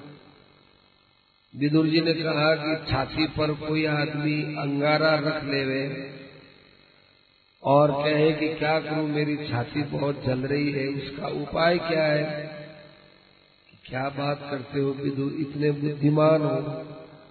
विदुर 1.56 1.88
जी 1.88 2.02
ने 2.02 2.14
कहा 2.14 2.56
कि 2.56 2.92
छाती 2.92 3.28
पर 3.28 3.54
कोई 3.54 3.86
आदमी 3.86 4.44
अंगारा 4.56 5.16
रख 5.16 5.44
लेवे 5.44 6.12
और 7.64 7.92
कहे 7.92 8.32
कि 8.34 8.48
क्या 8.48 8.80
करूँ, 8.80 9.10
मेरी 9.10 9.36
छाती 9.50 9.84
बहुत 9.84 10.24
जल 10.26 10.40
रही 10.40 10.72
है, 10.72 10.88
उसका 10.88 11.28
उपाय 11.28 11.78
क्या 11.78 12.04
है? 12.04 12.52
क्या 13.86 14.10
बात 14.10 14.48
करते 14.52 14.80
हो 14.80 14.92
विदुर? 14.92 15.34
इतने 15.40 15.72
बुद्धिमान 15.72 16.42
हो, 16.42 16.86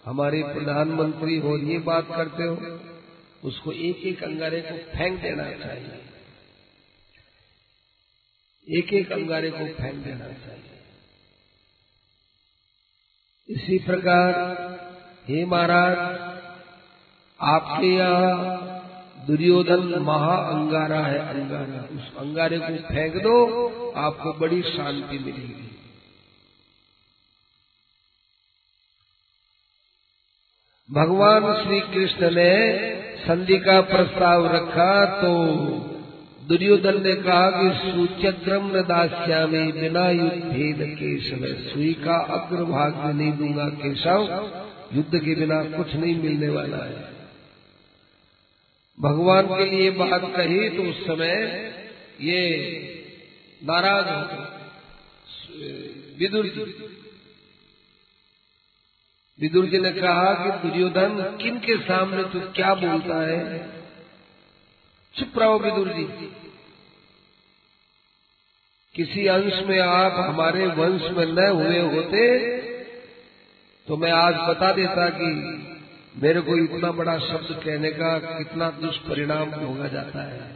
हमारे 0.05 0.42
प्रधानमंत्री 0.42 1.38
हो, 1.38 1.59
ये 1.59 1.78
बात 1.78 2.07
करते 2.16 2.42
हो, 2.42 2.80
उसको 3.44 3.72
एक 3.72 3.96
एक 3.96 4.24
अंगारे 4.24 4.61
को 4.61 4.76
फेंक 4.76 5.22
देना 5.22 5.51
चाहिए। 5.51 6.09
एक 8.70 8.92
एक 8.92 9.12
अंगारे 9.12 9.50
को 9.50 9.58
फेंक 9.58 9.94
देना 9.94 10.24
चाहिए। 10.24 10.58
इसी 13.48 13.78
प्रकार, 13.78 14.34
हे 15.28 15.44
महाराज, 15.44 15.96
आपके 17.40 17.86
यहाँ 17.86 18.66
दुर्योधन 19.26 19.98
महा 19.98 20.36
अंगारा 20.36 21.00
है 21.00 21.18
अंगारा। 21.18 21.96
उस 21.96 22.16
अंगारे 22.16 22.58
को 22.58 22.76
फेंक 22.94 23.16
दो, 23.16 23.46
आपको 23.96 24.32
बड़ी 24.32 24.62
शांति 24.62 25.18
मिलेगी। 25.18 25.66
भगवान 30.90 31.64
श्री 31.64 31.80
कृष्ण 31.80 32.30
ने 32.30 32.52
संधि 33.16 33.58
का 33.58 33.80
प्रस्ताव 33.80 34.46
रखा 34.46 35.04
तो 35.04 35.34
दुर्योधन 36.51 37.03
ने 37.03 37.14
कहा 37.14 37.51
कि 37.51 37.90
सूच्यग्रम 37.90 38.66
न 38.76 38.82
में 39.53 39.80
बिना 39.80 40.11
युद्ध 40.11 40.86
केशव 40.86 41.70
सुई 41.70 41.92
का 41.92 42.16
अग्रभाग 42.16 42.96
में 42.96 43.12
नहीं 43.14 43.32
दूँगा 43.32 43.68
केशव 43.68 44.22
युद्ध 44.94 45.18
के 45.18 45.34
बिना 45.34 45.62
कुछ 45.64 45.94
नहीं 45.94 46.22
मिलने 46.22 46.48
वाला 46.48 46.76
है। 46.76 47.11
भगवान 49.01 49.46
के 49.46 49.64
लिए 49.70 49.90
बात 49.90 50.22
कही 50.36 50.68
तो 50.68 50.82
उस 50.82 51.07
समय 51.07 51.32
ये 52.20 52.40
नाराज़ 53.64 54.07
हो 54.07 54.20
विदुर 56.18 56.46
जी। 56.46 56.64
विदुर 59.40 59.66
जी 59.66 59.78
ने 59.78 59.92
कहा 59.92 60.32
कि 60.34 60.68
दुर्योधन, 60.68 61.38
किन 61.42 61.59
के 61.59 61.76
सामने 61.76 62.22
तू 62.22 62.40
क्या 62.40 62.74
बोलता 62.74 63.26
है? 63.28 63.80
चुप 65.14 65.38
रहो 65.38 65.58
विदुर 65.58 65.88
जी। 65.88 66.04
किसी 68.94 69.26
अंश 69.26 69.62
में 69.66 69.78
आप 69.80 70.12
हमारे 70.20 70.66
वंश 70.76 71.11
में 71.11 71.26
न 71.26 71.48
हुए 71.50 71.80
होते 71.88 72.22
तो 73.86 73.96
मैं 73.96 74.11
आज 74.12 74.34
बता 74.48 74.72
देता 74.72 75.08
कि 75.11 75.30
मेरे 76.16 76.40
को 76.40 76.56
इतना 76.58 76.90
बड़ा 76.92 77.18
शब्द 77.18 77.48
कहने 77.64 77.90
का 77.90 78.18
कितना 78.18 78.70
दुष्परिणाम 78.70 79.50
होगा 79.50 79.88
जाता 79.88 80.22
है। 80.22 80.48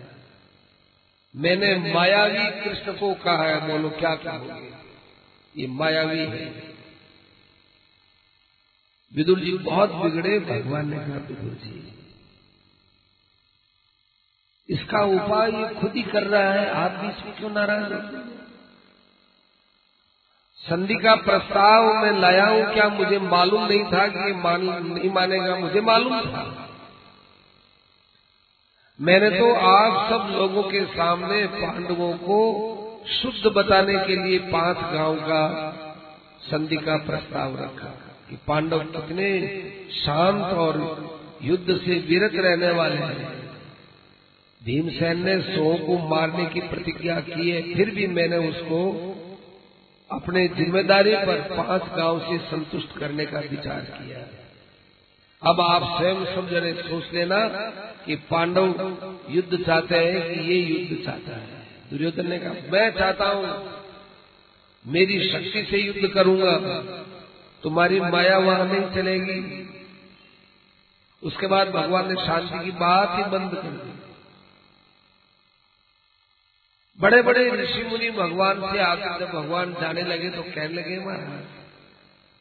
मैंने 1.35 1.75
मायावी 1.95 2.45
कृष्ण 2.61 2.93
को 2.93 3.13
कहा 3.15 3.45
है, 3.45 3.61
बोलो 3.69 3.91
क्या 3.91 4.15
क्या 4.17 4.33
हो 4.33 4.61
ये 5.55 5.67
मायावी 5.73 6.19
है। 6.19 6.47
विदुर 9.13 9.41
जी, 9.41 9.53
बहुत 9.65 9.95
बिगड़े 9.95 10.39
भगवान 10.43 10.89
ने 10.91 10.97
कहा, 10.99 11.19
विदुर 11.29 11.55
जी 11.65 11.75
इसका 14.69 15.03
उपाय 15.05 15.51
ये 15.53 15.69
खुद 15.75 15.93
ही 15.97 16.03
कर 16.03 16.23
रहा 16.23 16.53
है। 16.53 16.71
आप 16.73 16.91
भी 16.91 17.09
इसमें 17.09 17.37
क्यों 17.37 17.51
नाराज़ 17.51 17.93
होते 17.93 18.33
संधि 20.65 20.95
का 20.95 21.15
प्रस्ताव 21.15 21.87
मैं 21.95 22.13
लाया 22.21 22.45
हूँ, 22.47 22.63
क्या 22.75 22.89
मुझे 22.89 23.19
मालूम 23.19 23.65
नहीं 23.65 23.85
था 23.85 24.07
कि 24.09 24.33
मान, 24.35 24.63
नहीं 24.63 25.11
मानेगा? 25.11 25.57
मुझे 25.57 25.81
मालूम 25.81 26.21
था। 26.21 26.45
मैंने 29.01 29.31
तो 29.31 29.53
आप 29.55 30.11
सब 30.11 30.33
लोगों 30.33 30.63
के 30.63 30.85
सामने 30.87 31.47
पांडवों 31.47 32.13
को 32.19 32.41
शुद्ध 33.13 33.53
बताने 33.53 33.99
के 33.99 34.17
लिए 34.17 34.39
पाँच 34.39 34.77
गाँव 34.93 35.17
का 35.17 35.43
संधि 36.41 36.77
का 36.77 36.97
प्रस्ताव 36.97 37.57
रखा 37.59 37.95
कि 38.31 38.37
पांडव 38.49 38.79
कितने 38.79 39.31
शांत 39.91 40.43
और 40.43 40.83
युद्ध 41.43 41.77
से 41.77 41.99
विरत 42.09 42.33
रहने 42.35 42.71
वाले 42.71 42.97
हैं। 42.97 43.44
भीमसेन 44.65 45.25
ने 45.25 45.41
सो 45.41 45.75
को 45.87 45.97
मारने 46.09 46.45
की 46.47 46.61
प्रतिज्ञा 46.61 47.21
की 47.21 47.51
है, 47.51 47.63
फिर 47.75 47.91
भी 47.91 48.07
मैंने 48.07 48.37
उसको 48.49 48.81
अपने 50.11 50.47
ज़िम्मेदारी 50.49 51.15
पर 51.17 51.41
पाँच 51.57 51.83
गाँव 51.97 52.21
से 52.21 52.39
संतुष्ट 52.39 52.99
करने 52.99 53.27
का 53.27 53.41
विचार 53.41 53.81
किया। 53.81 54.19
अब 55.43 55.61
आप 55.61 55.83
स्वयं 55.99 56.25
सब 56.25 56.49
जने 56.51 56.73
सोच 56.83 57.13
लेना 57.15 57.39
कि 58.07 58.17
पांडव 58.31 58.67
युद्ध 59.31 59.63
चाहते 59.65 59.97
हैं 59.97 60.23
कि 60.25 60.41
ये 60.41 60.59
युद्ध 60.61 61.05
चाहता 61.05 61.37
है। 61.37 61.63
दुर्योधन 61.91 62.29
ने 62.29 62.39
कहा, 62.39 62.53
मैं 62.73 62.91
चाहता 62.91 63.29
हूँ, 63.29 63.47
मेरी 64.85 65.19
शक्ति 65.31 65.67
से 65.71 65.79
युद्ध 65.79 66.13
करूँगा, 66.15 66.57
तुम्हारी 67.63 68.01
माया 68.01 68.39
वहाँ 68.39 68.65
नहीं 68.67 68.89
चलेगी। 68.95 69.41
उसके 71.23 71.47
बाद 71.47 71.69
भगवान 71.69 72.09
ने 72.09 72.15
शांति 72.15 72.65
की 72.65 72.71
बात 72.71 73.19
ही 73.19 73.25
बंद 73.31 73.55
कर 73.55 73.69
दी। 73.69 73.93
बड़े 76.99 77.23
बड़े 77.23 77.51
ऋषि 77.51 77.83
मुनि 77.83 78.11
भगवान 78.11 78.61
से 78.73 78.79
आकर 78.81 79.19
जब 79.21 79.33
भगवान 79.33 79.73
जाने 79.81 80.03
लगे 80.03 80.31
तो 80.31 80.43
कहने 80.43 80.75
लगे, 80.75 80.99
महाराज, 80.99 81.43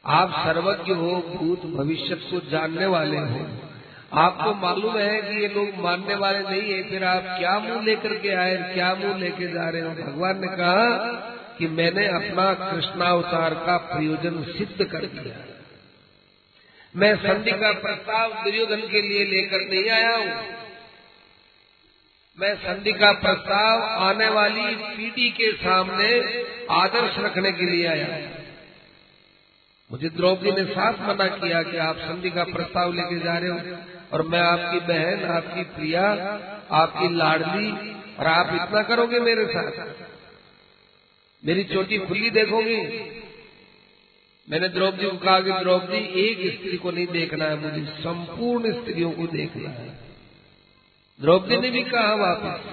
आप 0.05 0.31
सर्वज्ञ 0.45 0.93
हो, 0.93 1.11
भूत 1.35 1.65
भविष्य 1.65 2.15
को 2.15 2.39
जानने 2.49 2.85
वाले 2.85 3.17
हो। 3.17 3.45
आपको 4.13 4.53
मालूम 4.53 4.97
है 4.97 5.21
कि 5.21 5.41
ये 5.41 5.47
लोग 5.47 5.67
मानने 5.83 6.15
वाले 6.15 6.39
नहीं 6.39 6.73
है, 6.73 6.83
फिर 6.89 7.03
आप 7.03 7.23
क्या 7.39 7.59
मुँह 7.59 7.81
लेकर 7.81 8.13
के 8.13 8.35
आए, 8.35 8.57
क्या 8.73 8.95
मुँह 8.95 9.17
लेके 9.17 9.47
जा 9.53 9.69
रहे 9.69 9.81
हो? 9.81 9.89
भगवान 9.89 10.41
ने 10.41 10.47
कहा 10.47 10.97
कि 11.57 11.67
मैंने 11.67 12.07
अपना 12.07 12.53
कृष्णावतार 12.53 13.53
का 13.53 13.77
प्रयोजन 13.77 14.43
सिद्ध 14.43 14.85
कर 14.85 15.05
दिया। 15.05 15.45
मैं 16.95 17.15
संधि 17.15 17.51
का 17.51 17.71
प्रस्ताव 17.71 18.33
दुर्योधन 18.43 18.81
के 18.91 19.01
लिए 19.01 19.25
लेकर 19.25 19.69
नहीं 19.69 19.89
आया 19.89 20.15
हूँ। 20.17 20.31
मैं 22.39 22.55
संधि 22.55 22.91
का 22.91 23.11
प्रस्ताव 23.11 23.81
आने 23.81 24.29
वाली 24.29 24.75
पीढ़ी 24.75 25.29
के 25.29 25.51
सामने 25.51 26.43
आदर्श 26.71 27.17
रखने 27.17 27.51
के 27.51 27.65
लिए 27.65 27.87
आया। 27.87 28.29
मुझे 29.91 30.09
द्रौपदी 30.09 30.51
ने 30.51 30.65
साफ़ 30.65 31.01
मना 31.01 31.27
किया 31.27 31.63
कि 31.63 31.77
आप 31.77 31.97
संधि 31.97 32.29
का 32.29 32.43
प्रस्ताव 32.43 32.93
लेके 32.93 33.19
जा 33.19 33.37
रहे 33.37 33.49
हो 33.49 33.59
और 34.13 34.21
मैं 34.21 34.39
आपकी 34.39 34.79
बहन, 34.79 35.25
आपकी 35.25 35.63
प्रिया, 35.63 36.11
आपकी 36.71 37.15
लाडली 37.15 37.95
और 38.19 38.27
आप 38.27 38.67
इतना 38.67 38.83
करोगे 38.83 39.19
मेरे 39.19 39.45
साथ? 39.45 39.85
मेरी 41.45 41.63
चोटी 41.63 41.97
खुली 41.97 42.29
देखोगी? 42.29 42.77
मैंने 44.49 44.69
द्रौपदी 44.69 45.05
को 45.05 45.17
कहा 45.17 45.39
कि 45.39 45.51
द्रौपदी, 45.51 45.97
एक 45.97 46.59
स्त्री 46.59 46.77
को 46.77 46.91
नहीं 46.91 47.07
देखना 47.07 47.45
है 47.45 47.55
मुझे, 47.55 47.85
संपूर्ण 47.85 48.73
स्त्रियों 48.73 49.11
को 49.11 49.27
देखना 49.27 49.69
है। 49.69 50.12
द्रौपदी 51.23 51.57
ने 51.57 51.69
भी 51.69 51.81
कहा 51.83 52.13
वापस, 52.15 52.63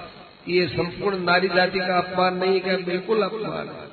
ये 0.48 0.66
संपूर्ण 0.68 1.18
नारी 1.18 1.48
जाति 1.48 1.78
का 1.78 1.98
अपमान 1.98 2.36
नहीं 2.36 2.60
है 2.60 2.76
बिल्कुल 2.82 3.22
अपमान 3.22 3.68
है? 3.68 3.86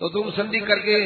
तो 0.00 0.08
तुम 0.08 0.30
संधि 0.30 0.60
करके 0.60 0.96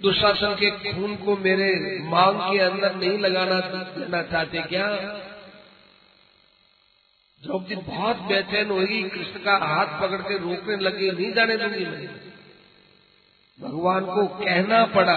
दुशासन 0.00 0.54
के 0.54 0.70
खून 0.92 1.16
को 1.16 1.36
मेरे 1.36 1.72
मांग 2.02 2.38
के 2.40 2.58
अंदर 2.58 2.94
नहीं 2.96 3.18
लगाना 3.18 3.60
देना 3.60 4.22
चाहते 4.22 4.62
क्या? 4.62 4.86
द्रौपदी 7.42 7.76
बहुत 7.76 8.16
बेचैन 8.28 8.70
होगी 8.70 9.02
कृष्ण 9.08 9.40
का 9.40 9.56
हाथ 9.66 10.00
पकड़ 10.00 10.20
के 10.22 10.38
रोकने 10.38 10.76
लगी, 10.76 11.10
नहीं 11.10 11.32
जाने 11.32 11.56
दूँगी 11.56 11.84
भगवान 13.58 14.04
को 14.04 14.26
कहना 14.38 14.84
पड़ा। 14.86 15.16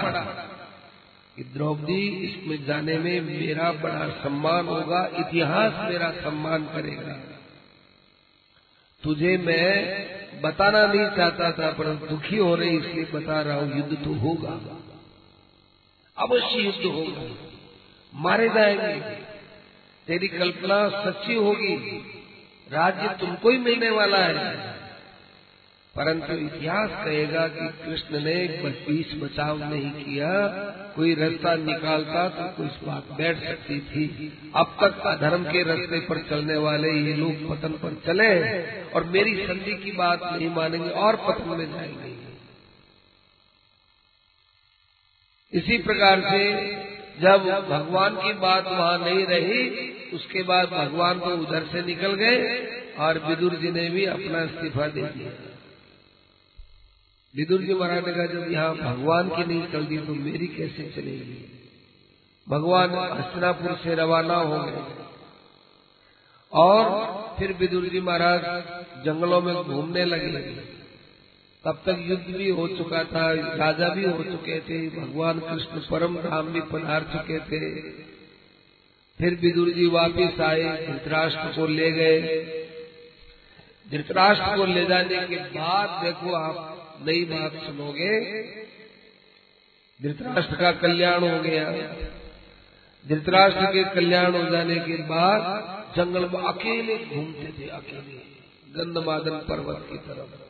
कि 1.36 1.44
द्रौपदी, 1.44 2.08
इसमें 2.08 2.64
जाने 2.64 2.98
में 2.98 3.20
मेरा 3.20 3.72
बड़ा 3.72 4.08
सम्मान 4.08 4.66
होगा, 4.66 5.10
इतिहास 5.18 5.90
मेरा 5.92 6.10
सम्मान 6.10 6.64
करेगा। 6.64 7.20
तुझे 9.02 9.36
मैं 9.38 10.06
बताना 10.42 10.86
नहीं 10.86 11.16
चाहता 11.16 11.52
था 11.52 11.70
पर 11.70 11.84
दुखी 11.84 12.36
हो 12.36 12.54
रही 12.54 12.78
इसलिए 12.78 13.04
बता 13.04 13.42
रहा 13.42 13.56
हूँ, 13.56 13.76
युद्ध 13.76 14.04
तो 14.04 14.12
होगा। 14.12 14.82
अवश्य 16.18 16.58
युद्ध 16.58 16.84
होगा। 16.84 17.30
मारे 18.14 18.48
जाएँगे। 18.48 19.00
तेरी 20.06 20.28
कल्पना 20.28 21.04
सच्ची 21.04 21.34
होगी। 21.34 21.74
राज्य 22.72 23.16
तुमको 23.20 23.50
ही 23.50 23.58
मिलने 23.58 23.90
वाला 23.90 24.18
है। 24.18 24.73
परंतु 25.96 26.32
इतिहास 26.32 26.90
कहेगा 27.04 27.46
कि 27.48 27.66
कृष्ण 27.84 28.20
ने 28.20 28.34
बीच 28.86 29.12
बचाव 29.14 29.58
नहीं 29.64 29.90
किया, 29.90 30.30
कोई 30.96 31.14
रास्ता 31.14 31.54
निकालता 31.56 32.28
तो 32.28 32.46
कुछ 32.56 32.88
बात 32.88 33.12
बैठ 33.12 33.44
सकती 33.44 33.78
थी। 33.80 34.32
अब 34.54 34.76
तक 34.80 34.98
अधर्म 35.06 35.44
के 35.44 35.62
रास्ते 35.62 36.00
पर 36.00 36.18
चलने 36.30 36.56
वाले 36.56 36.92
ये 36.92 37.14
लोग 37.14 37.48
पतन 37.50 37.78
पर 37.82 37.94
चले 38.06 38.28
और 38.90 39.04
मेरी 39.04 39.36
संधि 39.46 39.74
की 39.74 39.92
बात 39.92 40.20
नहीं 40.24 40.50
मानेंगे 40.50 40.90
और 40.90 41.16
पतन 41.16 41.48
में 41.48 41.72
जाएँगे। 41.72 42.12
इसी 45.52 45.78
प्रकार 45.78 46.20
से 46.20 46.44
जब 47.20 47.48
भगवान 47.70 48.14
की 48.16 48.32
बात 48.32 48.66
वहाँ 48.66 48.98
नहीं 48.98 49.26
रही, 49.26 49.90
उसके 50.10 50.42
बाद 50.42 50.68
भगवान 50.68 51.18
को 51.18 51.30
उधर 51.38 51.66
से 51.72 51.82
निकल 51.82 52.14
गए 52.14 52.38
और 52.98 53.18
विदुर 53.18 53.54
जी 53.54 53.70
ने 53.70 53.90
भी 53.90 54.04
अपना 54.06 54.42
इस्तीफा 54.42 54.86
दे 54.86 55.02
दिया। 55.02 55.50
विदुर 57.34 57.60
जी 57.60 57.74
महाराज 57.74 58.06
ने 58.06 58.12
कहा, 58.12 58.26
जब 58.26 58.52
यहाँ 58.52 58.76
भगवान 58.76 59.28
की 59.28 59.44
नहीं 59.44 59.72
चल 59.72 59.84
दी 59.84 59.98
तो 59.98 60.14
मेरी 60.14 60.46
कैसे 60.46 60.92
चलेगी? 60.96 61.60
भगवान 62.48 62.90
हस्तिनापुर 63.18 63.76
से 63.84 63.94
रवाना 63.94 64.34
हो 64.34 64.64
गए। 64.64 64.82
और 66.52 66.84
फिर 67.38 67.52
विदुर 67.52 67.84
जी 67.84 68.00
महाराज 68.00 68.42
जंगलों 69.04 69.40
में 69.40 69.54
घूमने 69.54 70.04
लगे। 70.04 70.30
तब 71.64 71.82
तक 71.86 71.96
युद्ध 72.00 72.36
भी 72.36 72.50
हो 72.50 72.68
चुका 72.68 73.04
था, 73.04 73.32
राजा 73.56 73.88
भी 73.88 74.04
हो 74.04 74.24
चुके 74.24 74.60
थे, 74.60 74.88
भगवान 75.00 75.40
कृष्ण 75.40 75.80
परम 75.80 76.16
धाम 76.16 76.46
भी 76.46 76.60
पधार 76.60 77.02
चुके 77.02 77.38
थे। 77.40 77.80
फिर 79.18 79.34
विदुर 79.34 79.70
जी 79.70 79.86
वापिस 79.86 80.40
आए, 80.40 80.86
धृतराष्ट्र 80.86 81.56
को 81.56 81.66
ले 81.66 81.92
गए। 81.92 82.20
धृतराष्ट्र 83.90 84.56
को 84.56 84.64
ले 84.64 84.84
जाने 84.84 85.26
के 85.26 85.36
बाद 85.36 86.04
देखो 86.04 86.34
आप 86.34 86.73
नई 87.06 87.24
बात 87.24 87.52
सुनोगे, 87.52 88.12
धृतराष्ट्र 90.00 90.56
का 90.56 90.72
कल्याण 90.72 91.24
हो 91.24 91.40
गया। 91.42 91.72
धृतराष्ट्र 93.04 93.66
के 93.66 93.84
कल्याण 93.94 94.34
हो 94.34 94.50
जाने 94.50 94.76
के 94.76 94.96
बाद 94.96 95.42
जंगल 95.96 96.28
में 96.28 96.42
अकेले 96.42 96.96
घूमते 97.04 97.52
थे, 97.58 97.68
अकेले, 97.68 98.22
गंधमादन 98.74 99.38
पर्वत 99.48 99.86
की 99.90 99.98
तरफ़। 99.98 100.40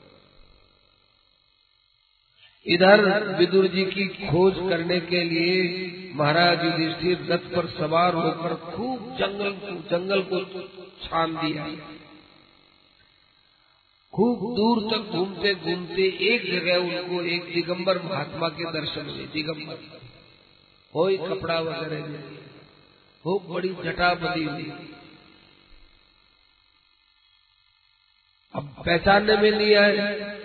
इधर 2.66 3.00
विदुर 3.38 3.66
जी 3.66 3.84
की 3.84 4.06
खोज 4.26 4.54
करने 4.70 5.00
के 5.00 5.24
लिए 5.24 6.12
महाराज 6.14 6.64
युधिष्ठिर 6.64 7.26
रथ 7.32 7.44
पर 7.56 7.66
सवार 7.68 8.14
होकर 8.14 8.54
खूब 8.54 9.16
जंगल 9.16 9.50
जंगल 9.90 10.22
को 10.22 10.38
छान 11.04 11.34
दिया। 11.36 11.66
खूब 14.14 14.54
दूर 14.56 14.80
तक 14.90 15.10
घूमते 15.10 15.54
घूमते 15.54 16.02
एक 16.02 16.44
जगह 16.52 16.76
उनको 16.76 17.22
एक 17.22 17.54
दिगंबर 17.54 18.02
महात्मा 18.02 18.48
के 18.48 18.72
दर्शन 18.72 19.10
हुए, 19.10 19.26
दिगंबर। 19.26 19.74
हो 20.94 21.26
कपड़ा 21.28 21.60
वगैरह 21.60 22.22
हो 23.24 23.38
बड़ी 23.48 23.68
जटा 23.84 24.14
बदी 24.14 24.44
हुई। 24.44 24.94
अब 28.54 28.82
पहचानने 28.86 29.36
में 29.36 29.50
नहीं 29.50 29.74
आए। 29.74 30.44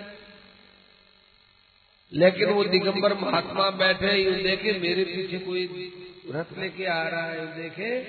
लेकिन 2.12 2.50
वो 2.50 2.64
दिगंबर 2.64 3.14
महात्मा 3.14 3.70
बैठे 3.70 4.16
यू 4.22 4.30
देखे, 4.30 4.72
मेरे 4.72 5.04
पीछे 5.04 5.38
कोई 5.38 5.92
रथ 6.30 6.58
लेके 6.58 6.84
आ 6.84 7.02
रहा 7.08 7.26
है 7.26 7.62
देखे, 7.62 8.00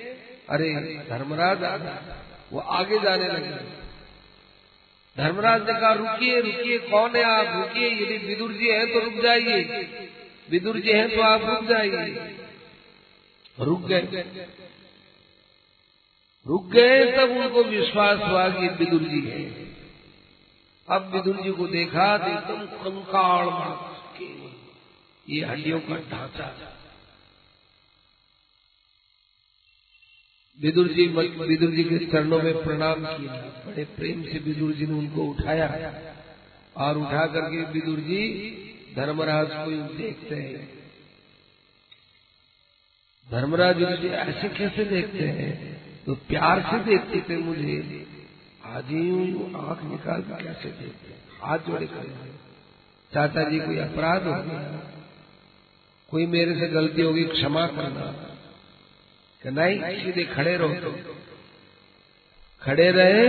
अरे 0.50 0.74
धर्मराज 1.08 1.64
आ 1.64 1.76
वो 2.52 2.60
आगे 2.60 2.98
जाने 2.98 3.28
लगे। 3.28 3.81
धर्मराज 5.18 5.62
ने 5.62 5.80
कहा, 5.80 5.92
रुकिए 5.92 6.40
रुकिए, 6.40 6.78
कौन 6.78 7.16
है 7.16 7.22
आप? 7.22 7.56
रुकिए, 7.56 7.90
यदि 7.90 8.26
विदुर 8.26 8.52
जी 8.52 8.68
है 8.68 8.86
तो 8.86 9.00
रुक 9.00 9.22
जाइए। 9.22 9.62
विदुर 10.50 10.78
जी 10.78 10.90
है 10.90 11.16
तो 11.16 11.22
आप 11.22 11.42
रुक 11.44 11.64
जाइए। 11.64 12.36
रुक 13.60 13.86
गए। 13.86 14.00
रुक 16.46 16.70
गए, 16.70 17.12
तब 17.12 17.30
उनको 17.30 17.64
विश्वास 17.64 18.18
हुआ 18.18 18.48
कि 18.48 18.68
विदुर 18.68 19.02
जी 19.02 19.20
है। 19.20 19.62
अब 20.88 21.10
विदुर 21.12 21.36
जी 21.36 21.50
को 21.50 21.66
देखा 21.66 22.18
तो 22.18 22.26
एकदम 22.26 22.66
कंकाल 22.66 23.48
ये 25.28 25.44
हड्डियों 25.44 25.80
का 25.80 25.96
ढांचा 25.96 26.44
विदुर 30.60 30.88
जी 30.88 31.06
विदुर 31.06 31.70
जी 31.70 31.84
के 31.84 31.98
चरणों 31.98 32.42
में 32.42 32.64
प्रणाम 32.64 32.94
किया। 32.94 33.34
बड़े 33.66 33.84
प्रेम 33.84 34.22
से 34.22 34.38
विदुर 34.38 34.72
जी 34.72 34.86
ने 34.86 34.92
उनको 34.92 35.24
उठाया। 35.24 35.68
और 36.76 36.98
उठा 36.98 37.26
करके 37.26 37.72
विदुर 37.72 37.98
जी 37.98 38.20
धर्मराज 38.96 39.48
को 39.50 39.96
देखते 39.98 40.34
हैं। 40.34 40.68
धर्मराज 43.30 43.76
जी 43.76 44.08
ऐसे 44.08 44.48
कैसे 44.48 44.84
देखते 44.84 45.18
हैं? 45.18 45.82
तो 46.04 46.14
प्यार 46.14 46.60
से 46.62 46.84
देखते 46.84 47.20
थे 47.28 47.38
मुझे। 47.38 48.06
आज 48.64 48.84
ही 48.84 49.10
आँख 49.56 49.82
निकाल 49.84 50.22
कर 50.22 50.42
कैसे 50.42 50.68
देखते 50.68 51.14
हाथ 51.42 51.58
जोड़े 51.58 51.86
खड़े 51.86 52.32
चाचा 53.12 53.42
जी, 53.44 53.58
कोई 53.58 53.76
अपराध 53.78 54.22
हो 54.22 54.32
गया? 54.32 54.92
कोई 56.08 56.26
मेरे 56.26 56.54
से 56.60 56.68
गलती 56.68 57.02
होगी, 57.02 57.24
क्षमा 57.24 57.66
करना। 57.66 58.31
नहीं, 59.44 60.04
सीधे 60.04 60.24
खड़े 60.24 60.56
रहो। 60.56 60.92
खड़े 62.62 62.90
रहे 62.90 63.24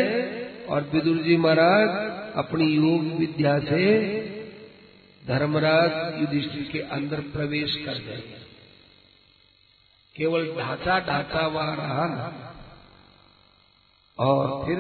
और 0.66 0.90
विदुर 0.94 1.18
जी 1.18 1.38
महाराज 1.38 1.90
अपनी 2.36 2.66
योग 2.66 3.04
विद्या 3.20 3.60
से 3.60 3.86
धर्मराज 5.28 6.22
युधिष्ठिर 6.22 6.70
के 6.72 6.80
अंदर 6.80 7.20
प्रवेश 7.20 7.76
कर 7.76 8.00
गए। 8.00 8.22
केवल 10.16 10.46
ढांचा 10.56 11.00
ढांचा 11.00 11.48
वहाँ 11.48 11.76
रहा 11.76 12.06
और 14.20 14.66
फिर 14.66 14.80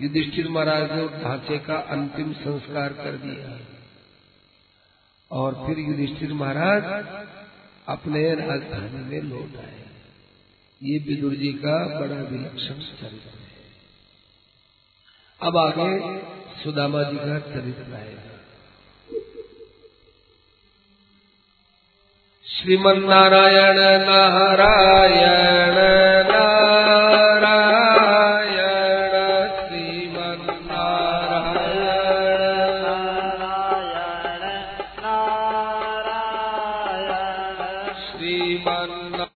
युधिष्ठिर 0.00 0.48
महाराज 0.48 0.92
ने 0.92 1.06
ढांचे 1.22 1.58
का 1.58 1.76
अंतिम 1.76 2.32
संस्कार 2.32 2.92
कर 2.92 3.16
दिया। 3.16 3.58
और 5.30 5.54
फिर 5.54 5.78
युधिष्ठिर 5.78 6.32
महाराज 6.32 6.82
अपने 7.88 8.34
राजधानी 8.34 9.04
में 9.04 9.22
लौट 9.22 9.56
आए। 9.56 9.79
ये 10.82 10.98
विदुर 10.98 11.34
जी 11.34 11.52
का 11.52 12.00
बड़ा 12.00 12.16
विलक्षण 12.16 12.74
चरित्र 12.74 13.38
है। 13.38 13.50
अब 15.42 15.56
आगे 15.56 16.18
सुदामा 16.64 17.02
जी 17.02 17.16
का 17.16 17.38
चरित्र 17.38 17.94
आएगा। 17.94 18.30
श्रीमन 22.46 23.00
नारायण 23.00 23.76
नारायण 24.06 25.80